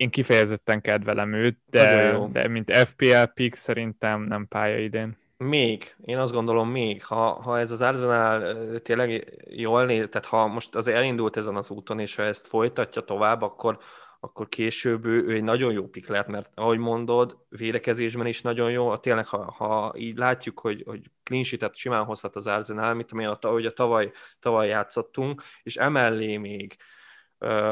én 0.03 0.11
kifejezetten 0.11 0.81
kedvelem 0.81 1.33
őt, 1.33 1.59
de, 1.71 2.19
de 2.33 2.49
mint 2.49 2.77
FPL 2.77 3.23
pick 3.35 3.55
szerintem 3.55 4.23
nem 4.23 4.49
pálya 4.49 4.79
idén. 4.79 5.21
Még, 5.37 5.95
én 6.05 6.19
azt 6.19 6.33
gondolom 6.33 6.69
még, 6.69 7.05
ha, 7.05 7.33
ha 7.33 7.59
ez 7.59 7.71
az 7.71 7.81
Arsenal 7.81 8.57
tényleg 8.81 9.39
jól 9.49 9.85
néz, 9.85 10.09
tehát 10.11 10.27
ha 10.27 10.47
most 10.47 10.75
az 10.75 10.89
elindult 10.89 11.37
ezen 11.37 11.57
az 11.57 11.71
úton, 11.71 11.99
és 11.99 12.15
ha 12.15 12.23
ezt 12.23 12.47
folytatja 12.47 13.03
tovább, 13.03 13.43
akkor, 13.43 13.79
akkor 14.21 14.49
később 14.49 15.05
ő, 15.05 15.25
ő 15.27 15.35
egy 15.35 15.43
nagyon 15.43 15.73
jó 15.73 15.89
pick 15.89 16.09
lehet, 16.09 16.29
mert 16.29 16.51
ahogy 16.55 16.79
mondod, 16.79 17.39
védekezésben 17.49 18.27
is 18.27 18.43
nagyon 18.43 18.71
jó, 18.71 18.97
tényleg 18.97 19.27
ha, 19.27 19.51
ha 19.51 19.93
így 19.97 20.17
látjuk, 20.17 20.61
hogy, 20.61 20.83
hogy 20.87 21.01
clean 21.23 21.43
sheet 21.45 21.77
simán 21.77 22.05
hozhat 22.05 22.37
az 22.37 22.47
Arsenal, 22.47 22.95
mint 22.95 23.13
ami 23.13 23.25
a, 23.25 23.39
ahogy 23.41 23.67
a 23.67 23.73
tavaly, 23.73 24.13
tavaly 24.41 24.69
játszottunk, 24.69 25.43
és 25.63 25.77
emellé 25.77 26.37
még 26.37 26.77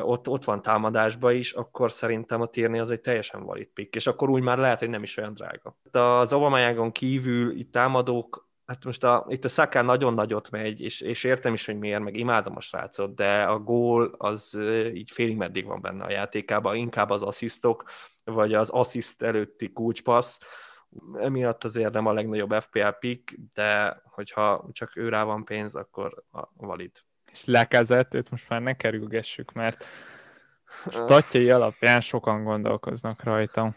ott, 0.02 0.28
ott 0.28 0.44
van 0.44 0.62
támadásba 0.62 1.32
is, 1.32 1.52
akkor 1.52 1.90
szerintem 1.92 2.40
a 2.40 2.46
tírni 2.46 2.78
az 2.78 2.90
egy 2.90 3.00
teljesen 3.00 3.44
valid 3.44 3.68
pick, 3.68 3.94
és 3.94 4.06
akkor 4.06 4.30
úgy 4.30 4.42
már 4.42 4.58
lehet, 4.58 4.78
hogy 4.78 4.88
nem 4.88 5.02
is 5.02 5.16
olyan 5.16 5.34
drága. 5.34 5.76
Az 5.90 6.32
Aubameyang 6.32 6.92
kívül 6.92 7.58
itt 7.58 7.72
támadók, 7.72 8.48
hát 8.66 8.84
most 8.84 9.04
a, 9.04 9.26
itt 9.28 9.44
a 9.44 9.48
Saka 9.48 9.82
nagyon 9.82 10.14
nagyot 10.14 10.50
megy, 10.50 10.80
és, 10.80 11.00
és 11.00 11.24
értem 11.24 11.52
is, 11.52 11.66
hogy 11.66 11.78
miért, 11.78 12.02
meg 12.02 12.16
imádom 12.16 12.56
a 12.56 12.60
srácot, 12.60 13.14
de 13.14 13.42
a 13.42 13.58
gól 13.58 14.14
az 14.18 14.58
így 14.92 15.10
félig 15.10 15.36
meddig 15.36 15.66
van 15.66 15.80
benne 15.80 16.04
a 16.04 16.10
játékában, 16.10 16.76
inkább 16.76 17.10
az 17.10 17.22
asszisztok, 17.22 17.84
vagy 18.24 18.54
az 18.54 18.68
assziszt 18.68 19.22
előtti 19.22 19.72
kulcspassz, 19.72 20.38
emiatt 21.14 21.64
azért 21.64 21.92
nem 21.92 22.06
a 22.06 22.12
legnagyobb 22.12 22.52
FPL 22.60 22.88
pick, 22.98 23.38
de 23.54 24.02
hogyha 24.04 24.68
csak 24.72 24.96
őrá 24.96 25.24
van 25.24 25.44
pénz, 25.44 25.74
akkor 25.74 26.24
valid 26.56 26.92
és 27.32 27.44
lekezett, 27.44 28.14
őt 28.14 28.30
most 28.30 28.48
már 28.48 28.62
ne 28.62 28.74
kerülgessük, 28.74 29.52
mert 29.52 29.84
statjai 30.90 31.50
alapján 31.50 32.00
sokan 32.00 32.44
gondolkoznak 32.44 33.22
rajta. 33.22 33.74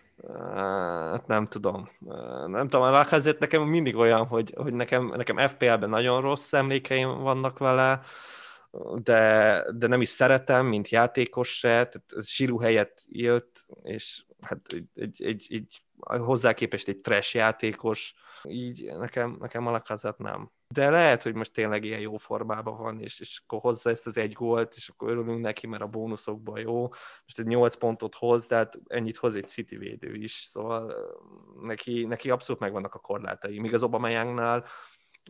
Hát 0.54 1.28
nem 1.28 1.48
tudom. 1.48 1.90
Nem 2.48 2.68
tudom, 2.68 2.82
a 2.82 2.90
Lacazette 2.90 3.38
nekem 3.40 3.62
mindig 3.62 3.96
olyan, 3.96 4.26
hogy, 4.26 4.54
hogy 4.56 4.74
nekem, 4.74 5.14
nekem 5.16 5.48
FPL-ben 5.48 5.90
nagyon 5.90 6.22
rossz 6.22 6.54
emlékeim 6.54 7.22
vannak 7.22 7.58
vele, 7.58 8.02
de, 8.96 9.64
de 9.72 9.88
nem 9.88 10.02
is 10.02 10.10
szeretem, 10.10 10.66
mint 10.66 10.90
játékos 10.90 11.58
se, 11.58 11.70
tehát 11.70 12.26
Siru 12.26 12.58
helyett 12.58 13.04
jött, 13.10 13.66
és 13.84 14.24
hát 14.42 14.60
egy, 14.68 14.88
egy, 14.96 15.24
egy, 15.24 15.48
egy 15.50 15.82
hozzá 16.20 16.54
képest 16.54 16.88
egy 16.88 17.00
trash 17.02 17.36
játékos, 17.36 18.14
így 18.44 18.92
nekem, 18.98 19.38
nekem 19.40 19.68
a 19.68 19.82
nem. 20.18 20.52
De 20.74 20.90
lehet, 20.90 21.24
hogy 21.24 21.34
most 21.34 21.54
tényleg 21.54 21.84
ilyen 21.84 22.00
jó 22.00 22.18
formában 22.18 22.78
van, 22.78 23.02
és, 23.02 23.20
és 23.20 23.42
akkor 23.46 23.60
hozza 23.60 23.90
ezt 23.90 24.08
az 24.08 24.18
egy 24.18 24.34
gólt, 24.34 24.74
és 24.76 24.90
akkor 24.90 25.10
örülünk 25.10 25.42
neki, 25.42 25.68
mert 25.68 25.82
a 25.82 25.88
bónuszokban 25.88 26.60
jó. 26.60 26.82
Most 27.24 27.40
egy 27.40 27.46
8 27.46 27.76
pontot 27.76 28.16
hoz, 28.16 28.46
de 28.46 28.56
hát 28.56 28.80
ennyit 28.88 29.18
hoz 29.18 29.36
egy 29.36 29.48
City 29.48 29.78
védő 29.78 30.16
is, 30.16 30.50
szóval 30.52 30.94
neki, 31.62 32.06
neki 32.06 32.30
abszolút 32.30 32.62
megvannak 32.62 32.96
a 32.96 33.00
korlátai. 33.00 33.60
Míg 33.60 33.74
az 33.74 33.84
Obamayángnál 33.84 34.66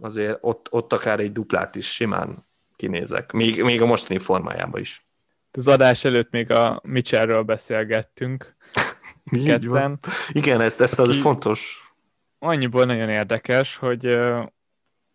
azért 0.01 0.37
ott, 0.41 0.67
ott 0.71 0.93
akár 0.93 1.19
egy 1.19 1.31
duplát 1.31 1.75
is 1.75 1.93
simán 1.93 2.45
kinézek, 2.75 3.31
még, 3.31 3.63
még 3.63 3.81
a 3.81 3.85
mostani 3.85 4.19
formájában 4.19 4.81
is. 4.81 5.07
Az 5.51 5.67
adás 5.67 6.05
előtt 6.05 6.31
még 6.31 6.51
a 6.51 6.81
Mitchellről 6.83 7.43
beszélgettünk. 7.43 8.55
ketten. 9.45 9.99
Igen, 10.31 10.61
ezt, 10.61 10.81
ezt 10.81 10.99
az 10.99 11.21
fontos. 11.21 11.91
Annyiból 12.39 12.85
nagyon 12.85 13.09
érdekes, 13.09 13.75
hogy 13.75 14.19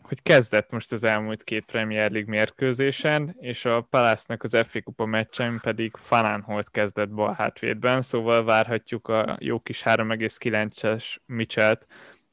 hogy 0.08 0.22
kezdett 0.22 0.70
most 0.70 0.92
az 0.92 1.04
elmúlt 1.04 1.44
két 1.44 1.64
Premier 1.64 2.10
League 2.10 2.30
mérkőzésen, 2.30 3.36
és 3.40 3.64
a 3.64 3.80
palace 3.80 4.36
az 4.38 4.56
FA 4.68 4.82
Kupa 4.82 5.06
meccsen 5.06 5.60
pedig 5.62 5.96
Fanánholt 5.96 6.70
kezdett 6.70 7.08
bal 7.08 7.34
hátvédben, 7.34 8.02
szóval 8.02 8.44
várhatjuk 8.44 9.08
a 9.08 9.36
jó 9.40 9.60
kis 9.60 9.82
3,9-es 9.84 11.16
Mitchell 11.26 11.78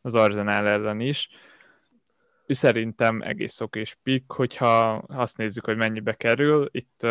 az 0.01 0.15
Arsenal 0.15 0.67
ellen 0.67 0.99
is. 0.99 1.29
Ő 2.45 2.53
szerintem 2.53 3.21
egész 3.21 3.59
és 3.71 3.97
pik, 4.03 4.23
hogyha 4.27 4.93
azt 4.93 5.37
nézzük, 5.37 5.65
hogy 5.65 5.77
mennyibe 5.77 6.13
kerül. 6.13 6.69
Itt 6.71 7.07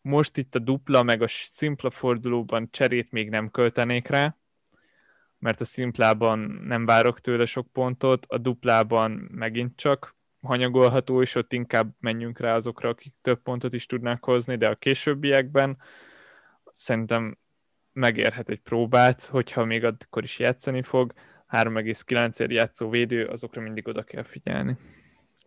most 0.00 0.36
itt 0.36 0.54
a 0.54 0.58
dupla 0.58 1.02
meg 1.02 1.22
a 1.22 1.28
szimpla 1.28 1.90
fordulóban 1.90 2.68
cserét 2.70 3.10
még 3.10 3.30
nem 3.30 3.50
költenék 3.50 4.08
rá, 4.08 4.36
mert 5.40 5.60
a 5.60 5.64
szimplában 5.64 6.38
nem 6.64 6.86
várok 6.86 7.20
tőle 7.20 7.44
sok 7.44 7.66
pontot, 7.72 8.26
a 8.28 8.38
duplában 8.38 9.10
megint 9.30 9.76
csak 9.76 10.16
hanyagolható, 10.42 11.22
és 11.22 11.34
ott 11.34 11.52
inkább 11.52 11.94
menjünk 11.98 12.38
rá 12.38 12.54
azokra, 12.54 12.88
akik 12.88 13.14
több 13.22 13.42
pontot 13.42 13.72
is 13.72 13.86
tudnak 13.86 14.24
hozni, 14.24 14.56
de 14.56 14.68
a 14.68 14.74
későbbiekben 14.74 15.78
szerintem 16.74 17.38
megérhet 17.92 18.48
egy 18.48 18.60
próbát, 18.60 19.22
hogyha 19.22 19.64
még 19.64 19.84
akkor 19.84 20.22
is 20.22 20.38
játszani 20.38 20.82
fog. 20.82 21.12
3,9-ért 21.48 22.50
játszó 22.50 22.88
védő, 22.88 23.26
azokra 23.26 23.60
mindig 23.60 23.88
oda 23.88 24.02
kell 24.02 24.22
figyelni. 24.22 24.76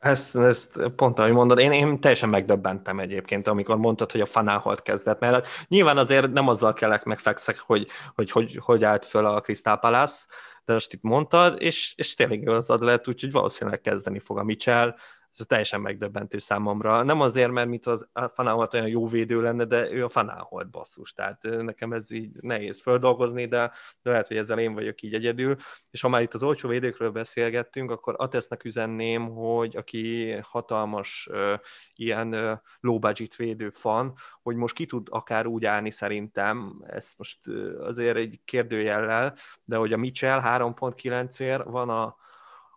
Ezt, 0.04 0.36
ezt 0.36 0.80
pont 0.96 1.20
ahogy 1.20 1.32
mondod, 1.32 1.60
én, 1.60 1.72
én 1.72 2.00
teljesen 2.00 2.30
megdöbbentem 2.30 3.00
egyébként, 3.00 3.48
amikor 3.48 3.78
mondtad, 3.78 4.12
hogy 4.12 4.22
a 4.22 4.26
fanáholt 4.26 4.82
kezdett, 4.82 5.20
mert 5.20 5.48
nyilván 5.68 5.98
azért 5.98 6.32
nem 6.32 6.48
azzal 6.48 6.74
kellek 6.74 7.04
megfekszek, 7.04 7.60
hogy 7.60 7.88
hogy, 8.16 8.32
hogy, 8.32 8.60
hogy 8.62 8.84
állt 8.84 9.06
föl 9.06 9.26
a 9.26 9.42
Crystal 9.42 9.80
Palace, 9.80 10.26
de 10.66 10.74
most 10.74 10.94
itt 10.94 11.02
mondtad, 11.02 11.62
és, 11.62 11.94
és 11.96 12.14
tényleg 12.14 12.42
igazad 12.42 12.82
lehet, 12.82 13.08
úgyhogy 13.08 13.32
valószínűleg 13.32 13.82
kezdeni 13.82 14.20
fog 14.20 14.38
a 14.38 14.44
Mitchell, 14.44 14.96
ez 15.40 15.46
teljesen 15.46 15.82
megdöbbentő 15.82 16.38
számomra. 16.38 17.04
Nem 17.04 17.22
azért, 17.22 17.52
mert 17.52 17.68
mint 17.68 17.86
az 17.86 18.08
a 18.12 18.28
Fanáholt 18.28 18.74
olyan 18.74 18.88
jó 18.88 19.08
védő 19.08 19.42
lenne, 19.42 19.66
de 19.66 19.92
ő 19.92 20.04
a 20.04 20.10
Fanáholt 20.10 20.70
basszus. 20.70 21.14
Tehát 21.14 21.42
nekem 21.42 21.94
ez 21.94 22.12
így 22.12 22.32
nehéz 22.42 22.82
földolgozni, 22.82 23.46
de, 23.46 23.72
de 24.02 24.10
lehet, 24.10 24.28
hogy 24.28 24.38
ezzel 24.38 24.60
én 24.60 24.74
vagyok 24.74 25.02
így 25.02 25.14
egyedül. 25.14 25.56
És 25.90 26.02
ha 26.02 26.08
már 26.08 26.22
itt 26.22 26.34
az 26.34 26.44
olcsó 26.44 26.70
védőkről 26.70 27.12
beszélgettünk, 27.12 27.92
akkor 27.92 28.16
Atesznek 28.18 28.64
üzenném, 28.64 29.30
hogy 29.30 29.76
aki 29.76 30.32
hatalmas 30.32 31.28
uh, 31.32 31.60
ilyen 31.96 32.34
uh, 32.34 32.58
low 32.80 33.00
budget 33.00 33.36
védő 33.36 33.70
fan, 33.70 34.14
hogy 34.42 34.56
most 34.56 34.76
ki 34.76 34.86
tud 34.86 35.08
akár 35.10 35.46
úgy 35.46 35.66
állni 35.66 35.92
szerintem, 35.92 36.84
ez 36.88 37.14
most 37.18 37.48
uh, 37.48 37.76
azért 37.80 38.18
egy 38.18 38.42
kérdőjellel, 38.46 39.36
de 39.64 39.76
hogy 39.76 39.94
a 39.94 39.98
Mitchell 39.98 40.42
3.9-ér 40.44 41.64
van 41.64 41.90
a 41.90 42.22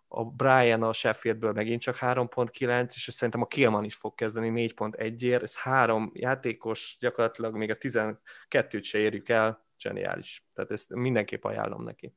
a 0.07 0.25
Brian 0.25 0.83
a 0.83 0.93
Sheffieldből 0.93 1.51
megint 1.51 1.81
csak 1.81 1.97
3.9, 1.97 2.95
és 2.95 3.09
szerintem 3.13 3.41
a 3.41 3.47
Kielman 3.47 3.83
is 3.83 3.95
fog 3.95 4.15
kezdeni 4.15 4.71
4.1-ért, 4.75 5.43
ez 5.43 5.57
három 5.57 6.11
játékos, 6.13 6.97
gyakorlatilag 6.99 7.55
még 7.55 7.69
a 7.69 7.75
12-t 7.75 8.83
se 8.83 8.97
érjük 8.97 9.29
el, 9.29 9.65
zseniális. 9.79 10.47
Tehát 10.53 10.71
ezt 10.71 10.93
mindenképp 10.93 11.43
ajánlom 11.43 11.83
neki. 11.83 12.15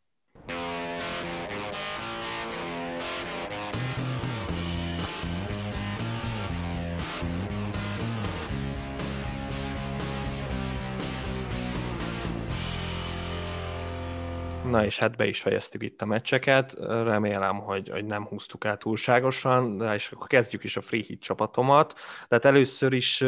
Na 14.71 14.85
és 14.85 14.99
hát 14.99 15.17
be 15.17 15.27
is 15.27 15.41
fejeztük 15.41 15.83
itt 15.83 16.03
a 16.03 16.05
meccseket, 16.05 16.77
remélem, 16.89 17.59
hogy, 17.59 17.89
hogy 17.89 18.05
nem 18.05 18.27
húztuk 18.27 18.65
el 18.65 18.77
túlságosan, 18.77 19.83
és 19.95 20.11
akkor 20.11 20.27
kezdjük 20.27 20.65
is 20.65 20.77
a 20.77 20.81
Free 20.81 21.03
Hit 21.07 21.23
csapatomat. 21.23 21.95
Tehát 22.29 22.45
először 22.45 22.93
is 22.93 23.25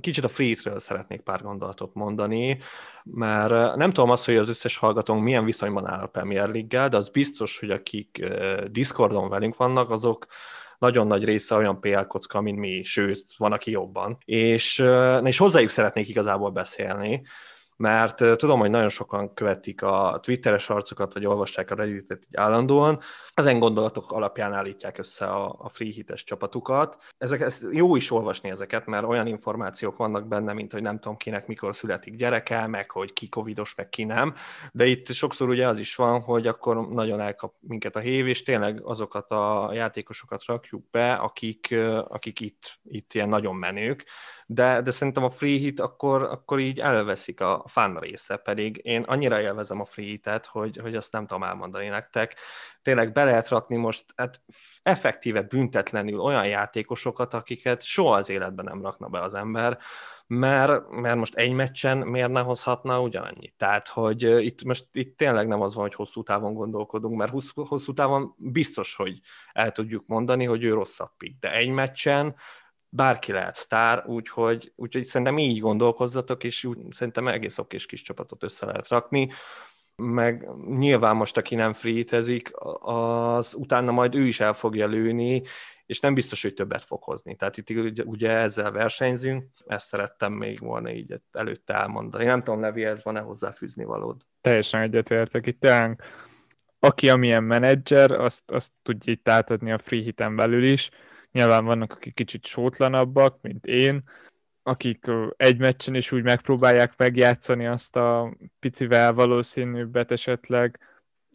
kicsit 0.00 0.24
a 0.24 0.28
Free 0.28 0.46
Hitről 0.46 0.80
szeretnék 0.80 1.20
pár 1.20 1.42
gondolatot 1.42 1.94
mondani, 1.94 2.58
mert 3.04 3.76
nem 3.76 3.92
tudom 3.92 4.10
azt, 4.10 4.24
hogy 4.24 4.36
az 4.36 4.48
összes 4.48 4.76
hallgatónk 4.76 5.22
milyen 5.22 5.44
viszonyban 5.44 5.86
áll 5.86 6.02
a 6.02 6.06
Premier 6.06 6.48
League-gel, 6.48 6.88
de 6.88 6.96
az 6.96 7.08
biztos, 7.08 7.58
hogy 7.58 7.70
akik 7.70 8.24
Discordon 8.70 9.28
velünk 9.28 9.56
vannak, 9.56 9.90
azok 9.90 10.26
nagyon 10.78 11.06
nagy 11.06 11.24
része 11.24 11.54
olyan 11.54 11.80
PL 11.80 12.00
kocka, 12.06 12.40
mint 12.40 12.58
mi, 12.58 12.82
sőt, 12.84 13.24
van, 13.36 13.52
aki 13.52 13.70
jobban. 13.70 14.18
És, 14.24 14.84
és 15.24 15.38
hozzájuk 15.38 15.70
szeretnék 15.70 16.08
igazából 16.08 16.50
beszélni, 16.50 17.22
mert 17.76 18.16
tudom, 18.36 18.58
hogy 18.58 18.70
nagyon 18.70 18.88
sokan 18.88 19.34
követik 19.34 19.82
a 19.82 20.18
Twitteres 20.22 20.70
arcokat, 20.70 21.14
vagy 21.14 21.26
olvassák 21.26 21.70
a 21.70 21.74
Redditet 21.74 22.26
állandóan, 22.32 23.00
ezen 23.34 23.58
gondolatok 23.58 24.12
alapján 24.12 24.52
állítják 24.52 24.98
össze 24.98 25.26
a, 25.26 25.56
a 25.58 25.68
free 25.68 25.92
hites 25.92 26.24
csapatukat. 26.24 26.96
Ezek, 27.18 27.40
ez 27.40 27.60
jó 27.72 27.96
is 27.96 28.10
olvasni 28.10 28.50
ezeket, 28.50 28.86
mert 28.86 29.06
olyan 29.06 29.26
információk 29.26 29.96
vannak 29.96 30.28
benne, 30.28 30.52
mint 30.52 30.72
hogy 30.72 30.82
nem 30.82 30.98
tudom 30.98 31.16
kinek 31.16 31.46
mikor 31.46 31.76
születik 31.76 32.16
gyereke, 32.16 32.66
meg 32.66 32.90
hogy 32.90 33.12
ki 33.12 33.28
covidos, 33.28 33.74
meg 33.74 33.88
ki 33.88 34.04
nem, 34.04 34.34
de 34.72 34.86
itt 34.86 35.12
sokszor 35.12 35.48
ugye 35.48 35.68
az 35.68 35.78
is 35.78 35.94
van, 35.94 36.20
hogy 36.20 36.46
akkor 36.46 36.88
nagyon 36.88 37.20
elkap 37.20 37.54
minket 37.60 37.96
a 37.96 38.00
hév, 38.00 38.26
és 38.26 38.42
tényleg 38.42 38.80
azokat 38.84 39.30
a 39.30 39.70
játékosokat 39.72 40.44
rakjuk 40.44 40.90
be, 40.90 41.12
akik, 41.12 41.74
akik 42.08 42.40
itt, 42.40 42.78
itt 42.84 43.14
ilyen 43.14 43.28
nagyon 43.28 43.54
menők, 43.54 44.04
de, 44.48 44.80
de 44.80 44.90
szerintem 44.90 45.24
a 45.24 45.30
free 45.30 45.58
hit 45.58 45.80
akkor, 45.80 46.22
akkor 46.22 46.58
így 46.58 46.80
elveszik 46.80 47.40
a 47.40 47.64
fun 47.66 47.98
része, 47.98 48.36
pedig 48.36 48.80
én 48.82 49.02
annyira 49.02 49.40
élvezem 49.40 49.80
a 49.80 49.84
free 49.84 50.06
hitet, 50.06 50.46
hogy, 50.46 50.76
hogy 50.76 50.96
azt 50.96 51.12
nem 51.12 51.26
tudom 51.26 51.42
elmondani 51.42 51.88
nektek. 51.88 52.36
Tényleg 52.82 53.12
be 53.12 53.24
lehet 53.24 53.48
rakni 53.48 53.76
most 53.76 54.04
hát 54.16 54.40
effektíve 54.82 55.42
büntetlenül 55.42 56.20
olyan 56.20 56.46
játékosokat, 56.46 57.34
akiket 57.34 57.82
soha 57.82 58.16
az 58.16 58.28
életben 58.28 58.64
nem 58.64 58.82
rakna 58.82 59.08
be 59.08 59.22
az 59.22 59.34
ember, 59.34 59.78
mert, 60.26 60.90
mert 60.90 61.16
most 61.16 61.34
egy 61.34 61.52
meccsen 61.52 61.98
miért 61.98 62.30
ne 62.30 62.40
hozhatna 62.40 63.00
ugyanannyit? 63.00 63.54
Tehát, 63.56 63.88
hogy 63.88 64.22
itt 64.22 64.64
most 64.64 64.86
itt 64.92 65.16
tényleg 65.16 65.46
nem 65.46 65.60
az 65.60 65.74
van, 65.74 65.82
hogy 65.82 65.94
hosszú 65.94 66.22
távon 66.22 66.54
gondolkodunk, 66.54 67.16
mert 67.16 67.32
hosszú, 67.32 67.64
hosszú 67.64 67.92
távon 67.92 68.34
biztos, 68.36 68.94
hogy 68.94 69.20
el 69.52 69.72
tudjuk 69.72 70.06
mondani, 70.06 70.44
hogy 70.44 70.64
ő 70.64 70.72
rosszabb 70.72 71.10
pick, 71.16 71.38
de 71.40 71.52
egy 71.52 71.68
meccsen 71.68 72.34
bárki 72.88 73.32
lehet 73.32 73.56
sztár, 73.56 74.04
úgyhogy, 74.06 74.72
úgyhogy 74.76 75.04
szerintem 75.04 75.38
így 75.38 75.60
gondolkozzatok, 75.60 76.44
és 76.44 76.64
úgy, 76.64 76.78
szerintem 76.90 77.28
egész 77.28 77.58
okés 77.58 77.86
kis 77.86 78.02
csapatot 78.02 78.42
össze 78.42 78.66
lehet 78.66 78.88
rakni, 78.88 79.30
meg 79.96 80.48
nyilván 80.68 81.16
most, 81.16 81.36
aki 81.36 81.54
nem 81.54 81.72
freetezik, 81.72 82.50
az 82.80 83.54
utána 83.54 83.90
majd 83.90 84.14
ő 84.14 84.26
is 84.26 84.40
el 84.40 84.52
fogja 84.52 84.86
lőni, 84.86 85.42
és 85.86 86.00
nem 86.00 86.14
biztos, 86.14 86.42
hogy 86.42 86.54
többet 86.54 86.84
fog 86.84 87.02
hozni. 87.02 87.36
Tehát 87.36 87.56
itt 87.56 87.70
ugye, 87.70 88.02
ugye 88.04 88.30
ezzel 88.30 88.70
versenyzünk, 88.70 89.46
ezt 89.66 89.86
szerettem 89.86 90.32
még 90.32 90.60
volna 90.60 90.90
így 90.90 91.20
előtte 91.32 91.74
elmondani. 91.74 92.24
Nem 92.24 92.42
tudom, 92.42 92.60
Levi, 92.60 92.84
ez 92.84 93.04
van-e 93.04 93.20
hozzáfűzni 93.20 93.84
valód? 93.84 94.22
Teljesen 94.40 94.80
egyetértek. 94.80 95.46
Itt 95.46 95.60
tényleg, 95.60 96.02
aki 96.78 97.08
amilyen 97.08 97.44
menedzser, 97.44 98.10
azt, 98.10 98.50
azt 98.50 98.72
tudja 98.82 99.12
itt 99.12 99.28
átadni 99.28 99.72
a 99.72 99.78
free 99.78 100.02
hiten 100.02 100.36
belül 100.36 100.64
is, 100.64 100.90
Nyilván 101.36 101.64
vannak, 101.64 101.92
akik 101.92 102.14
kicsit 102.14 102.46
sótlanabbak, 102.46 103.38
mint 103.42 103.66
én, 103.66 104.02
akik 104.62 105.04
egy 105.36 105.58
meccsen 105.58 105.94
is 105.94 106.12
úgy 106.12 106.22
megpróbálják 106.22 106.96
megjátszani 106.96 107.66
azt 107.66 107.96
a 107.96 108.36
picivel 108.60 109.12
valószínűbbet 109.12 110.10
esetleg, 110.10 110.78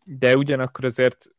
de 0.04 0.38
ugyanakkor 0.38 0.86
azért 0.86 1.32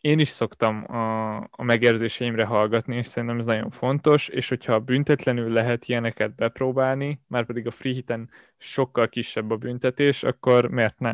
én 0.00 0.18
is 0.18 0.28
szoktam 0.28 0.92
a, 0.92 1.36
a 1.36 1.62
megérzéseimre 1.62 2.44
hallgatni, 2.44 2.96
és 2.96 3.06
szerintem 3.06 3.38
ez 3.38 3.46
nagyon 3.46 3.70
fontos, 3.70 4.28
és 4.28 4.48
hogyha 4.48 4.80
büntetlenül 4.80 5.52
lehet 5.52 5.84
ilyeneket 5.84 6.34
bepróbálni, 6.34 7.20
már 7.26 7.46
pedig 7.46 7.66
a 7.66 7.70
free 7.70 7.92
hiten 7.92 8.30
sokkal 8.58 9.08
kisebb 9.08 9.50
a 9.50 9.56
büntetés, 9.56 10.22
akkor 10.22 10.68
miért 10.70 10.98
ne? 10.98 11.12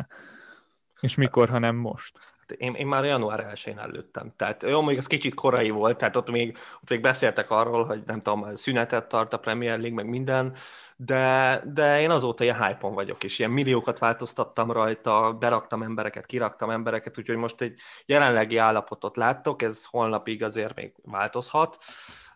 És 1.00 1.14
mikor, 1.14 1.48
ha 1.48 1.58
nem 1.58 1.76
most? 1.76 2.33
Én, 2.56 2.74
én 2.74 2.86
már 2.86 3.04
január 3.04 3.52
1-én 3.54 3.78
előttem. 3.78 4.32
Tehát 4.36 4.62
jó, 4.62 4.82
még 4.82 4.98
az 4.98 5.06
kicsit 5.06 5.34
korai 5.34 5.70
volt, 5.70 5.98
tehát 5.98 6.16
ott 6.16 6.30
még, 6.30 6.56
ott 6.82 6.88
még 6.88 7.00
beszéltek 7.00 7.50
arról, 7.50 7.84
hogy 7.84 8.02
nem 8.06 8.22
tudom, 8.22 8.56
szünetet 8.56 9.08
tart 9.08 9.32
a 9.32 9.38
Premier 9.38 9.78
League, 9.78 9.94
meg 9.94 10.08
minden, 10.08 10.56
de, 10.96 11.62
de 11.66 12.00
én 12.00 12.10
azóta 12.10 12.44
ilyen 12.44 12.64
hype 12.64 12.88
vagyok, 12.88 13.24
és 13.24 13.38
ilyen 13.38 13.50
milliókat 13.50 13.98
változtattam 13.98 14.70
rajta, 14.70 15.32
beraktam 15.32 15.82
embereket, 15.82 16.26
kiraktam 16.26 16.70
embereket, 16.70 17.18
úgyhogy 17.18 17.36
most 17.36 17.60
egy 17.60 17.78
jelenlegi 18.06 18.56
állapotot 18.56 19.16
láttok, 19.16 19.62
ez 19.62 19.84
holnapig 19.84 20.42
azért 20.42 20.74
még 20.74 20.92
változhat, 21.02 21.78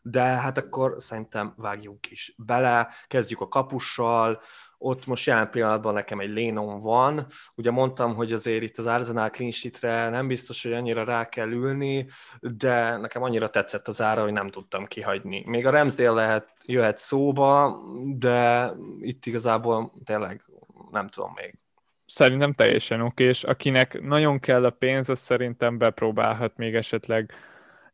de 0.02 0.20
hát 0.22 0.58
akkor 0.58 0.96
szerintem 0.98 1.54
vágjunk 1.56 2.10
is 2.10 2.34
bele, 2.36 2.88
kezdjük 3.06 3.40
a 3.40 3.48
kapussal, 3.48 4.40
ott 4.78 5.06
most 5.06 5.26
jelen 5.26 5.50
pillanatban 5.50 5.94
nekem 5.94 6.20
egy 6.20 6.28
lénom 6.28 6.80
van. 6.80 7.26
Ugye 7.54 7.70
mondtam, 7.70 8.14
hogy 8.14 8.32
azért 8.32 8.62
itt 8.62 8.78
az 8.78 8.86
Arsenal 8.86 9.30
clean 9.30 9.50
sheetre 9.50 10.08
nem 10.08 10.26
biztos, 10.26 10.62
hogy 10.62 10.72
annyira 10.72 11.04
rá 11.04 11.28
kell 11.28 11.50
ülni, 11.50 12.06
de 12.40 12.96
nekem 12.96 13.22
annyira 13.22 13.50
tetszett 13.50 13.88
az 13.88 14.00
ára, 14.00 14.22
hogy 14.22 14.32
nem 14.32 14.48
tudtam 14.48 14.86
kihagyni. 14.86 15.42
Még 15.46 15.66
a 15.66 15.70
Ramsdale 15.70 16.10
lehet, 16.10 16.48
jöhet 16.64 16.98
szóba, 16.98 17.82
de 18.04 18.70
itt 19.00 19.26
igazából 19.26 19.92
tényleg 20.04 20.44
nem 20.90 21.08
tudom 21.08 21.32
még. 21.34 21.58
Szerintem 22.06 22.52
teljesen 22.52 23.00
oké, 23.00 23.24
és 23.24 23.44
akinek 23.44 24.00
nagyon 24.00 24.40
kell 24.40 24.64
a 24.64 24.70
pénz, 24.70 25.08
az 25.08 25.18
szerintem 25.18 25.78
bepróbálhat 25.78 26.56
még 26.56 26.74
esetleg 26.74 27.32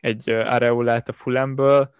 egy 0.00 0.30
Areolát 0.30 1.08
a 1.08 1.12
Fulemből, 1.12 1.94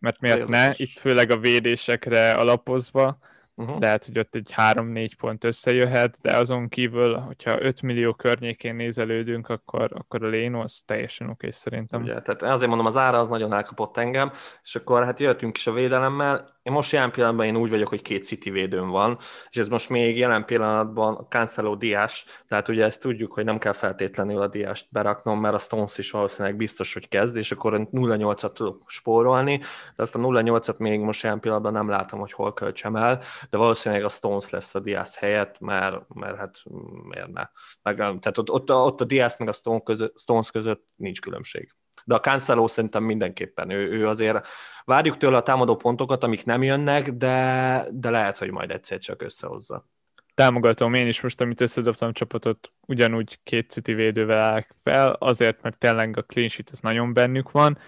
mert 0.00 0.20
miért 0.20 0.48
ne, 0.48 0.70
itt 0.76 0.98
főleg 0.98 1.30
a 1.30 1.38
védésekre 1.38 2.32
alapozva, 2.32 3.18
Uh-huh. 3.58 3.80
Lehet, 3.80 4.04
hogy 4.04 4.18
ott 4.18 4.34
egy 4.34 4.54
3-4 4.56 5.10
pont 5.18 5.44
összejöhet, 5.44 6.18
de 6.22 6.36
azon 6.36 6.68
kívül, 6.68 7.14
hogyha 7.14 7.62
5 7.62 7.82
millió 7.82 8.14
környékén 8.14 8.74
nézelődünk, 8.74 9.48
akkor, 9.48 9.90
akkor 9.94 10.24
a 10.24 10.28
Léno 10.28 10.60
az 10.60 10.82
teljesen 10.86 11.28
oké 11.28 11.50
szerintem. 11.50 12.02
Ugye, 12.02 12.22
tehát 12.22 12.42
azért 12.42 12.68
mondom, 12.68 12.86
az 12.86 12.96
ára 12.96 13.18
az 13.18 13.28
nagyon 13.28 13.52
elkapott 13.52 13.96
engem, 13.96 14.32
és 14.62 14.74
akkor 14.74 15.04
hát 15.04 15.20
jöttünk 15.20 15.56
is 15.56 15.66
a 15.66 15.72
védelemmel. 15.72 16.55
Én 16.66 16.72
most 16.72 16.92
jelen 16.92 17.10
pillanatban 17.10 17.46
én 17.46 17.56
úgy 17.56 17.70
vagyok, 17.70 17.88
hogy 17.88 18.02
két 18.02 18.24
City 18.24 18.50
védőm 18.50 18.88
van, 18.88 19.18
és 19.50 19.56
ez 19.56 19.68
most 19.68 19.88
még 19.88 20.18
jelen 20.18 20.44
pillanatban 20.44 21.26
Cancelo 21.28 21.76
Diás, 21.76 22.24
tehát 22.48 22.68
ugye 22.68 22.84
ezt 22.84 23.00
tudjuk, 23.00 23.32
hogy 23.32 23.44
nem 23.44 23.58
kell 23.58 23.72
feltétlenül 23.72 24.40
a 24.40 24.46
Diást 24.46 24.86
beraknom, 24.90 25.40
mert 25.40 25.54
a 25.54 25.58
Stones 25.58 25.98
is 25.98 26.10
valószínűleg 26.10 26.56
biztos, 26.56 26.92
hogy 26.92 27.08
kezd, 27.08 27.36
és 27.36 27.52
akkor 27.52 27.88
0-8-at 27.92 28.52
tudok 28.52 28.82
spórolni, 28.86 29.56
de 29.96 30.02
azt 30.02 30.14
a 30.14 30.18
0-8-at 30.18 30.76
még 30.76 31.00
most 31.00 31.22
jelen 31.22 31.40
pillanatban 31.40 31.72
nem 31.72 31.88
látom, 31.88 32.20
hogy 32.20 32.32
hol 32.32 32.52
költsem 32.52 32.96
el, 32.96 33.22
de 33.50 33.56
valószínűleg 33.56 34.04
a 34.04 34.08
Stones 34.08 34.50
lesz 34.50 34.74
a 34.74 34.80
Diaz 34.80 35.16
helyett, 35.16 35.60
mert, 35.60 36.14
mert 36.14 36.36
hát 36.36 36.62
miért 37.02 37.32
ne. 37.32 37.48
Meg, 37.82 37.96
tehát 37.96 38.38
ott, 38.38 38.50
ott, 38.50 38.72
ott 38.72 39.00
a 39.00 39.04
Diaz 39.04 39.36
meg 39.38 39.48
a 39.48 39.52
Stones 39.52 39.82
között, 39.84 40.18
Stones 40.20 40.50
között 40.50 40.84
nincs 40.96 41.20
különbség. 41.20 41.74
De 42.06 42.14
a 42.14 42.20
Cancelo 42.20 42.68
szerintem 42.68 43.04
mindenképpen, 43.04 43.70
ő, 43.70 43.90
ő 43.90 44.08
azért 44.08 44.46
várjuk 44.84 45.16
tőle 45.16 45.36
a 45.36 45.42
támadó 45.42 45.76
pontokat, 45.76 46.24
amik 46.24 46.44
nem 46.44 46.62
jönnek, 46.62 47.12
de, 47.12 47.86
de 47.90 48.10
lehet, 48.10 48.38
hogy 48.38 48.50
majd 48.50 48.70
egyszer 48.70 48.98
csak 48.98 49.22
összehozza. 49.22 49.88
Támogatom 50.34 50.94
én 50.94 51.06
is 51.06 51.20
most, 51.20 51.40
amit 51.40 51.60
összedobtam 51.60 52.12
csapatot, 52.12 52.72
ugyanúgy 52.86 53.38
két 53.42 53.70
City 53.70 53.94
védővel 53.94 54.40
állok 54.40 54.66
fel, 54.82 55.10
azért, 55.12 55.62
mert 55.62 55.78
tényleg 55.78 56.16
a 56.16 56.22
clean 56.22 56.48
sheet 56.48 56.70
az 56.70 56.80
nagyon 56.80 57.12
bennük 57.12 57.50
van, 57.50 57.78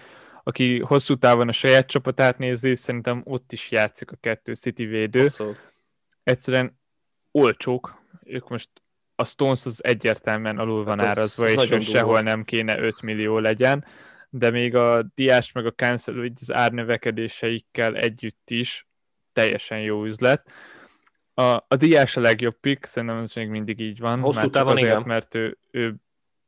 aki 0.43 0.79
hosszú 0.79 1.15
távon 1.15 1.47
a 1.47 1.51
saját 1.51 1.87
csapatát 1.87 2.37
nézi, 2.37 2.75
szerintem 2.75 3.21
ott 3.25 3.51
is 3.51 3.71
játszik 3.71 4.11
a 4.11 4.17
kettő 4.21 4.53
City 4.53 4.85
védő. 4.85 5.25
Abszolút. 5.25 5.57
Egyszerűen 6.23 6.79
olcsók, 7.31 8.01
ők 8.23 8.49
most 8.49 8.69
a 9.15 9.25
Stones 9.25 9.65
az 9.65 9.83
egyértelműen 9.83 10.57
alul 10.57 10.83
van 10.83 10.99
hát 10.99 11.07
árazva, 11.07 11.49
és 11.49 11.69
hogy 11.69 11.83
sehol 11.83 12.21
nem 12.21 12.43
kéne 12.43 12.79
5 12.79 13.01
millió 13.01 13.37
legyen, 13.37 13.85
de 14.29 14.49
még 14.49 14.75
a 14.75 15.03
Diás 15.15 15.51
meg 15.51 15.65
a 15.65 15.73
Cancel 15.73 16.15
az 16.39 16.53
árnövekedéseikkel 16.53 17.95
együtt 17.95 18.49
is 18.49 18.87
teljesen 19.33 19.81
jó 19.81 20.05
üzlet. 20.05 20.51
A, 21.33 21.43
a 21.43 21.75
Diás 21.77 22.17
a 22.17 22.21
legjobb 22.21 22.59
pick, 22.59 22.85
szerintem 22.85 23.17
ez 23.17 23.33
még 23.33 23.49
mindig 23.49 23.79
így 23.79 23.99
van. 23.99 24.19
Hosszú 24.19 24.49
távon 24.49 24.71
azért, 24.71 24.87
igen. 24.87 25.03
mert 25.05 25.35
ő, 25.35 25.57
ő 25.71 25.95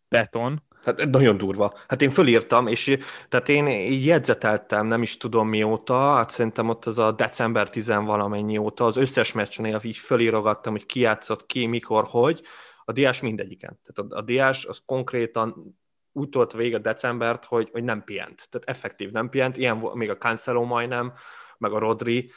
beton, 0.08 0.64
Hát 0.84 1.10
nagyon 1.10 1.38
durva. 1.38 1.74
Hát 1.88 2.02
én 2.02 2.10
fölírtam, 2.10 2.68
és 2.68 2.98
tehát 3.30 3.50
én 3.50 3.68
így 3.68 4.06
jegyzeteltem, 4.06 4.88
nem 4.88 5.02
is 5.02 5.18
tudom 5.18 5.48
mióta, 5.48 6.14
hát 6.14 6.30
szerintem 6.30 6.70
ott 6.70 6.86
az 6.86 7.00
a 7.00 7.12
december 7.12 7.70
10 7.70 7.88
valamennyi 7.88 8.58
óta, 8.58 8.86
az 8.86 8.98
összes 8.98 9.32
meccsnél 9.32 9.80
így 9.84 9.98
fölírogattam, 9.98 10.72
hogy 10.72 10.86
ki 10.86 11.00
játszott 11.00 11.46
ki, 11.46 11.66
mikor, 11.66 12.06
hogy. 12.10 12.42
A 12.86 12.92
diás 12.92 13.22
mindegyiken. 13.22 13.80
Tehát 13.84 14.12
a, 14.12 14.18
a 14.18 14.22
diás 14.22 14.66
az 14.66 14.82
konkrétan 14.86 15.80
úgy 16.12 16.30
tolt 16.30 16.52
vége 16.52 16.78
decembert, 16.78 17.46
hogy, 17.46 17.70
hogy 17.72 17.84
nem 17.84 18.04
pihent. 18.04 18.48
Tehát 18.50 18.70
effektív 18.70 19.12
nem 19.12 19.30
pihent, 19.30 19.58
ilyen 19.58 19.78
még 19.94 20.10
a 20.10 20.18
Cancelo 20.18 20.64
majdnem, 20.64 21.14
meg 21.58 21.72
a 21.72 21.80
Rodri, 21.80 22.32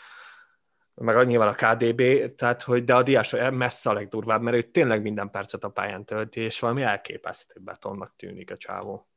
meg 0.94 1.26
nyilván 1.26 1.48
a 1.48 1.54
KDB, 1.54 2.34
tehát 2.34 2.62
hogy 2.62 2.84
de 2.84 2.94
a 2.94 3.02
Diás 3.02 3.34
messze 3.50 3.90
a 3.90 3.92
legdurvább, 3.92 4.42
mert 4.42 4.56
ő 4.56 4.62
tényleg 4.62 5.02
minden 5.02 5.30
percet 5.30 5.64
a 5.64 5.68
pályán 5.68 6.04
tölti, 6.04 6.40
és 6.40 6.58
valami 6.58 6.82
elképesztő 6.82 7.60
betonnak 7.60 8.14
tűnik 8.16 8.50
a 8.50 8.56
csávó. 8.56 9.08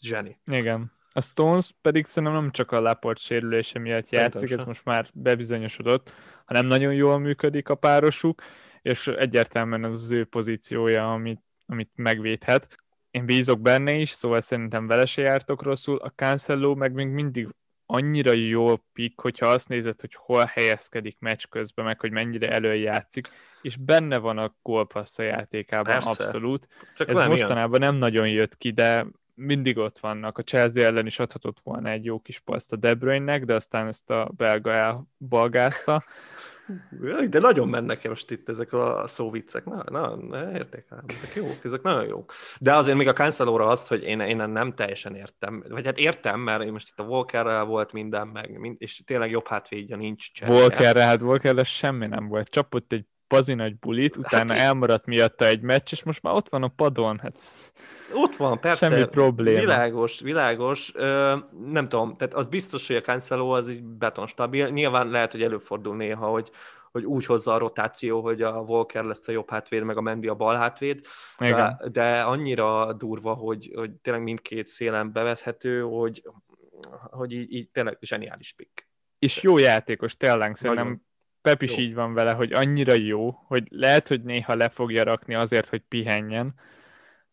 Zseni. 0.00 0.40
Igen. 0.44 0.92
A 1.12 1.20
Stones 1.20 1.70
pedig 1.80 2.06
szerintem 2.06 2.40
nem 2.40 2.50
csak 2.50 2.70
a 2.70 2.80
Laport 2.80 3.18
sérülése 3.18 3.78
miatt 3.78 4.04
Szerintem 4.04 4.40
játszik, 4.40 4.58
ez 4.58 4.66
most 4.66 4.84
már 4.84 5.08
bebizonyosodott, 5.14 6.14
hanem 6.44 6.66
nagyon 6.66 6.94
jól 6.94 7.18
működik 7.18 7.68
a 7.68 7.74
párosuk, 7.74 8.42
és 8.82 9.06
egyértelműen 9.06 9.84
az 9.84 9.94
az 9.94 10.10
ő 10.10 10.24
pozíciója, 10.24 11.12
amit, 11.12 11.40
amit 11.66 11.90
megvédhet. 11.94 12.76
Én 13.12 13.26
bízok 13.26 13.60
benne 13.60 13.92
is, 13.92 14.10
szóval 14.10 14.40
szerintem 14.40 14.86
vele 14.86 15.06
se 15.06 15.22
jártok 15.22 15.62
rosszul. 15.62 15.96
A 15.96 16.12
Cancelo 16.16 16.74
meg 16.74 16.92
még 16.92 17.06
mindig 17.06 17.48
annyira 17.86 18.32
jó 18.32 18.76
pick, 18.76 19.20
hogyha 19.20 19.46
azt 19.46 19.68
nézed, 19.68 20.00
hogy 20.00 20.14
hol 20.14 20.44
helyezkedik 20.44 21.16
meccs 21.18 21.44
közben, 21.44 21.84
meg 21.84 22.00
hogy 22.00 22.10
mennyire 22.10 22.50
előjátszik, 22.50 23.28
és 23.62 23.76
benne 23.76 24.18
van 24.18 24.38
a 24.38 24.54
gólpassz 24.62 25.18
a 25.18 25.22
játékában, 25.22 25.92
Persze. 25.92 26.08
abszolút. 26.08 26.68
Csak 26.96 27.08
Ez 27.08 27.18
mostanában 27.20 27.80
ilyen. 27.80 27.92
nem 27.92 28.00
nagyon 28.00 28.28
jött 28.28 28.56
ki, 28.56 28.70
de 28.70 29.06
mindig 29.34 29.78
ott 29.78 29.98
vannak. 29.98 30.38
A 30.38 30.42
Chelsea 30.42 30.84
ellen 30.84 31.06
is 31.06 31.18
adhatott 31.18 31.60
volna 31.62 31.88
egy 31.88 32.04
jó 32.04 32.20
kis 32.20 32.38
paszt 32.38 32.72
a 32.72 32.76
De 32.76 32.94
Bruyne-nek, 32.94 33.44
de 33.44 33.54
aztán 33.54 33.86
ezt 33.86 34.10
a 34.10 34.30
belga 34.36 34.72
elbalgázta. 34.72 36.04
De 37.28 37.38
nagyon 37.38 37.68
mennek 37.68 38.08
most 38.08 38.30
itt 38.30 38.48
ezek 38.48 38.72
a 38.72 39.04
szóviccek. 39.06 39.64
Na, 39.64 39.84
na, 39.90 40.16
na 40.16 40.52
értékelem, 40.52 41.04
ezek 41.06 41.34
jók, 41.34 41.64
ezek 41.64 41.82
nagyon 41.82 42.06
jók. 42.06 42.32
De 42.58 42.76
azért 42.76 42.96
még 42.96 43.08
a 43.08 43.12
cancelo 43.12 43.68
azt, 43.68 43.88
hogy 43.88 44.02
én, 44.02 44.20
én 44.20 44.36
nem 44.36 44.74
teljesen 44.74 45.14
értem. 45.14 45.64
Vagy 45.68 45.84
hát 45.84 45.98
értem, 45.98 46.40
mert 46.40 46.70
most 46.70 46.88
itt 46.88 46.98
a 46.98 47.02
Walkerrel 47.02 47.64
volt 47.64 47.92
minden, 47.92 48.28
meg, 48.28 48.76
és 48.78 49.02
tényleg 49.04 49.30
jobb 49.30 49.46
hátvédja 49.46 49.96
nincs. 49.96 50.32
Cserje. 50.32 50.54
Walkerrel, 50.54 51.06
hát 51.06 51.22
Walkerrel 51.22 51.64
semmi 51.64 52.06
nem 52.06 52.28
volt. 52.28 52.48
Csapott 52.48 52.92
egy 52.92 53.06
bazi 53.36 53.54
nagy 53.54 53.78
bulit, 53.78 54.14
hát 54.16 54.24
utána 54.24 54.52
hát 54.52 54.62
elmaradt 54.62 55.06
miatta 55.06 55.46
egy 55.46 55.60
meccs, 55.60 55.92
és 55.92 56.02
most 56.02 56.22
már 56.22 56.34
ott 56.34 56.48
van 56.48 56.62
a 56.62 56.68
padon. 56.68 57.18
Hát 57.18 57.40
ott 58.14 58.36
van, 58.36 58.60
persze. 58.60 58.88
Semmi 58.88 59.04
probléma. 59.04 59.60
Világos, 59.60 60.20
világos. 60.20 60.92
Ö, 60.94 61.36
nem 61.66 61.88
tudom, 61.88 62.16
tehát 62.16 62.34
az 62.34 62.46
biztos, 62.46 62.86
hogy 62.86 62.96
a 62.96 63.00
Cancelo 63.00 63.50
az 63.50 63.68
egy 63.68 63.82
betonstabil. 63.82 64.68
Nyilván 64.68 65.08
lehet, 65.08 65.32
hogy 65.32 65.42
előfordul 65.42 65.96
néha, 65.96 66.26
hogy, 66.26 66.50
hogy 66.92 67.04
úgy 67.04 67.26
hozza 67.26 67.54
a 67.54 67.58
rotáció, 67.58 68.20
hogy 68.20 68.42
a 68.42 68.62
Volker 68.62 69.04
lesz 69.04 69.28
a 69.28 69.32
jobb 69.32 69.50
hátvéd, 69.50 69.82
meg 69.82 69.96
a 69.96 70.00
Mendi 70.00 70.28
a 70.28 70.34
bal 70.34 70.56
hátvéd, 70.56 71.06
de, 71.38 71.80
de 71.92 72.20
annyira 72.20 72.92
durva, 72.92 73.34
hogy, 73.34 73.72
hogy 73.74 73.90
tényleg 73.90 74.22
mindkét 74.22 74.66
szélen 74.66 75.12
bevethető, 75.12 75.82
hogy, 75.82 76.22
hogy 77.10 77.32
így, 77.32 77.52
így 77.52 77.70
tényleg 77.70 77.98
zseniális 78.00 78.52
pick. 78.52 78.88
És 79.18 79.42
jó 79.42 79.58
játékos, 79.58 80.16
tényleg 80.16 80.56
szerintem 80.56 80.84
Nagyon 80.84 81.10
Pep 81.42 81.62
is 81.62 81.76
jó. 81.76 81.82
így 81.82 81.94
van 81.94 82.14
vele, 82.14 82.32
hogy 82.32 82.52
annyira 82.52 82.92
jó, 82.92 83.30
hogy 83.30 83.66
lehet, 83.70 84.08
hogy 84.08 84.22
néha 84.22 84.54
le 84.54 84.68
fogja 84.68 85.04
rakni 85.04 85.34
azért, 85.34 85.68
hogy 85.68 85.80
pihenjen, 85.80 86.54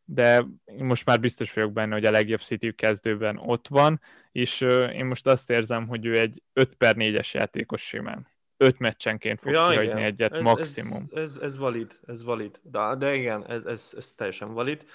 de 0.05 0.45
én 0.66 0.86
most 0.86 1.05
már 1.05 1.20
biztos 1.20 1.53
vagyok 1.53 1.74
benne, 1.74 1.93
hogy 1.93 2.05
a 2.05 2.12
legjobb 2.12 2.39
City 2.39 2.76
kezdőben 2.76 3.38
ott 3.38 3.68
van, 3.68 4.01
és 4.32 4.62
én 4.93 5.05
most 5.05 5.28
azt 5.28 5.49
érzem, 5.49 5.88
hogy 5.88 6.05
ő 6.05 6.20
egy 6.20 6.41
5 6.53 6.74
per 6.76 6.95
4-es 6.97 7.32
játékos 7.32 7.82
simán 7.82 8.28
öt 8.62 8.80
meccsenként 8.80 9.39
fog 9.39 9.51
ja, 9.51 9.68
kihagyni 9.70 9.91
igen. 9.91 10.03
egyet 10.03 10.34
ez, 10.34 10.41
maximum. 10.41 11.10
Ez, 11.14 11.22
ez, 11.22 11.38
ez, 11.41 11.57
valid, 11.57 11.99
ez 12.07 12.24
valid. 12.24 12.60
De, 12.62 12.95
de 12.97 13.16
igen, 13.16 13.45
ez, 13.47 13.66
ez, 13.66 13.93
ez 13.97 14.14
teljesen 14.14 14.53
valid. 14.53 14.86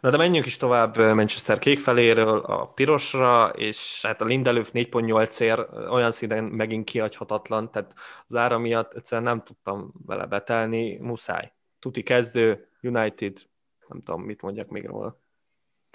Na 0.00 0.10
de 0.10 0.16
menjünk 0.16 0.46
is 0.46 0.56
tovább 0.56 0.96
Manchester 0.96 1.58
kék 1.58 1.80
feléről 1.80 2.38
a 2.38 2.66
pirosra, 2.66 3.48
és 3.48 4.02
hát 4.02 4.20
a 4.20 4.24
Lindelöf 4.24 4.70
4.8 4.72 5.40
ér 5.40 5.66
olyan 5.90 6.12
színen 6.12 6.44
megint 6.44 6.84
kihagyhatatlan, 6.84 7.70
tehát 7.70 7.94
az 8.28 8.36
ára 8.36 8.58
miatt 8.58 8.94
egyszerűen 8.94 9.26
nem 9.26 9.42
tudtam 9.42 9.92
vele 10.06 10.26
betelni, 10.26 10.98
muszáj. 10.98 11.52
Tuti 11.78 12.02
kezdő, 12.02 12.68
United, 12.80 13.38
nem 13.88 14.02
tudom, 14.02 14.22
mit 14.22 14.42
mondjak 14.42 14.68
még 14.68 14.86
róla. 14.86 15.21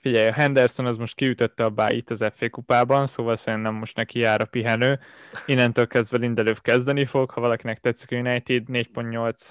Figyelj, 0.08 0.28
a 0.28 0.34
Henderson 0.34 0.86
az 0.86 0.97
most 0.97 1.16
kiütötte 1.16 1.64
a 1.64 1.70
báit 1.70 2.10
az 2.10 2.26
FA 2.34 2.49
kupában, 2.49 3.08
szóval 3.08 3.36
szerintem 3.36 3.74
most 3.74 3.95
neki 3.95 4.20
jár 4.20 4.41
a 4.41 4.45
pihenő. 4.45 4.99
Innentől 5.45 5.88
kezdve 5.88 6.18
Lindelöf 6.18 6.62
kezdeni 6.62 7.05
fog, 7.05 7.30
ha 7.30 7.41
valakinek 7.41 7.80
tetszik 7.80 8.12
a 8.12 8.16
United, 8.16 8.64
4.8. 8.68 9.49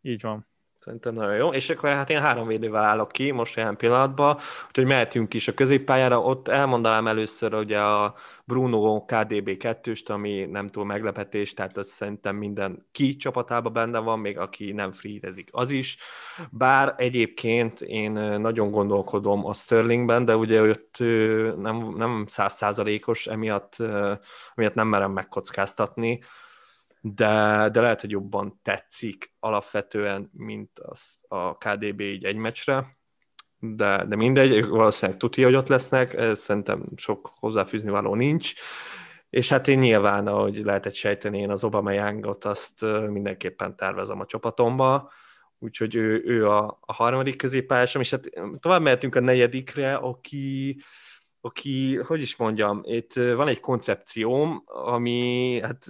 Így 0.00 0.22
van. 0.22 0.49
Szerintem 0.80 1.14
nagyon 1.14 1.36
jó. 1.36 1.52
És 1.52 1.70
akkor 1.70 1.90
hát 1.90 2.10
én 2.10 2.20
három 2.20 2.46
védővel 2.46 2.84
állok 2.84 3.12
ki 3.12 3.30
most 3.30 3.56
ilyen 3.56 3.76
pillanatban, 3.76 4.36
úgyhogy 4.66 4.84
mehetünk 4.84 5.34
is 5.34 5.48
a 5.48 5.54
középpályára. 5.54 6.20
Ott 6.20 6.48
elmondanám 6.48 7.06
először 7.06 7.54
ugye 7.54 7.80
a 7.80 8.14
Bruno 8.44 9.04
KDB 9.04 9.48
2-st, 9.58 10.06
ami 10.06 10.44
nem 10.44 10.68
túl 10.68 10.84
meglepetés, 10.84 11.54
tehát 11.54 11.76
az 11.76 11.88
szerintem 11.88 12.36
minden 12.36 12.86
ki 12.92 13.16
csapatában 13.16 13.72
benne 13.72 13.98
van, 13.98 14.18
még 14.18 14.38
aki 14.38 14.72
nem 14.72 14.92
freezezik, 14.92 15.48
az 15.52 15.70
is. 15.70 15.96
Bár 16.50 16.94
egyébként 16.96 17.80
én 17.80 18.12
nagyon 18.40 18.70
gondolkodom 18.70 19.46
a 19.46 19.52
Sterlingben, 19.52 20.24
de 20.24 20.36
ugye 20.36 20.62
ott 20.62 20.96
nem, 21.56 21.94
nem 21.96 22.24
százszázalékos, 22.28 23.26
emiatt, 23.26 23.76
emiatt 24.54 24.74
nem 24.74 24.88
merem 24.88 25.12
megkockáztatni 25.12 26.20
de, 27.00 27.68
de 27.72 27.80
lehet, 27.80 28.00
hogy 28.00 28.10
jobban 28.10 28.60
tetszik 28.62 29.34
alapvetően, 29.38 30.30
mint 30.32 30.78
az 30.78 31.02
a 31.28 31.56
KDB 31.58 32.00
így 32.00 32.24
egy 32.24 32.36
meccsre, 32.36 32.98
de, 33.58 34.04
de 34.04 34.16
mindegy, 34.16 34.66
valószínűleg 34.66 35.20
tudja, 35.20 35.44
hogy 35.44 35.54
ott 35.54 35.68
lesznek, 35.68 36.34
szerintem 36.34 36.84
sok 36.96 37.32
hozzáfűzni 37.34 37.90
való 37.90 38.14
nincs, 38.14 38.52
és 39.30 39.48
hát 39.48 39.68
én 39.68 39.78
nyilván, 39.78 40.26
ahogy 40.26 40.58
lehetett 40.64 40.94
sejteni, 40.94 41.38
én 41.38 41.50
az 41.50 41.64
Obama 41.64 41.92
Youngot 41.92 42.44
azt 42.44 42.80
mindenképpen 43.08 43.76
tervezem 43.76 44.20
a 44.20 44.26
csapatomba, 44.26 45.12
úgyhogy 45.58 45.94
ő, 45.94 46.22
ő 46.24 46.48
a, 46.48 46.78
a 46.80 46.92
harmadik 46.92 47.36
középpályásom, 47.36 48.02
és 48.02 48.10
hát 48.10 48.28
tovább 48.60 48.82
mehetünk 48.82 49.14
a 49.14 49.20
negyedikre, 49.20 49.94
aki, 49.94 50.82
aki, 51.40 51.96
hogy 51.96 52.20
is 52.20 52.36
mondjam, 52.36 52.80
itt 52.84 53.12
van 53.12 53.48
egy 53.48 53.60
koncepcióm, 53.60 54.62
ami 54.66 55.58
hát 55.62 55.86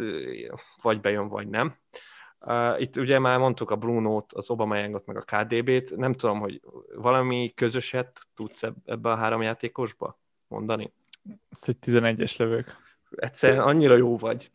vagy 0.83 1.01
bejön, 1.01 1.29
vagy 1.29 1.49
nem. 1.49 1.75
Itt 2.79 2.97
ugye 2.97 3.19
már 3.19 3.39
mondtuk 3.39 3.71
a 3.71 3.77
Bruno-t, 3.77 4.33
az 4.33 4.51
Obama 4.51 4.77
Yangot, 4.77 5.07
meg 5.07 5.17
a 5.17 5.21
KDB-t, 5.21 5.97
nem 5.97 6.13
tudom, 6.13 6.41
hogy 6.41 6.61
valami 6.95 7.53
közöset 7.55 8.21
tudsz 8.35 8.63
ebbe 8.85 9.11
a 9.11 9.17
három 9.17 9.43
játékosba 9.43 10.19
mondani? 10.49 10.93
Ezt, 11.49 11.67
hogy 11.67 11.77
11-es 11.87 12.39
lövők. 12.39 12.77
Egyszerűen 13.11 13.61
annyira 13.61 13.97
jó 13.97 14.19
vagy. 14.19 14.51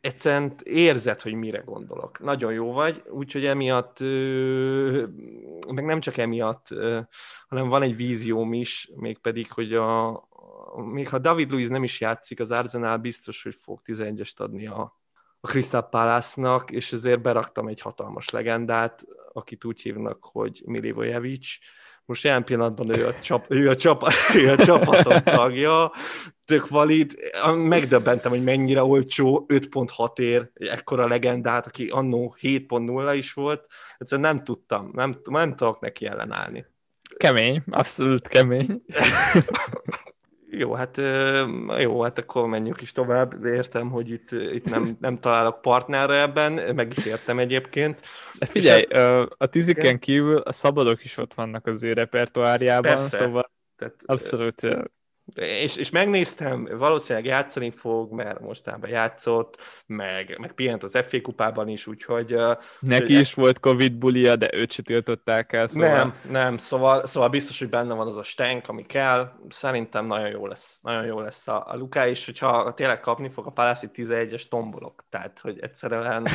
Egyszerűen 0.00 0.54
érzed, 0.62 1.20
hogy 1.20 1.34
mire 1.34 1.58
gondolok. 1.58 2.20
Nagyon 2.20 2.52
jó 2.52 2.72
vagy, 2.72 3.02
úgyhogy 3.08 3.44
emiatt, 3.44 4.00
meg 5.68 5.84
nem 5.84 6.00
csak 6.00 6.16
emiatt, 6.16 6.68
hanem 7.48 7.68
van 7.68 7.82
egy 7.82 7.96
vízióm 7.96 8.52
is, 8.52 8.90
mégpedig, 8.94 9.52
hogy 9.52 9.74
a, 9.74 10.25
még 10.84 11.08
ha 11.08 11.18
David 11.18 11.50
Luiz 11.50 11.68
nem 11.68 11.82
is 11.82 12.00
játszik, 12.00 12.40
az 12.40 12.50
Arsenal 12.50 12.96
biztos, 12.96 13.42
hogy 13.42 13.56
fog 13.62 13.80
11-est 13.86 14.36
adni 14.36 14.66
a, 14.66 15.00
a 15.40 15.46
Crystal 15.46 15.88
Palace-nak, 15.88 16.70
és 16.70 16.92
ezért 16.92 17.20
beraktam 17.20 17.68
egy 17.68 17.80
hatalmas 17.80 18.30
legendát, 18.30 19.04
akit 19.32 19.64
úgy 19.64 19.82
hívnak, 19.82 20.18
hogy 20.20 20.62
Milivojevic. 20.64 21.46
Most 22.04 22.24
jelen 22.24 22.44
pillanatban 22.44 22.98
ő 22.98 23.06
a, 23.06 23.20
csap, 23.20 23.44
ő 23.48 23.68
a, 23.68 23.76
csap, 23.76 24.10
ő 24.34 24.50
a 24.50 24.56
csapatom 24.56 25.22
tagja, 25.22 25.92
tök 26.44 26.68
valid. 26.68 27.16
Megdöbbentem, 27.54 28.30
hogy 28.30 28.44
mennyire 28.44 28.82
olcsó, 28.82 29.46
5.6 29.48 30.18
ér, 30.18 30.50
ekkora 30.54 31.06
legendát, 31.06 31.66
aki 31.66 31.88
annó 31.88 32.36
7.0 32.40 33.12
is 33.16 33.32
volt. 33.32 33.66
Egyszerűen 33.98 34.34
nem 34.34 34.44
tudtam, 34.44 34.90
nem, 34.92 35.20
nem 35.24 35.56
tudok 35.56 35.80
neki 35.80 36.06
ellenállni. 36.06 36.66
Kemény, 37.16 37.62
abszolút 37.70 38.28
kemény. 38.28 38.82
Jó, 40.58 40.72
hát 40.72 40.96
jó, 41.78 42.02
hát 42.02 42.18
akkor 42.18 42.46
menjünk 42.46 42.80
is 42.80 42.92
tovább. 42.92 43.44
Értem, 43.44 43.90
hogy 43.90 44.10
itt, 44.10 44.30
itt 44.30 44.70
nem, 44.70 44.96
nem 45.00 45.18
találok 45.18 45.60
partnerre 45.60 46.20
ebben, 46.20 46.74
meg 46.74 46.92
is 46.96 47.04
értem 47.04 47.38
egyébként. 47.38 48.00
De 48.38 48.46
figyelj, 48.46 48.86
hát, 48.90 49.28
a 49.36 49.46
tiziken 49.46 49.98
kívül 49.98 50.36
a 50.36 50.52
szabadok 50.52 51.04
is 51.04 51.16
ott 51.16 51.34
vannak 51.34 51.66
az 51.66 51.82
ő 51.82 51.92
repertoárjában, 51.92 52.94
persze. 52.94 53.16
szóval 53.16 53.50
Tehát, 53.76 53.94
abszolút 54.04 54.60
és, 55.34 55.76
és 55.76 55.90
megnéztem, 55.90 56.68
valószínűleg 56.78 57.24
játszani 57.24 57.70
fog, 57.70 58.12
mert 58.12 58.40
mostában 58.40 58.90
játszott, 58.90 59.56
meg, 59.86 60.38
meg 60.38 60.52
pihent 60.52 60.82
az 60.82 60.98
FA 61.08 61.20
kupában 61.20 61.68
is, 61.68 61.86
úgyhogy... 61.86 62.36
Neki 62.80 63.18
is 63.18 63.34
volt 63.34 63.60
Covid 63.60 63.92
bulia, 63.92 64.36
de 64.36 64.50
őt 64.52 64.72
se 64.72 64.82
tiltották 64.82 65.52
el, 65.52 65.66
szóval... 65.66 65.96
Nem, 65.96 66.14
nem, 66.30 66.56
szóval, 66.56 67.06
szóval 67.06 67.28
biztos, 67.28 67.58
hogy 67.58 67.68
benne 67.68 67.94
van 67.94 68.06
az 68.06 68.16
a 68.16 68.22
stenk, 68.22 68.68
ami 68.68 68.86
kell. 68.86 69.32
Szerintem 69.48 70.06
nagyon 70.06 70.28
jó 70.28 70.46
lesz, 70.46 70.78
nagyon 70.82 71.04
jó 71.04 71.20
lesz 71.20 71.48
a, 71.48 71.64
a 71.66 71.76
Luká, 71.76 72.08
és 72.08 72.24
hogyha 72.24 72.74
tényleg 72.74 73.00
kapni 73.00 73.28
fog 73.28 73.46
a 73.46 73.50
Palászi 73.50 73.88
11-es 73.94 74.48
tombolok, 74.48 75.04
tehát, 75.08 75.38
hogy 75.38 75.58
egyszerűen 75.60 76.26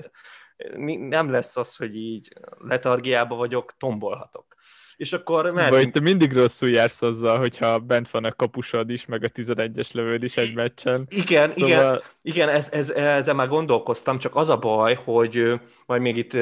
nem 1.08 1.30
lesz 1.30 1.56
az, 1.56 1.76
hogy 1.76 1.96
így 1.96 2.32
letargiába 2.58 3.36
vagyok, 3.36 3.74
tombolhatok 3.78 4.56
és 4.98 5.12
akkor 5.12 5.50
mehetünk... 5.50 5.82
Vagy 5.82 5.90
te 5.90 6.00
mindig 6.00 6.32
rosszul 6.32 6.68
jársz 6.68 7.02
azzal, 7.02 7.38
hogyha 7.38 7.78
bent 7.78 8.10
van 8.10 8.24
a 8.24 8.32
kapusod 8.32 8.90
is, 8.90 9.06
meg 9.06 9.24
a 9.24 9.28
11-es 9.28 9.94
lövőd 9.94 10.22
is 10.22 10.36
egy 10.36 10.52
meccsen. 10.54 11.06
Igen, 11.08 11.50
szóval... 11.50 11.70
igen, 11.70 12.00
igen 12.22 12.48
ez, 12.48 12.68
ez, 12.70 12.90
ezzel 12.90 13.34
már 13.34 13.48
gondolkoztam, 13.48 14.18
csak 14.18 14.36
az 14.36 14.48
a 14.48 14.56
baj, 14.56 14.94
hogy 15.04 15.60
majd 15.86 16.00
még 16.00 16.16
itt 16.16 16.32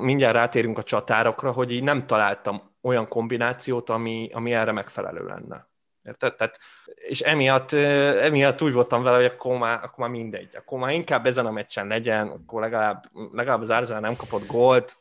mindjárt 0.00 0.34
rátérünk 0.34 0.78
a 0.78 0.82
csatárokra, 0.82 1.52
hogy 1.52 1.72
így 1.72 1.82
nem 1.82 2.06
találtam 2.06 2.76
olyan 2.82 3.08
kombinációt, 3.08 3.90
ami, 3.90 4.30
ami 4.32 4.52
erre 4.52 4.72
megfelelő 4.72 5.26
lenne. 5.26 5.68
Érted? 6.02 6.34
Tehát, 6.34 6.58
és 6.94 7.20
emiatt, 7.20 7.72
emiatt 7.72 8.62
úgy 8.62 8.72
voltam 8.72 9.02
vele, 9.02 9.16
hogy 9.16 9.24
akkor 9.24 9.58
már, 9.58 9.78
akkor 9.82 9.98
már 9.98 10.10
mindegy. 10.10 10.48
Akkor 10.56 10.78
már 10.78 10.92
inkább 10.92 11.26
ezen 11.26 11.46
a 11.46 11.50
meccsen 11.50 11.86
legyen, 11.86 12.28
akkor 12.28 12.60
legalább, 12.60 13.04
legalább 13.32 13.60
az 13.60 13.70
Arsenal 13.70 14.00
nem 14.00 14.16
kapott 14.16 14.46
gólt, 14.46 14.98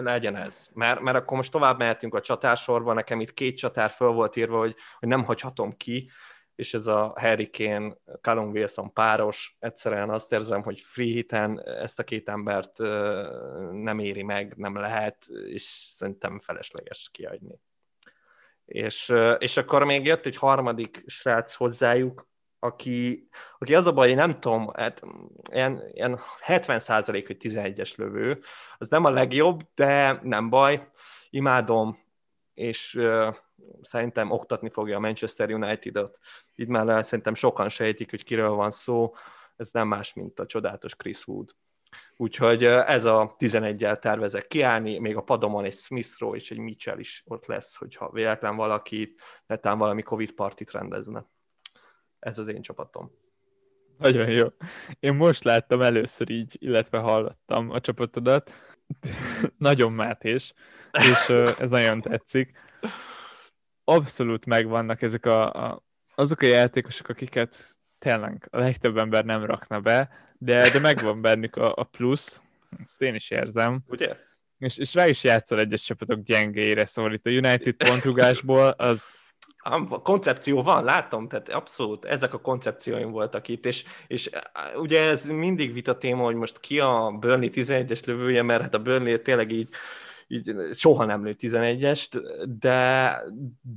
legyen 0.00 0.36
ez. 0.36 0.68
Mert, 0.74 1.00
mert 1.00 1.16
akkor 1.16 1.36
most 1.36 1.52
tovább 1.52 1.78
mehetünk 1.78 2.14
a 2.14 2.20
csatársorba, 2.20 2.92
nekem 2.92 3.20
itt 3.20 3.34
két 3.34 3.56
csatár 3.56 3.90
föl 3.90 4.10
volt 4.10 4.36
írva, 4.36 4.58
hogy, 4.58 4.74
hogy 4.98 5.08
nem 5.08 5.24
hagyhatom 5.24 5.76
ki, 5.76 6.10
és 6.54 6.74
ez 6.74 6.86
a 6.86 7.14
Harry 7.16 7.50
Kane, 7.50 7.96
Callum 8.20 8.50
Wilson 8.50 8.92
páros, 8.92 9.56
egyszerűen 9.58 10.10
azt 10.10 10.32
érzem, 10.32 10.62
hogy 10.62 10.80
free 10.80 11.12
hiten 11.12 11.60
ezt 11.64 11.98
a 11.98 12.04
két 12.04 12.28
embert 12.28 12.78
nem 13.72 13.98
éri 13.98 14.22
meg, 14.22 14.54
nem 14.56 14.76
lehet, 14.76 15.26
és 15.46 15.62
szerintem 15.96 16.40
felesleges 16.40 17.08
kiadni. 17.12 17.60
És, 18.64 19.12
és 19.38 19.56
akkor 19.56 19.84
még 19.84 20.04
jött 20.04 20.26
egy 20.26 20.36
harmadik 20.36 21.02
srác 21.06 21.54
hozzájuk, 21.54 22.29
aki, 22.60 23.28
aki 23.58 23.74
az 23.74 23.86
a 23.86 23.92
baj, 23.92 24.10
én 24.10 24.16
nem 24.16 24.40
tudom, 24.40 24.70
hát 24.74 25.02
ilyen, 25.50 25.82
ilyen 25.92 26.18
70 26.40 26.80
százalék, 26.80 27.26
hogy 27.26 27.36
11-es 27.40 27.96
lövő, 27.96 28.40
az 28.78 28.88
nem 28.88 29.04
a 29.04 29.10
legjobb, 29.10 29.60
de 29.74 30.20
nem 30.22 30.48
baj, 30.48 30.88
imádom, 31.30 31.98
és 32.54 32.94
uh, 32.94 33.34
szerintem 33.82 34.30
oktatni 34.30 34.68
fogja 34.68 34.96
a 34.96 35.00
Manchester 35.00 35.52
United-ot. 35.52 36.18
Így 36.54 36.68
már 36.68 37.04
szerintem 37.04 37.34
sokan 37.34 37.68
sejtik, 37.68 38.10
hogy 38.10 38.24
kiről 38.24 38.50
van 38.50 38.70
szó, 38.70 39.14
ez 39.56 39.70
nem 39.70 39.88
más, 39.88 40.14
mint 40.14 40.40
a 40.40 40.46
csodálatos 40.46 40.96
Chris 40.96 41.26
Wood. 41.26 41.54
Úgyhogy 42.16 42.64
ez 42.64 43.04
a 43.04 43.36
11-el 43.38 43.98
tervezek 43.98 44.46
kiállni, 44.46 44.98
még 44.98 45.16
a 45.16 45.22
padomon 45.22 45.64
egy 45.64 45.76
Smith 45.76 46.24
és 46.32 46.50
egy 46.50 46.58
Mitchell 46.58 46.98
is 46.98 47.22
ott 47.26 47.46
lesz, 47.46 47.74
hogyha 47.74 48.10
véletlen 48.10 48.56
valaki 48.56 49.14
netán 49.46 49.78
valami 49.78 50.02
Covid 50.02 50.32
partit 50.32 50.70
rendezne. 50.70 51.26
Ez 52.20 52.38
az 52.38 52.48
én 52.48 52.62
csapatom. 52.62 53.10
Nagyon 53.98 54.30
jó. 54.30 54.46
Én 55.00 55.14
most 55.14 55.44
láttam 55.44 55.80
először 55.80 56.30
így, 56.30 56.56
illetve 56.58 56.98
hallottam 56.98 57.70
a 57.70 57.80
csapatodat. 57.80 58.52
nagyon 59.58 59.92
mátés, 59.92 60.52
és 60.92 61.28
ez 61.58 61.70
nagyon 61.70 62.00
tetszik. 62.00 62.52
Abszolút 63.84 64.46
megvannak 64.46 65.02
ezek 65.02 65.26
a, 65.26 65.52
a, 65.52 65.82
azok 66.14 66.40
a 66.40 66.46
játékosok, 66.46 67.08
akiket 67.08 67.78
tényleg 67.98 68.48
a 68.50 68.58
legtöbb 68.58 68.98
ember 68.98 69.24
nem 69.24 69.44
rakna 69.44 69.80
be, 69.80 70.10
de, 70.38 70.70
de 70.70 70.78
megvan 70.78 71.20
bennük 71.20 71.56
a, 71.56 71.72
a 71.76 71.84
plusz, 71.84 72.42
ezt 72.84 73.02
én 73.02 73.14
is 73.14 73.30
érzem. 73.30 73.80
Ugye? 73.86 74.16
És, 74.58 74.78
és 74.78 74.94
rá 74.94 75.06
is 75.06 75.24
játszol 75.24 75.58
egyes 75.58 75.82
csapatok 75.82 76.22
gyengéire, 76.22 76.86
szóval 76.86 77.12
itt 77.12 77.26
a 77.26 77.30
United 77.30 77.74
pontrugásból 77.74 78.68
az 78.68 79.14
a 79.62 80.02
koncepció 80.02 80.62
van, 80.62 80.84
látom, 80.84 81.28
tehát 81.28 81.48
abszolút 81.48 82.04
ezek 82.04 82.34
a 82.34 82.40
koncepcióim 82.40 83.10
voltak 83.10 83.48
itt, 83.48 83.66
és, 83.66 83.84
és 84.06 84.30
ugye 84.76 85.02
ez 85.02 85.24
mindig 85.24 85.72
vita 85.72 85.98
téma, 85.98 86.24
hogy 86.24 86.34
most 86.34 86.60
ki 86.60 86.80
a 86.80 87.16
Burnley 87.20 87.50
11-es 87.52 88.06
lövője, 88.06 88.42
mert 88.42 88.62
hát 88.62 88.74
a 88.74 88.82
Burnley 88.82 89.22
tényleg 89.22 89.52
így, 89.52 89.68
így 90.28 90.54
soha 90.72 91.04
nem 91.04 91.24
lő 91.24 91.36
11-est, 91.40 92.22
de... 92.60 93.18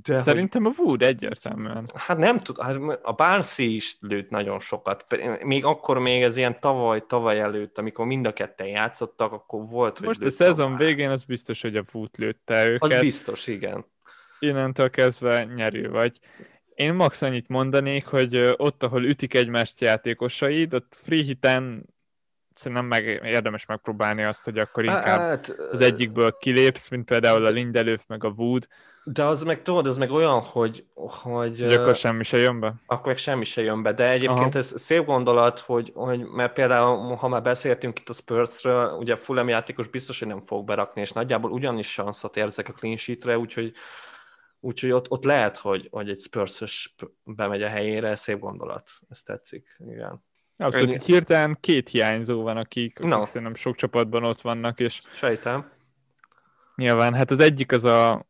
de 0.04 0.22
Szerintem 0.22 0.64
hogy, 0.64 0.74
a 0.78 0.82
Wood 0.82 1.02
egyértelműen. 1.02 1.90
Hát 1.94 2.18
nem 2.18 2.38
tudom, 2.38 2.66
hát 2.66 3.00
a 3.02 3.12
Barnsley 3.12 3.68
is 3.68 3.98
lőtt 4.00 4.30
nagyon 4.30 4.60
sokat. 4.60 5.06
Még 5.44 5.66
akkor 5.66 6.00
még 6.00 6.22
ez 6.22 6.38
ilyen 6.38 6.60
tavaly, 6.60 7.04
tavaly 7.08 7.40
előtt, 7.40 7.78
amikor 7.78 8.06
mind 8.06 8.26
a 8.26 8.34
ketten 8.34 8.68
játszottak, 8.68 9.32
akkor 9.32 9.68
volt, 9.70 10.00
Most 10.00 10.24
a 10.24 10.30
szezon 10.30 10.76
végén 10.76 11.10
az 11.10 11.24
biztos, 11.24 11.62
hogy 11.62 11.76
a 11.76 11.84
Wood 11.94 12.10
lőtte 12.18 12.70
őket. 12.70 12.92
Az 12.92 13.00
biztos, 13.00 13.48
igen 13.48 13.86
innentől 14.44 14.90
kezdve 14.90 15.44
nyerő 15.44 15.90
vagy. 15.90 16.20
Én 16.76 16.94
max 16.94 17.22
annyit 17.22 17.48
mondanék, 17.48 18.06
hogy 18.06 18.54
ott, 18.58 18.84
ahol 18.84 19.04
ütik 19.04 19.34
egymást 19.34 19.82
játékosaid, 19.82 20.74
ott 20.74 20.98
free 21.02 21.24
hiten 21.24 21.94
szerintem 22.54 22.86
meg 22.86 23.06
érdemes 23.24 23.66
megpróbálni 23.66 24.24
azt, 24.24 24.44
hogy 24.44 24.58
akkor 24.58 24.84
inkább 24.84 25.20
hát, 25.20 25.56
az 25.72 25.80
egyikből 25.80 26.38
kilépsz, 26.40 26.90
mint 26.90 27.06
például 27.06 27.46
a 27.46 27.50
Lindelöf, 27.50 28.04
meg 28.08 28.24
a 28.24 28.34
Wood. 28.38 28.68
De 29.06 29.24
az 29.26 29.44
meg 29.44 29.62
tudod, 29.62 29.88
ez 29.88 29.98
meg 29.98 30.12
olyan, 30.12 30.42
hogy... 30.42 30.86
hogy, 30.94 31.62
hogy 31.62 31.74
akkor 31.74 31.96
semmi 31.96 32.24
se 32.24 32.38
jön 32.38 32.60
be? 32.60 32.74
Akkor 32.86 33.08
meg 33.08 33.18
semmi 33.18 33.46
se 33.46 33.62
jön 33.62 33.84
be, 33.84 33.94
de 33.94 34.10
egyébként 34.10 34.40
Aha. 34.40 34.58
ez 34.58 34.74
szép 34.76 35.06
gondolat, 35.06 35.60
hogy, 35.60 35.92
hogy 35.96 36.20
mert 36.20 36.54
például, 36.54 37.16
ha 37.16 37.28
már 37.28 37.42
beszéltünk 37.42 38.00
itt 38.00 38.10
a 38.10 38.14
Spursről, 38.14 38.92
ugye 38.92 39.16
Fulham 39.16 39.50
játékos 39.50 39.88
biztos, 39.88 40.20
hogy 40.20 40.28
nem 40.28 40.44
fog 40.46 40.66
berakni, 40.66 41.02
és 41.02 41.12
nagyjából 41.12 41.52
ugyanis 41.52 41.92
sanszot 41.92 42.38
érzek 42.38 42.70
a 42.70 42.74
clean 42.74 42.98
sheetre, 42.98 43.38
úgyhogy 43.38 43.74
Úgyhogy 44.66 44.92
ott, 44.92 45.12
ott 45.12 45.24
lehet, 45.24 45.58
hogy, 45.58 45.88
hogy 45.92 46.10
egy 46.10 46.20
spurs 46.20 46.96
bemegy 47.24 47.64
a 47.64 47.68
helyére, 47.68 48.16
szép 48.16 48.40
gondolat. 48.40 48.90
Ez 49.10 49.22
tetszik, 49.22 49.78
igen. 49.86 50.24
Abszolút, 50.58 50.92
Ön... 50.92 51.00
hirtelen 51.00 51.58
két 51.60 51.90
hiányzó 51.90 52.42
van, 52.42 52.58
akik, 52.58 53.00
akik 53.00 53.12
no. 53.12 53.26
szerintem 53.26 53.56
sok 53.56 53.76
csapatban 53.76 54.24
ott 54.24 54.42
vannak, 54.42 54.80
és 54.80 55.02
Sejtem. 55.16 55.72
Nyilván, 56.76 57.14
hát 57.14 57.32
az 57.32 57.40
egyik 57.40 57.72
az 57.72 57.84
a 57.84 58.28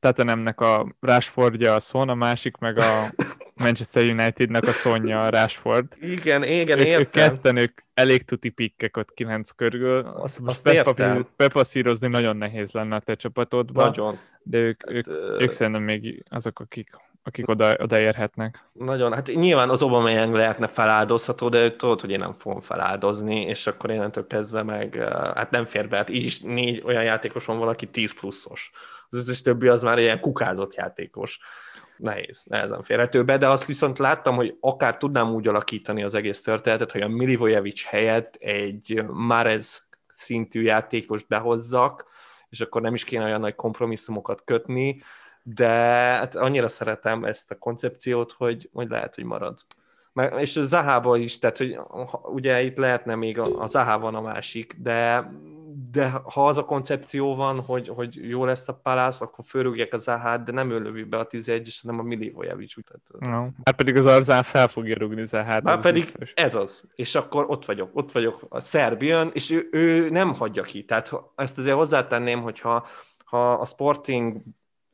Tatanemnek 0.00 0.60
a 0.60 0.96
Rashfordja 1.00 1.74
a 1.74 1.80
Son, 1.80 2.08
a 2.08 2.14
másik 2.14 2.56
meg 2.56 2.78
a 2.78 3.10
Manchester 3.54 4.02
Unitednek 4.02 4.66
a 4.66 4.72
Sonja 4.72 5.24
a 5.24 5.28
Rashford. 5.28 5.86
Igen, 6.00 6.42
igen, 6.42 6.78
ők, 6.78 6.86
értem. 6.86 7.00
Ők 7.00 7.10
ketten, 7.10 7.56
ők 7.56 7.80
elég 7.94 8.24
tuti 8.24 8.48
pikkek 8.48 8.96
ott 8.96 9.14
kilenc 9.14 9.50
körül. 9.50 9.98
Azt, 9.98 10.40
azt 10.44 10.68
értem. 10.68 11.26
Bepaszírozni 11.36 12.08
nagyon 12.08 12.36
nehéz 12.36 12.72
lenne 12.72 12.94
a 12.94 13.00
te 13.00 13.14
csapatodban. 13.14 13.84
Nagyon. 13.84 14.18
De 14.42 14.58
ők, 14.58 14.82
hát, 14.86 14.94
ők, 14.94 15.06
ők 15.42 15.50
szerintem 15.50 15.82
még 15.82 16.24
azok, 16.28 16.60
akik 16.60 16.90
akik 17.26 17.48
oda, 17.48 17.74
odaérhetnek. 17.78 18.64
Nagyon, 18.72 19.12
hát 19.12 19.26
nyilván 19.26 19.70
az 19.70 19.82
Aubameyang 19.82 20.34
lehetne 20.34 20.66
feláldozható, 20.66 21.48
de 21.48 21.76
tudod, 21.76 22.00
hogy 22.00 22.10
én 22.10 22.18
nem 22.18 22.32
fogom 22.32 22.60
feláldozni, 22.60 23.40
és 23.40 23.66
akkor 23.66 23.90
innentől 23.90 24.26
kezdve 24.26 24.62
meg, 24.62 24.94
hát 25.34 25.50
nem 25.50 25.64
fér 25.64 25.88
be, 25.88 25.96
hát 25.96 26.08
így 26.08 26.24
is 26.24 26.40
négy 26.40 26.82
olyan 26.84 27.02
játékos 27.02 27.44
van 27.44 27.58
valaki 27.58 27.86
10 27.86 28.14
pluszos. 28.14 28.70
Az 29.10 29.18
összes 29.18 29.42
többi 29.42 29.68
az 29.68 29.82
már 29.82 29.98
ilyen 29.98 30.20
kukázott 30.20 30.74
játékos. 30.74 31.38
Nehéz, 31.96 32.44
nehezen 32.44 32.82
férhető 32.82 33.24
be, 33.24 33.38
de 33.38 33.48
azt 33.48 33.64
viszont 33.64 33.98
láttam, 33.98 34.34
hogy 34.34 34.56
akár 34.60 34.96
tudnám 34.96 35.34
úgy 35.34 35.48
alakítani 35.48 36.02
az 36.02 36.14
egész 36.14 36.42
történetet, 36.42 36.92
hogy 36.92 37.00
a 37.00 37.08
Milivojevic 37.08 37.84
helyett 37.84 38.34
egy 38.34 39.04
Marez 39.06 39.86
szintű 40.12 40.62
játékos 40.62 41.24
behozzak, 41.24 42.06
és 42.48 42.60
akkor 42.60 42.80
nem 42.80 42.94
is 42.94 43.04
kéne 43.04 43.24
olyan 43.24 43.40
nagy 43.40 43.54
kompromisszumokat 43.54 44.42
kötni, 44.44 45.02
de 45.42 45.68
hát 45.68 46.36
annyira 46.36 46.68
szeretem 46.68 47.24
ezt 47.24 47.50
a 47.50 47.58
koncepciót, 47.58 48.32
hogy, 48.32 48.70
hogy 48.72 48.88
lehet, 48.88 49.14
hogy 49.14 49.24
marad. 49.24 49.60
És 50.38 50.56
a 50.56 50.64
Zahába 50.64 51.16
is, 51.16 51.38
tehát 51.38 51.58
hogy 51.58 51.78
ugye 52.22 52.62
itt 52.62 52.76
lehetne 52.76 53.14
még 53.14 53.38
a, 53.38 53.62
a 53.62 53.66
Zahá 53.66 53.96
van 53.96 54.14
a 54.14 54.20
másik, 54.20 54.76
de, 54.78 55.30
de 55.90 56.08
ha 56.08 56.46
az 56.46 56.58
a 56.58 56.64
koncepció 56.64 57.34
van, 57.34 57.60
hogy, 57.60 57.88
hogy 57.88 58.28
jó 58.28 58.44
lesz 58.44 58.68
a 58.68 58.74
palász, 58.82 59.20
akkor 59.20 59.44
fölrúgják 59.48 59.92
a 59.92 59.98
Zahát, 59.98 60.44
de 60.44 60.52
nem 60.52 60.70
ő 60.70 60.78
lövi 60.78 61.02
be 61.02 61.18
a 61.18 61.26
11 61.26 61.66
és 61.66 61.80
hanem 61.82 61.98
a 61.98 62.02
Milivojevic. 62.02 62.74
No. 63.18 63.46
Hát 63.64 63.76
pedig 63.76 63.96
az 63.96 64.06
Arzán 64.06 64.42
fel 64.42 64.68
fogja 64.68 64.96
rúgni 64.98 65.26
Zahát. 65.26 65.68
Hát 65.68 65.80
pedig 65.80 66.02
biztos. 66.02 66.32
ez 66.34 66.54
az. 66.54 66.82
És 66.94 67.14
akkor 67.14 67.44
ott 67.48 67.64
vagyok, 67.64 67.90
ott 67.92 68.12
vagyok, 68.12 68.46
a 68.48 68.60
Szerb 68.60 69.02
jön, 69.02 69.30
és 69.32 69.50
ő, 69.50 69.68
ő 69.70 70.10
nem 70.10 70.34
hagyja 70.34 70.62
ki. 70.62 70.84
Tehát 70.84 71.12
ezt 71.34 71.58
azért 71.58 71.76
hozzátenném, 71.76 72.42
hogyha 72.42 72.86
ha 73.24 73.52
a 73.52 73.64
Sporting 73.64 74.42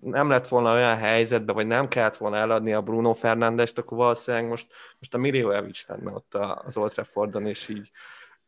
nem 0.01 0.29
lett 0.29 0.49
volna 0.49 0.73
olyan 0.73 0.97
helyzetben, 0.97 1.55
vagy 1.55 1.67
nem 1.67 1.89
kellett 1.89 2.17
volna 2.17 2.37
eladni 2.37 2.73
a 2.73 2.83
Bruno 2.83 3.13
Fernandest, 3.13 3.79
akkor 3.79 3.99
valószínűleg 3.99 4.49
most, 4.49 4.73
most 4.99 5.15
a 5.15 5.19
Miliojevic 5.19 5.89
lenne 5.89 6.11
ott 6.11 6.35
az 6.35 6.77
Old 6.77 6.93
Traffordon, 6.93 7.47
és 7.47 7.69
így, 7.69 7.91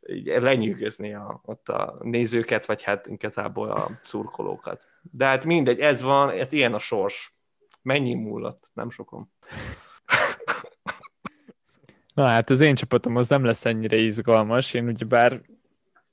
így 0.06 0.26
lenyűgözni 0.26 1.14
a, 1.14 1.40
ott 1.44 1.68
a 1.68 1.96
nézőket, 2.00 2.66
vagy 2.66 2.82
hát 2.82 3.06
igazából 3.06 3.70
a 3.70 3.90
szurkolókat. 4.02 4.86
De 5.10 5.24
hát 5.24 5.44
mindegy, 5.44 5.80
ez 5.80 6.02
van, 6.02 6.38
hát 6.38 6.52
ilyen 6.52 6.74
a 6.74 6.78
sors. 6.78 7.34
Mennyi 7.82 8.14
múlott? 8.14 8.70
Nem 8.72 8.90
sokom. 8.90 9.32
Na 12.14 12.24
hát 12.24 12.50
az 12.50 12.60
én 12.60 12.74
csapatom 12.74 13.16
az 13.16 13.28
nem 13.28 13.44
lesz 13.44 13.64
ennyire 13.64 13.96
izgalmas. 13.96 14.74
Én 14.74 14.86
ugyebár 14.86 15.40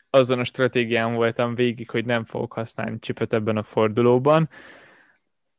azon 0.09 0.39
a 0.39 0.43
stratégián 0.43 1.13
voltam 1.13 1.55
végig, 1.55 1.89
hogy 1.89 2.05
nem 2.05 2.25
fogok 2.25 2.53
használni 2.53 2.99
csipet 2.99 3.33
ebben 3.33 3.57
a 3.57 3.63
fordulóban, 3.63 4.49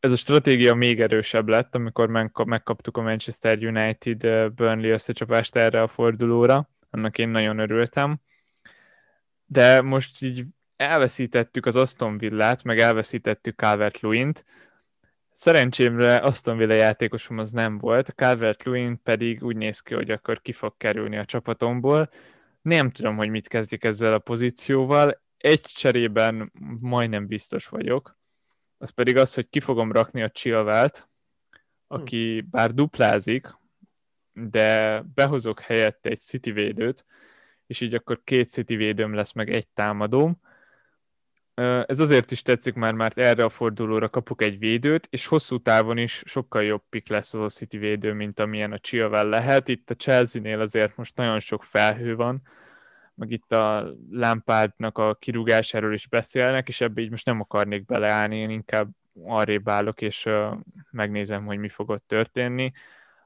ez 0.01 0.13
a 0.13 0.17
stratégia 0.17 0.75
még 0.75 1.01
erősebb 1.01 1.49
lett, 1.49 1.75
amikor 1.75 2.09
megkaptuk 2.45 2.97
a 2.97 3.03
Manchester 3.03 3.59
United 3.59 4.25
eh, 4.25 4.49
Burnley 4.49 4.91
összecsapást 4.91 5.57
erre 5.57 5.83
a 5.83 5.89
fordulóra, 5.89 6.71
annak 6.91 7.19
én 7.19 7.29
nagyon 7.29 7.59
örültem. 7.59 8.21
De 9.47 9.83
most 9.83 10.23
így 10.23 10.45
elveszítettük 10.77 11.67
az 11.67 11.77
Aston 11.77 12.19
Villát, 12.19 12.63
meg 12.63 12.79
elveszítettük 12.79 13.59
calvert 13.59 14.01
Lewin-t. 14.01 14.45
Szerencsémre 15.33 16.15
Aston 16.15 16.57
Villa 16.57 16.75
játékosom 16.75 17.39
az 17.39 17.51
nem 17.51 17.79
volt, 17.79 18.09
a 18.09 18.13
calvert 18.13 18.65
Lewin 18.65 19.03
pedig 19.03 19.43
úgy 19.43 19.57
néz 19.57 19.81
ki, 19.81 19.95
hogy 19.95 20.11
akkor 20.11 20.41
ki 20.41 20.53
fog 20.53 20.77
kerülni 20.77 21.17
a 21.17 21.25
csapatomból. 21.25 22.11
Nem 22.63 22.91
tudom, 22.91 23.17
hogy 23.17 23.29
mit 23.29 23.49
kezdjük 23.49 23.85
ezzel 23.85 24.13
a 24.13 24.19
pozícióval. 24.19 25.23
Egy 25.37 25.61
cserében 25.61 26.53
majdnem 26.81 27.27
biztos 27.27 27.69
vagyok, 27.69 28.20
az 28.81 28.91
pedig 28.91 29.17
az, 29.17 29.35
hogy 29.35 29.49
ki 29.49 29.61
fogom 29.61 29.93
rakni 29.93 30.23
a 30.23 30.31
Chilvelt, 30.31 31.09
aki 31.87 32.47
bár 32.51 32.75
duplázik, 32.75 33.59
de 34.33 35.01
behozok 35.15 35.61
helyette 35.61 36.11
egy 36.11 36.21
City 36.21 36.51
védőt, 36.51 37.05
és 37.67 37.81
így 37.81 37.95
akkor 37.95 38.21
két 38.25 38.51
City 38.51 38.77
védőm 38.77 39.15
lesz, 39.15 39.33
meg 39.33 39.51
egy 39.51 39.69
támadóm. 39.69 40.41
Ez 41.87 41.99
azért 41.99 42.31
is 42.31 42.43
tetszik 42.43 42.75
már, 42.75 42.95
mert 42.95 43.19
erre 43.19 43.45
a 43.45 43.49
fordulóra 43.49 44.09
kapok 44.09 44.43
egy 44.43 44.59
védőt, 44.59 45.07
és 45.11 45.27
hosszú 45.27 45.59
távon 45.63 45.99
is 45.99 46.23
sokkal 46.27 46.63
jobb 46.63 46.83
pick 46.89 47.09
lesz 47.09 47.35
az 47.35 47.41
a 47.41 47.49
City 47.49 47.79
védő, 47.79 48.13
mint 48.13 48.41
amilyen 48.41 48.73
a 48.73 48.79
Chilwell 48.79 49.29
lehet. 49.29 49.69
Itt 49.69 49.91
a 49.91 49.95
Chelsea-nél 49.95 50.61
azért 50.61 50.97
most 50.97 51.17
nagyon 51.17 51.41
sok 51.41 51.65
felhő 51.65 52.17
van, 52.17 52.43
meg 53.15 53.31
itt 53.31 53.53
a 53.53 53.95
lámpádnak 54.11 54.99
a 54.99 55.15
kirúgásáról 55.15 55.95
is 55.95 56.07
beszélnek, 56.07 56.69
és 56.69 56.81
ebbe 56.81 57.01
így 57.01 57.11
most 57.11 57.27
nem 57.27 57.41
akarnék 57.41 57.85
beleállni, 57.85 58.37
én 58.37 58.51
inkább 58.51 58.89
arrébb 59.25 59.69
állok, 59.69 60.01
és 60.01 60.29
megnézem, 60.91 61.45
hogy 61.47 61.59
mi 61.59 61.69
fog 61.69 61.89
ott 61.89 62.07
történni. 62.07 62.73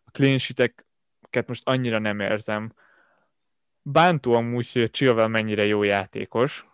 A 0.04 0.10
clean 0.10 0.38
most 1.46 1.68
annyira 1.68 1.98
nem 1.98 2.20
érzem. 2.20 2.72
Bántó 3.82 4.32
amúgy, 4.32 4.72
hogy 4.72 4.90
Chilwell 4.90 5.26
mennyire 5.26 5.66
jó 5.66 5.82
játékos, 5.82 6.66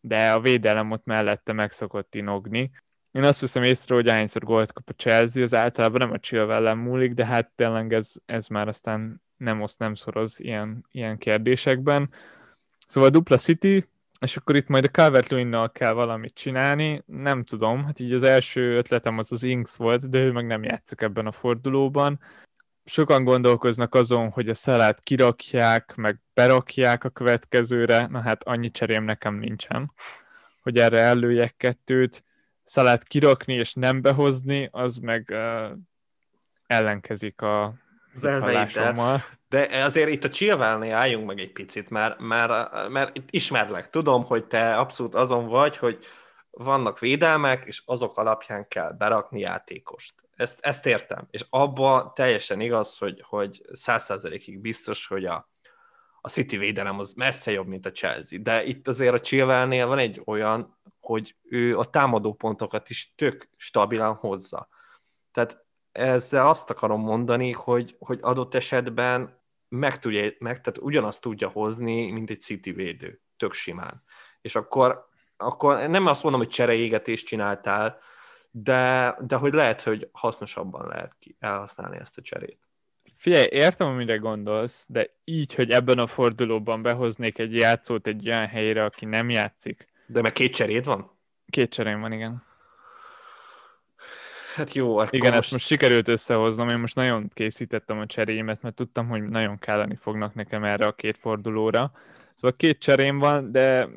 de 0.00 0.32
a 0.32 0.40
védelem 0.40 0.90
ott 0.90 1.04
mellette 1.04 1.52
meg 1.52 1.72
szokott 1.72 2.14
inogni. 2.14 2.70
Én 3.10 3.22
azt 3.22 3.40
veszem 3.40 3.62
észre, 3.62 3.94
hogy 3.94 4.08
ahányszor 4.08 4.44
gólt 4.44 4.72
kap 4.72 4.88
a 4.88 4.92
Chelsea, 4.92 5.42
az 5.42 5.54
általában 5.54 5.98
nem 6.00 6.12
a 6.12 6.18
Chilwell 6.18 6.74
múlik, 6.74 7.12
de 7.12 7.26
hát 7.26 7.50
tényleg 7.54 7.92
ez, 7.92 8.12
ez 8.26 8.46
már 8.46 8.68
aztán 8.68 9.22
nem 9.36 9.62
oszt, 9.62 9.78
nem 9.78 9.94
szoroz 9.94 10.40
ilyen, 10.40 10.86
ilyen 10.90 11.18
kérdésekben. 11.18 12.10
Szóval 12.86 13.10
dupla 13.10 13.36
City, 13.36 13.88
és 14.20 14.36
akkor 14.36 14.56
itt 14.56 14.68
majd 14.68 14.84
a 14.84 14.88
calvert 14.88 15.72
kell 15.72 15.92
valamit 15.92 16.34
csinálni, 16.34 17.02
nem 17.06 17.44
tudom, 17.44 17.84
hát 17.84 18.00
így 18.00 18.12
az 18.12 18.22
első 18.22 18.76
ötletem 18.76 19.18
az 19.18 19.32
az 19.32 19.42
Inks 19.42 19.76
volt, 19.76 20.10
de 20.10 20.18
ő 20.18 20.32
meg 20.32 20.46
nem 20.46 20.62
játszik 20.62 21.00
ebben 21.00 21.26
a 21.26 21.32
fordulóban. 21.32 22.20
Sokan 22.84 23.24
gondolkoznak 23.24 23.94
azon, 23.94 24.30
hogy 24.30 24.48
a 24.48 24.54
szalát 24.54 25.00
kirakják, 25.00 25.94
meg 25.94 26.20
berakják 26.34 27.04
a 27.04 27.08
következőre, 27.08 28.06
na 28.06 28.20
hát 28.20 28.44
annyi 28.44 28.70
cserém 28.70 29.04
nekem 29.04 29.34
nincsen, 29.34 29.92
hogy 30.62 30.76
erre 30.76 31.00
előjek 31.00 31.56
kettőt. 31.56 32.24
Szalát 32.64 33.02
kirakni 33.02 33.54
és 33.54 33.74
nem 33.74 34.02
behozni, 34.02 34.68
az 34.72 34.96
meg 34.96 35.28
uh, 35.32 35.70
ellenkezik 36.66 37.40
a 37.40 37.74
hallásommal. 38.22 39.24
De 39.48 39.84
azért 39.84 40.10
itt 40.10 40.24
a 40.24 40.28
Chilwellnél 40.28 40.94
álljunk 40.94 41.26
meg 41.26 41.38
egy 41.38 41.52
picit, 41.52 41.90
mert, 41.90 42.18
mert, 42.18 42.88
mert 42.88 43.16
itt 43.16 43.28
ismerlek. 43.30 43.90
Tudom, 43.90 44.24
hogy 44.24 44.46
te 44.46 44.76
abszolút 44.76 45.14
azon 45.14 45.46
vagy, 45.46 45.76
hogy 45.76 46.04
vannak 46.50 46.98
védelmek, 46.98 47.64
és 47.66 47.82
azok 47.84 48.18
alapján 48.18 48.68
kell 48.68 48.92
berakni 48.92 49.40
játékost. 49.40 50.14
Ezt, 50.36 50.58
ezt 50.60 50.86
értem. 50.86 51.26
És 51.30 51.44
abba 51.50 52.12
teljesen 52.14 52.60
igaz, 52.60 52.98
hogy, 52.98 53.22
hogy 53.26 53.62
100%-ig 53.72 54.58
biztos, 54.58 55.06
hogy 55.06 55.24
a, 55.24 55.50
a 56.20 56.28
City 56.28 56.56
védelem 56.56 56.98
az 56.98 57.12
messze 57.12 57.50
jobb, 57.50 57.66
mint 57.66 57.86
a 57.86 57.92
Chelsea. 57.92 58.38
De 58.38 58.64
itt 58.64 58.88
azért 58.88 59.14
a 59.14 59.20
Chilwellnél 59.20 59.86
van 59.86 59.98
egy 59.98 60.22
olyan, 60.24 60.78
hogy 61.00 61.36
ő 61.42 61.78
a 61.78 61.84
támadó 61.84 62.34
pontokat 62.34 62.90
is 62.90 63.12
tök 63.14 63.48
stabilan 63.56 64.14
hozza. 64.14 64.68
Tehát 65.32 65.65
ezzel 65.96 66.48
azt 66.48 66.70
akarom 66.70 67.00
mondani, 67.00 67.52
hogy, 67.52 67.96
hogy 67.98 68.18
adott 68.22 68.54
esetben 68.54 69.40
meg 69.68 69.98
tudja, 69.98 70.30
meg, 70.38 70.60
tehát 70.60 70.78
ugyanazt 70.78 71.20
tudja 71.20 71.48
hozni, 71.48 72.10
mint 72.10 72.30
egy 72.30 72.40
City 72.40 72.72
védő, 72.72 73.20
tök 73.36 73.52
simán. 73.52 74.02
És 74.40 74.56
akkor, 74.56 75.08
akkor 75.36 75.88
nem 75.88 76.06
azt 76.06 76.22
mondom, 76.22 76.40
hogy 76.40 76.50
csereégetést 76.50 77.26
csináltál, 77.26 77.98
de, 78.50 79.16
de 79.20 79.36
hogy 79.36 79.52
lehet, 79.52 79.82
hogy 79.82 80.08
hasznosabban 80.12 80.86
lehet 80.88 81.16
ki, 81.18 81.36
elhasználni 81.40 81.96
ezt 81.96 82.18
a 82.18 82.22
cserét. 82.22 82.58
Figyelj, 83.16 83.46
értem, 83.50 83.86
amire 83.86 84.16
gondolsz, 84.16 84.86
de 84.88 85.16
így, 85.24 85.54
hogy 85.54 85.70
ebben 85.70 85.98
a 85.98 86.06
fordulóban 86.06 86.82
behoznék 86.82 87.38
egy 87.38 87.54
játszót 87.54 88.06
egy 88.06 88.28
olyan 88.28 88.46
helyre, 88.46 88.84
aki 88.84 89.04
nem 89.04 89.30
játszik. 89.30 89.88
De 90.06 90.20
meg 90.20 90.32
két 90.32 90.54
cseréd 90.54 90.84
van? 90.84 91.10
Két 91.50 91.70
cserém 91.70 92.00
van, 92.00 92.12
igen. 92.12 92.44
Hát 94.56 94.74
jó, 94.74 94.96
akkor 94.96 95.14
Igen, 95.14 95.28
most... 95.30 95.42
ezt 95.42 95.50
most 95.50 95.66
sikerült 95.66 96.08
összehoznom, 96.08 96.68
én 96.68 96.78
most 96.78 96.94
nagyon 96.94 97.28
készítettem 97.28 97.98
a 97.98 98.06
cserémet, 98.06 98.62
mert 98.62 98.74
tudtam, 98.74 99.08
hogy 99.08 99.22
nagyon 99.22 99.58
kelleni 99.58 99.96
fognak 99.96 100.34
nekem 100.34 100.64
erre 100.64 100.86
a 100.86 100.92
két 100.92 101.18
fordulóra. 101.18 101.92
Szóval 102.34 102.56
két 102.56 102.78
cserém 102.78 103.18
van, 103.18 103.52
de 103.52 103.88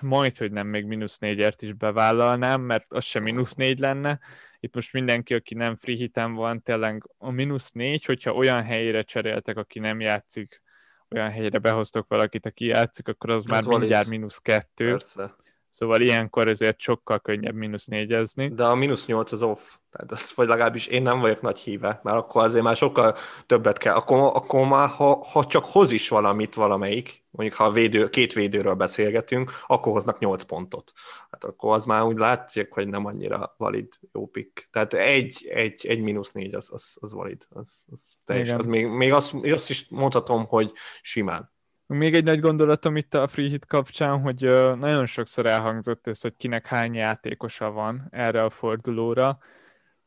majd, 0.00 0.36
hogy 0.36 0.52
nem 0.52 0.66
még 0.66 0.84
mínusz 0.84 1.18
négyért 1.18 1.62
is 1.62 1.72
bevállalnám, 1.72 2.60
mert 2.60 2.84
az 2.88 3.04
sem 3.04 3.22
mínusz 3.22 3.54
négy 3.54 3.78
lenne. 3.78 4.18
Itt 4.60 4.74
most 4.74 4.92
mindenki, 4.92 5.34
aki 5.34 5.54
nem 5.54 5.76
free 5.76 5.96
hitem 5.96 6.34
van, 6.34 6.62
tényleg 6.62 7.08
a 7.18 7.30
mínusz 7.30 7.70
négy, 7.70 8.04
hogyha 8.04 8.34
olyan 8.34 8.62
helyére 8.62 9.02
cseréltek, 9.02 9.56
aki 9.56 9.78
nem 9.78 10.00
játszik, 10.00 10.62
olyan 11.10 11.30
helyre 11.30 11.58
behoztok 11.58 12.08
valakit, 12.08 12.46
aki 12.46 12.64
játszik, 12.64 13.08
akkor 13.08 13.30
az 13.30 13.44
Ez 13.44 13.50
már 13.50 13.64
mindjárt 13.64 14.08
mínusz 14.08 14.38
kettő. 14.38 14.90
Persze. 14.90 15.34
Szóval 15.70 16.00
ilyenkor 16.00 16.48
ezért 16.48 16.80
sokkal 16.80 17.18
könnyebb 17.18 17.54
mínusz 17.54 17.86
négyezni. 17.86 18.48
De 18.48 18.64
a 18.64 18.74
mínusz 18.74 19.06
nyolc 19.06 19.32
az 19.32 19.42
off. 19.42 19.60
Tehát 19.90 20.12
az, 20.12 20.32
vagy 20.34 20.48
legalábbis 20.48 20.86
én 20.86 21.02
nem 21.02 21.20
vagyok 21.20 21.40
nagy 21.40 21.58
híve, 21.58 22.00
mert 22.02 22.16
akkor 22.16 22.44
azért 22.44 22.64
már 22.64 22.76
sokkal 22.76 23.16
többet 23.46 23.78
kell. 23.78 23.94
Akkor, 23.94 24.18
akkor 24.18 24.66
már, 24.66 24.88
ha, 24.88 25.24
ha 25.24 25.46
csak 25.46 25.64
hoz 25.64 25.92
is 25.92 26.08
valamit 26.08 26.54
valamelyik, 26.54 27.24
mondjuk 27.30 27.56
ha 27.56 27.64
a 27.64 27.70
védő, 27.70 28.08
két 28.08 28.32
védőről 28.32 28.74
beszélgetünk, 28.74 29.52
akkor 29.66 29.92
hoznak 29.92 30.18
8 30.18 30.42
pontot. 30.42 30.92
Hát 31.30 31.44
akkor 31.44 31.74
az 31.74 31.84
már 31.84 32.02
úgy 32.02 32.16
látják, 32.16 32.72
hogy 32.72 32.88
nem 32.88 33.06
annyira 33.06 33.54
valid 33.56 33.88
jó 34.12 34.26
pick. 34.26 34.68
Tehát 34.70 34.94
egy, 34.94 35.48
egy, 35.52 35.86
egy 35.86 36.00
mínusz 36.00 36.32
négy 36.32 36.54
az, 36.54 36.68
az, 36.72 36.96
az 37.00 37.12
valid. 37.12 37.46
Az, 37.48 37.82
az 37.92 38.00
teljes. 38.24 38.50
Az 38.50 38.66
még, 38.66 38.86
még 38.86 39.12
azt, 39.12 39.34
azt 39.42 39.70
is 39.70 39.88
mondhatom, 39.88 40.46
hogy 40.46 40.72
simán. 41.02 41.50
Még 41.92 42.14
egy 42.14 42.24
nagy 42.24 42.40
gondolatom 42.40 42.96
itt 42.96 43.14
a 43.14 43.28
free 43.28 43.48
hit 43.48 43.66
kapcsán, 43.66 44.20
hogy 44.20 44.40
nagyon 44.78 45.06
sokszor 45.06 45.46
elhangzott 45.46 46.06
ez, 46.06 46.20
hogy 46.20 46.36
kinek 46.36 46.66
hány 46.66 46.94
játékosa 46.94 47.70
van 47.70 48.06
erre 48.10 48.42
a 48.42 48.50
fordulóra. 48.50 49.38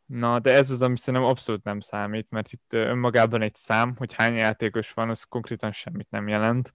Na, 0.05 0.39
de 0.39 0.53
ez 0.53 0.71
az, 0.71 0.81
ami 0.81 0.97
szerintem 0.97 1.29
abszolút 1.29 1.63
nem 1.63 1.79
számít, 1.79 2.29
mert 2.29 2.51
itt 2.51 2.73
önmagában 2.73 3.41
egy 3.41 3.55
szám, 3.55 3.95
hogy 3.97 4.13
hány 4.13 4.35
játékos 4.35 4.91
van, 4.91 5.09
az 5.09 5.23
konkrétan 5.23 5.71
semmit 5.71 6.09
nem 6.09 6.27
jelent 6.27 6.73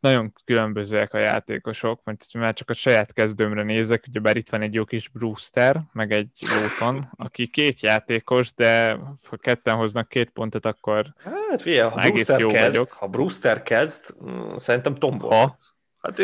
nagyon 0.00 0.32
különbözőek 0.44 1.14
a 1.14 1.18
játékosok, 1.18 2.00
mert 2.04 2.24
már 2.32 2.54
csak 2.54 2.70
a 2.70 2.74
saját 2.74 3.12
kezdőmre 3.12 3.62
nézek, 3.62 4.04
ugye 4.08 4.20
bár 4.20 4.36
itt 4.36 4.48
van 4.48 4.62
egy 4.62 4.74
jó 4.74 4.84
kis 4.84 5.08
Brewster, 5.08 5.80
meg 5.92 6.12
egy 6.12 6.30
Lóton, 6.40 7.10
aki 7.16 7.46
két 7.46 7.80
játékos, 7.80 8.54
de 8.54 8.98
ha 9.28 9.36
ketten 9.36 9.76
hoznak 9.76 10.08
két 10.08 10.30
pontot, 10.30 10.66
akkor 10.66 11.14
hát, 11.50 11.62
figyelj, 11.62 11.90
ha 11.90 12.00
egész 12.00 12.26
Brewster 12.26 12.40
jó 12.40 12.48
kezd, 12.48 12.66
vagyok. 12.66 12.92
Ha 12.92 13.06
Brewster 13.06 13.62
kezd, 13.62 14.14
mm, 14.24 14.56
szerintem 14.56 14.94
tombol. 14.94 15.30
Ha? 15.30 15.56
Hát 15.98 16.22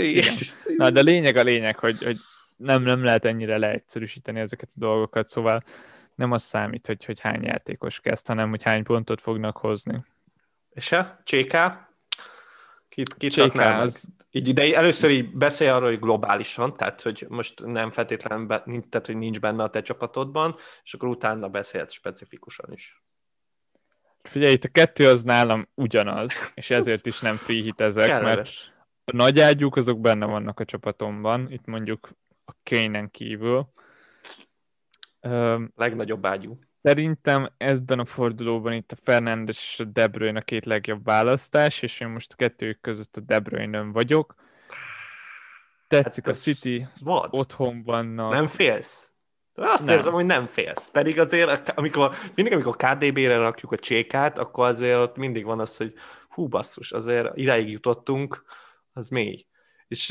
Na, 0.77 0.91
de 0.91 1.01
lényeg 1.01 1.37
a 1.37 1.43
lényeg, 1.43 1.79
hogy, 1.79 2.03
hogy 2.03 2.18
nem, 2.57 2.83
nem 2.83 3.05
lehet 3.05 3.25
ennyire 3.25 3.59
leegyszerűsíteni 3.59 4.41
ezeket 4.41 4.68
a 4.75 4.79
dolgokat, 4.79 5.29
szóval 5.29 5.64
nem 6.14 6.33
az 6.33 6.43
számít, 6.43 6.87
hogy, 6.87 7.05
hogy 7.05 7.20
hány 7.20 7.43
játékos 7.43 8.01
kezd, 8.01 8.27
hanem 8.27 8.51
hogy 8.51 8.62
hány 8.62 8.83
pontot 8.83 9.20
fognak 9.20 9.57
hozni. 9.57 10.05
És 10.70 10.93
a 10.93 11.20
Cséká? 11.25 11.89
Kit, 12.95 13.15
kit 13.15 13.37
az... 13.37 14.09
Így, 14.31 14.55
de 14.55 14.77
először 14.77 15.11
így 15.11 15.33
beszélj 15.33 15.71
arról, 15.71 15.89
hogy 15.89 16.01
globálisan, 16.01 16.75
tehát 16.75 17.03
hogy 17.03 17.27
most 17.29 17.65
nem 17.65 17.91
feltétlenül, 17.91 18.47
be, 18.47 18.63
tehát 18.65 19.07
hogy 19.07 19.17
nincs 19.17 19.41
benne 19.41 19.63
a 19.63 19.71
te 19.71 19.83
csapatodban, 19.83 20.57
és 20.85 20.95
akkor 20.95 21.09
utána 21.09 21.49
beszélhetsz 21.49 21.93
specifikusan 21.93 22.73
is. 22.73 23.03
Figyelj, 24.23 24.53
itt 24.53 24.65
a 24.65 24.69
kettő 24.69 25.09
az 25.09 25.23
nálam 25.23 25.69
ugyanaz, 25.75 26.53
és 26.55 26.71
ezért 26.71 27.07
is 27.07 27.21
nem 27.21 27.37
free 27.37 27.63
hit 27.63 27.81
ezek, 27.81 28.23
mert 28.23 28.51
a 29.05 29.17
nagy 29.17 29.41
ágyúk 29.41 29.77
azok 29.77 30.01
benne 30.01 30.27
vannak 30.27 30.61
a 30.61 30.65
csapatomban, 30.65 31.53
itt 31.53 31.65
mondjuk 31.65 32.11
a 32.45 32.53
Kénen 32.63 33.11
kívül. 33.11 33.69
Legnagyobb 35.75 36.27
ágyú. 36.27 36.59
Szerintem 36.87 37.53
ebben 37.57 37.99
a 37.99 38.05
fordulóban 38.05 38.72
itt 38.72 38.93
a 38.93 38.97
Fernandes 39.03 39.57
és 39.57 39.80
a 39.80 39.85
De 39.85 40.07
Bruyne 40.07 40.39
a 40.39 40.43
két 40.43 40.64
legjobb 40.64 41.05
választás, 41.05 41.82
és 41.82 42.01
én 42.01 42.09
most 42.09 42.32
a 42.32 42.37
kettőjük 42.37 42.80
között 42.80 43.16
a 43.16 43.20
De 43.20 43.39
bruyne 43.39 43.82
vagyok. 43.82 44.35
Tetszik 45.89 46.24
hát 46.24 46.35
a 46.35 46.39
City, 46.39 46.82
vad? 47.01 47.28
otthon 47.30 47.82
vannak. 47.82 48.32
Nem 48.32 48.47
félsz? 48.47 49.11
Azt 49.55 49.85
nem. 49.85 49.97
érzem, 49.97 50.12
hogy 50.12 50.24
nem 50.24 50.47
félsz. 50.47 50.91
Pedig 50.91 51.18
azért, 51.18 51.70
amikor, 51.70 52.14
mindig, 52.35 52.55
amikor 52.55 52.76
KDB-re 52.76 53.37
rakjuk 53.37 53.72
a 53.72 53.78
csékát, 53.78 54.39
akkor 54.39 54.66
azért 54.66 54.99
ott 54.99 55.16
mindig 55.16 55.45
van 55.45 55.61
az, 55.61 55.76
hogy 55.76 55.95
hú 56.28 56.49
basszus, 56.49 56.93
azért 56.93 57.37
idáig 57.37 57.70
jutottunk, 57.70 58.45
az 58.93 59.09
mély. 59.09 59.47
És 59.89 60.11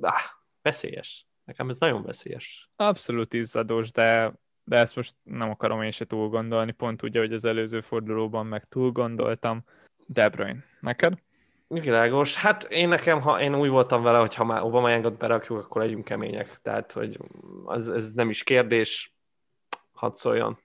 ah, 0.00 0.20
veszélyes. 0.62 1.26
Nekem 1.44 1.70
ez 1.70 1.78
nagyon 1.78 2.02
veszélyes. 2.02 2.70
Abszolút 2.76 3.34
izzadós, 3.34 3.92
de 3.92 4.34
de 4.64 4.76
ezt 4.76 4.96
most 4.96 5.14
nem 5.22 5.50
akarom 5.50 5.82
én 5.82 5.90
se 5.90 6.04
túl 6.04 6.28
gondolni, 6.28 6.72
pont 6.72 7.02
ugye, 7.02 7.18
hogy 7.18 7.32
az 7.32 7.44
előző 7.44 7.80
fordulóban 7.80 8.46
meg 8.46 8.68
túl 8.68 8.90
gondoltam. 8.90 9.64
De 10.06 10.28
Bruyne, 10.28 10.64
neked? 10.80 11.14
Világos. 11.68 12.36
Hát 12.36 12.64
én 12.64 12.88
nekem, 12.88 13.20
ha 13.20 13.40
én 13.40 13.54
úgy 13.54 13.68
voltam 13.68 14.02
vele, 14.02 14.18
hogy 14.18 14.34
ha 14.34 14.44
már 14.44 14.62
Obama 14.62 14.90
Yangot 14.90 15.16
berakjuk, 15.18 15.58
akkor 15.58 15.82
legyünk 15.82 16.04
kemények. 16.04 16.60
Tehát, 16.62 16.92
hogy 16.92 17.18
az, 17.64 17.90
ez 17.90 18.12
nem 18.12 18.30
is 18.30 18.42
kérdés, 18.42 19.16
hadd 19.92 20.14
szóljon. 20.14 20.58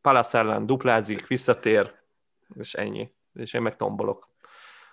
Palace 0.00 0.38
ellen 0.38 0.66
duplázik, 0.66 1.26
visszatér, 1.26 1.94
és 2.58 2.74
ennyi. 2.74 3.12
És 3.34 3.52
én 3.52 3.62
meg 3.62 3.76
tombolok. 3.76 4.28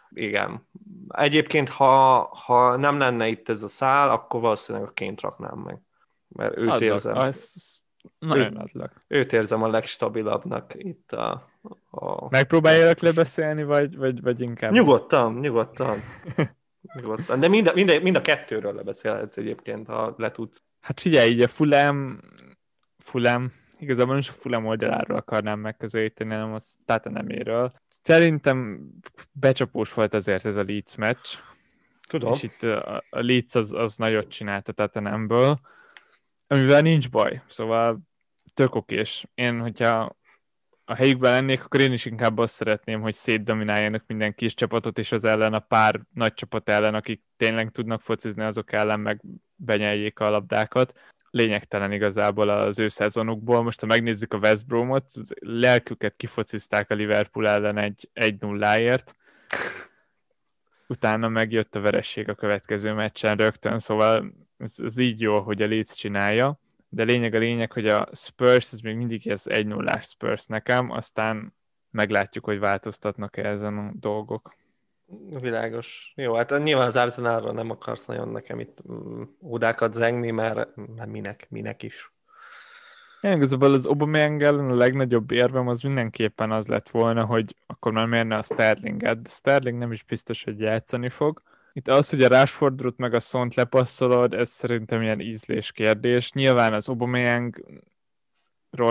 Igen. 0.10 0.68
Egyébként, 1.08 1.70
ha, 1.70 2.20
ha 2.46 2.76
nem 2.76 2.98
lenne 2.98 3.28
itt 3.28 3.50
ez 3.50 3.64
a 3.64 3.68
szál, 3.68 4.10
akkor 4.10 4.42
valószínűleg 4.42 4.88
a 4.88 4.92
ként 4.92 5.22
raknám 5.22 5.58
meg. 5.58 5.80
Mert 6.28 6.58
őt 6.58 6.70
Adlak, 6.70 6.82
érzem. 6.82 7.16
Az, 7.16 7.84
nagyon 8.20 8.56
adlak. 8.56 9.04
Őt 9.08 9.34
érzem 9.34 9.64
a 9.64 9.68
legstabilabbnak 9.68 10.74
itt 10.78 11.12
a... 11.12 11.50
a... 11.90 12.30
Megpróbálják 12.30 13.00
lebeszélni, 13.00 13.64
vagy, 13.64 13.98
vagy, 13.98 14.22
vagy 14.22 14.42
inkább... 14.42 14.72
Nyugodtan, 14.72 15.34
nyugodtan. 15.34 16.04
nyugodtan. 16.96 17.40
De 17.40 17.48
mind 17.48 17.68
a, 17.68 17.74
mind, 17.74 17.90
a, 17.90 18.00
mind 18.00 18.16
a 18.16 18.22
kettőről 18.22 18.74
lebeszélhetsz 18.74 19.38
egyébként, 19.38 19.88
ha 19.88 20.14
le 20.18 20.32
tudsz. 20.32 20.64
Hát 20.80 21.00
figyelj, 21.00 21.30
így 21.30 21.42
a 21.42 21.48
Fulham, 21.48 22.20
Fulham, 22.98 23.52
igazából 23.80 24.18
is 24.18 24.30
a 24.30 24.34
Fulham 24.34 24.66
oldaláról 24.66 25.18
akarnám 25.18 25.60
megközelíteni, 25.60 26.34
hanem 26.34 26.54
a 26.54 26.60
Tataneméről. 26.86 27.72
Szerintem 28.04 28.90
becsapós 29.32 29.94
volt 29.94 30.14
azért 30.14 30.46
ez 30.46 30.56
a 30.56 30.64
Leeds 30.64 30.96
meccs. 30.96 31.38
Tudom. 32.08 32.34
És 32.34 32.44
itt 32.44 32.64
a, 32.64 33.04
Leeds 33.10 33.56
az, 33.56 33.74
az 33.74 33.98
nagyot 33.98 34.28
csinált 34.28 34.68
a 34.68 34.72
Tottenhamből 34.72 35.60
amivel 36.48 36.82
nincs 36.82 37.10
baj, 37.10 37.42
szóval 37.48 38.00
tök 38.54 38.76
okés. 38.76 39.26
Én, 39.34 39.60
hogyha 39.60 40.16
a 40.86 40.96
helyükben 40.96 41.32
lennék, 41.32 41.64
akkor 41.64 41.80
én 41.80 41.94
is 41.94 42.06
inkább 42.06 42.38
azt 42.38 42.54
szeretném, 42.54 43.02
hogy 43.02 43.14
szétdomináljanak 43.14 44.04
minden 44.08 44.36
kis 44.36 44.54
csapatot, 44.54 44.98
és 44.98 45.12
az 45.12 45.24
ellen 45.24 45.54
a 45.54 45.60
pár 45.60 46.02
nagy 46.14 46.34
csapat 46.34 46.70
ellen, 46.70 46.96
akik 46.96 47.24
tényleg 47.38 47.72
tudnak 47.72 48.02
focizni, 48.02 48.44
azok 48.44 48.72
ellen 48.72 49.00
meg 49.00 49.22
benyeljék 49.56 50.20
a 50.20 50.30
labdákat. 50.30 50.94
Lényegtelen 51.30 51.92
igazából 51.92 52.50
az 52.50 52.80
ő 52.80 52.88
szezonukból. 52.88 53.64
Most, 53.64 53.80
ha 53.80 53.86
megnézzük 53.86 54.34
a 54.34 54.38
West 54.38 54.66
Bromot, 54.66 55.12
lelküket 55.40 56.16
kifocizták 56.16 56.90
a 56.92 56.94
Liverpool 56.94 57.48
ellen 57.48 57.78
egy, 57.78 58.10
egy 58.14 58.42
nulláért. 58.42 59.16
Utána 60.88 61.28
megjött 61.28 61.76
a 61.76 61.82
veresség 61.82 62.30
a 62.30 62.36
következő 62.36 62.94
meccsen 62.94 63.36
rögtön, 63.36 63.80
szóval 63.80 64.34
ez, 64.58 64.76
ez 64.84 64.98
így 64.98 65.22
jó, 65.22 65.40
hogy 65.40 65.62
a 65.62 65.68
Leeds 65.68 65.96
csinálja, 65.96 66.60
de 66.90 67.04
lényeg 67.04 67.34
a 67.34 67.38
lényeg, 67.38 67.72
hogy 67.72 67.88
a 67.88 68.08
Spurs, 68.14 68.74
ez 68.74 68.80
még 68.80 68.96
mindig 68.96 69.28
ez 69.28 69.48
1 69.48 69.68
0 69.68 70.02
Spurs 70.02 70.46
nekem, 70.46 70.92
aztán 70.92 71.54
meglátjuk, 71.92 72.46
hogy 72.46 72.60
változtatnak-e 72.60 73.48
ezen 73.48 73.78
a 73.78 73.92
dolgok. 73.94 74.56
Világos. 75.40 76.14
Jó, 76.16 76.34
hát 76.34 76.64
nyilván 76.64 76.88
az 76.88 76.96
Arsenalról 76.96 77.54
nem 77.54 77.70
akarsz 77.70 78.06
nagyon 78.06 78.30
nekem 78.30 78.60
itt 78.60 78.78
ódákat 79.42 79.96
mm, 79.96 80.00
zengni, 80.00 80.32
mert, 80.32 80.76
mert 80.76 81.10
minek, 81.10 81.48
minek 81.50 81.84
is. 81.84 82.14
Én 83.22 83.32
igazából 83.32 83.74
az 83.74 83.86
Aubameyang 83.86 84.42
ellen 84.42 84.70
a 84.70 84.76
legnagyobb 84.76 85.32
érvem 85.32 85.68
az 85.68 85.82
mindenképpen 85.82 86.52
az 86.52 86.68
lett 86.68 86.90
volna, 86.90 87.26
hogy 87.26 87.56
akkor 87.68 87.92
már 87.92 88.06
mérne 88.06 88.38
a 88.38 88.42
Sterlinget, 88.42 89.22
de 89.22 89.30
Sterling 89.30 89.78
nem 89.78 89.92
is 89.92 90.04
biztos, 90.04 90.44
hogy 90.44 90.60
játszani 90.60 91.10
fog. 91.10 91.42
Itt 91.78 91.88
az, 91.88 92.10
hogy 92.10 92.24
a 92.24 92.28
Rashfordot 92.28 92.98
meg 92.98 93.14
a 93.14 93.20
Szont 93.20 93.54
lepasszolod, 93.54 94.34
ez 94.34 94.50
szerintem 94.50 95.02
ilyen 95.02 95.20
ízlés 95.20 95.72
kérdés. 95.72 96.32
Nyilván 96.32 96.74
az 96.74 96.90
Aubameyangról 96.90 97.76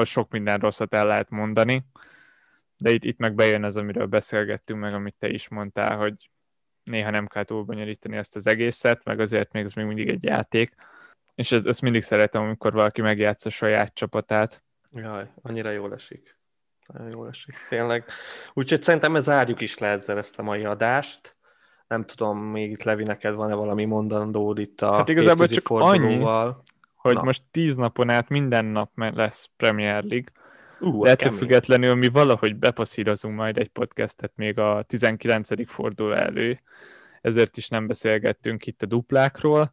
sok 0.04 0.30
minden 0.30 0.58
rosszat 0.58 0.94
el 0.94 1.06
lehet 1.06 1.30
mondani, 1.30 1.84
de 2.76 2.90
itt, 2.90 3.04
itt 3.04 3.18
meg 3.18 3.34
bejön 3.34 3.64
az, 3.64 3.76
amiről 3.76 4.06
beszélgettünk, 4.06 4.80
meg 4.80 4.94
amit 4.94 5.14
te 5.18 5.28
is 5.28 5.48
mondtál, 5.48 5.96
hogy 5.96 6.30
néha 6.82 7.10
nem 7.10 7.26
kell 7.26 7.44
túl 7.44 7.62
bonyolítani 7.62 8.16
ezt 8.16 8.36
az 8.36 8.46
egészet, 8.46 9.04
meg 9.04 9.20
azért 9.20 9.52
még 9.52 9.64
ez 9.64 9.72
még 9.72 9.86
mindig 9.86 10.08
egy 10.08 10.22
játék. 10.22 10.74
És 11.34 11.52
ezt 11.52 11.82
mindig 11.82 12.02
szeretem, 12.02 12.42
amikor 12.42 12.72
valaki 12.72 13.00
megjátsz 13.00 13.46
a 13.46 13.50
saját 13.50 13.94
csapatát. 13.94 14.62
Jaj, 14.90 15.30
annyira 15.42 15.70
jól 15.70 15.94
esik. 15.94 16.38
nagyon 16.86 17.10
jól 17.10 17.28
esik, 17.28 17.54
tényleg. 17.68 18.04
Úgyhogy 18.52 18.82
szerintem 18.82 19.16
ez 19.16 19.24
zárjuk 19.24 19.60
is 19.60 19.78
le 19.78 19.88
ezzel 19.88 20.18
ezt 20.18 20.38
a 20.38 20.42
mai 20.42 20.64
adást. 20.64 21.33
Nem 21.94 22.04
tudom, 22.04 22.38
még 22.38 22.70
itt 22.70 22.82
Levi, 22.82 23.02
neked 23.02 23.34
van-e 23.34 23.54
valami 23.54 23.84
mondandód 23.84 24.58
itt 24.58 24.80
a 24.80 24.92
Hát 24.92 25.08
igazából 25.08 25.46
csak 25.46 25.66
fordulóval. 25.66 26.46
annyi, 26.46 26.54
hogy 26.94 27.14
Na. 27.14 27.22
most 27.22 27.42
tíz 27.50 27.76
napon 27.76 28.10
át 28.10 28.28
minden 28.28 28.64
nap 28.64 28.90
lesz 28.94 29.50
Premier 29.56 30.04
League, 30.04 30.28
Uh, 30.80 31.04
de 31.04 31.10
ettől 31.10 31.16
kemény. 31.28 31.38
függetlenül 31.38 31.94
mi 31.94 32.08
valahogy 32.08 32.56
bepaszírozunk 32.56 33.36
majd 33.36 33.58
egy 33.58 33.68
podcastet 33.68 34.32
még 34.34 34.58
a 34.58 34.82
19. 34.82 35.68
forduló 35.68 36.12
elő, 36.12 36.60
ezért 37.20 37.56
is 37.56 37.68
nem 37.68 37.86
beszélgettünk 37.86 38.66
itt 38.66 38.82
a 38.82 38.86
duplákról. 38.86 39.72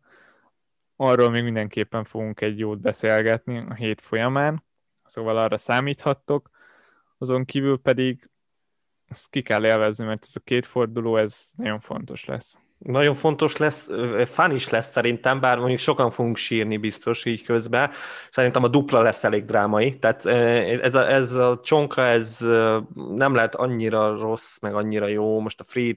Arról 0.95 1.29
még 1.29 1.43
mindenképpen 1.43 2.03
fogunk 2.03 2.41
egy 2.41 2.59
jót 2.59 2.79
beszélgetni 2.79 3.65
a 3.69 3.73
hét 3.73 4.01
folyamán, 4.01 4.63
szóval 5.05 5.37
arra 5.37 5.57
számíthattok. 5.57 6.49
Azon 7.17 7.45
kívül 7.45 7.77
pedig 7.81 8.29
ezt 9.11 9.29
ki 9.29 9.41
kell 9.41 9.65
élvezni, 9.65 10.05
mert 10.05 10.23
ez 10.23 10.35
a 10.35 10.41
két 10.43 10.65
forduló, 10.65 11.17
ez 11.17 11.51
nagyon 11.55 11.79
fontos 11.79 12.25
lesz. 12.25 12.57
Nagyon 12.77 13.13
fontos 13.13 13.57
lesz, 13.57 13.87
fan 14.25 14.51
is 14.51 14.69
lesz 14.69 14.91
szerintem, 14.91 15.39
bár 15.39 15.57
mondjuk 15.57 15.79
sokan 15.79 16.11
fogunk 16.11 16.37
sírni 16.37 16.77
biztos 16.77 17.25
így 17.25 17.43
közben. 17.43 17.91
Szerintem 18.29 18.63
a 18.63 18.67
dupla 18.67 19.01
lesz 19.01 19.23
elég 19.23 19.45
drámai, 19.45 19.97
tehát 19.99 20.25
ez 20.81 20.95
a, 20.95 21.11
ez 21.11 21.33
a 21.33 21.59
csonka, 21.63 22.05
ez 22.05 22.37
nem 23.15 23.35
lehet 23.35 23.55
annyira 23.55 24.19
rossz, 24.19 24.59
meg 24.59 24.75
annyira 24.75 25.07
jó, 25.07 25.39
most 25.39 25.59
a 25.59 25.63
free 25.67 25.93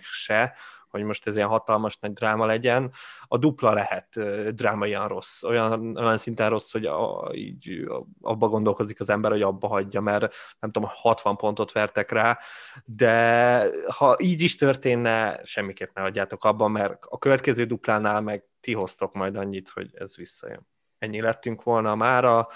se, 0.00 0.54
hogy 0.94 1.04
most 1.04 1.26
ez 1.26 1.36
ilyen 1.36 1.48
hatalmas 1.48 1.98
nagy 1.98 2.12
dráma 2.12 2.46
legyen. 2.46 2.92
A 3.26 3.38
dupla 3.38 3.72
lehet 3.72 4.20
drámaian 4.54 5.08
rossz, 5.08 5.42
olyan, 5.42 5.96
olyan 5.96 6.18
szinten 6.18 6.48
rossz, 6.48 6.72
hogy 6.72 6.86
a, 6.86 7.30
így 7.32 7.86
abba 8.20 8.48
gondolkozik 8.48 9.00
az 9.00 9.08
ember, 9.08 9.30
hogy 9.30 9.42
abba 9.42 9.68
hagyja, 9.68 10.00
mert 10.00 10.34
nem 10.60 10.70
tudom, 10.70 10.88
60 10.92 11.36
pontot 11.36 11.72
vertek 11.72 12.10
rá, 12.10 12.38
de 12.84 13.66
ha 13.88 14.16
így 14.18 14.42
is 14.42 14.56
történne, 14.56 15.40
semmiképp 15.44 15.94
ne 15.94 16.02
hagyjátok 16.02 16.44
abban, 16.44 16.70
mert 16.70 17.04
a 17.08 17.18
következő 17.18 17.64
duplánál 17.64 18.20
meg 18.20 18.44
ti 18.60 18.72
hoztok 18.74 19.14
majd 19.14 19.36
annyit, 19.36 19.68
hogy 19.68 19.90
ez 19.94 20.16
visszajön. 20.16 20.66
Ennyi 20.98 21.20
lettünk 21.20 21.62
volna 21.62 21.94
mára. 21.94 22.48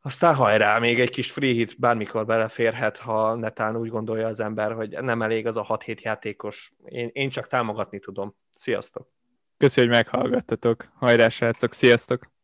Aztán 0.00 0.34
hajrá, 0.34 0.78
még 0.78 1.00
egy 1.00 1.10
kis 1.10 1.32
free 1.32 1.52
hit 1.52 1.78
bármikor 1.78 2.26
beleférhet, 2.26 2.98
ha 2.98 3.34
netán 3.34 3.76
úgy 3.76 3.88
gondolja 3.88 4.26
az 4.26 4.40
ember, 4.40 4.72
hogy 4.72 5.02
nem 5.02 5.22
elég 5.22 5.46
az 5.46 5.56
a 5.56 5.64
6-7 5.64 6.00
játékos. 6.00 6.72
Én, 6.84 7.10
én 7.12 7.30
csak 7.30 7.46
támogatni 7.46 7.98
tudom. 7.98 8.36
Sziasztok! 8.54 9.08
Köszönjük, 9.56 9.94
hogy 9.94 10.04
meghallgattatok. 10.04 10.92
Hajrá, 10.94 11.28
srácok! 11.28 11.72
Sziasztok! 11.72 12.37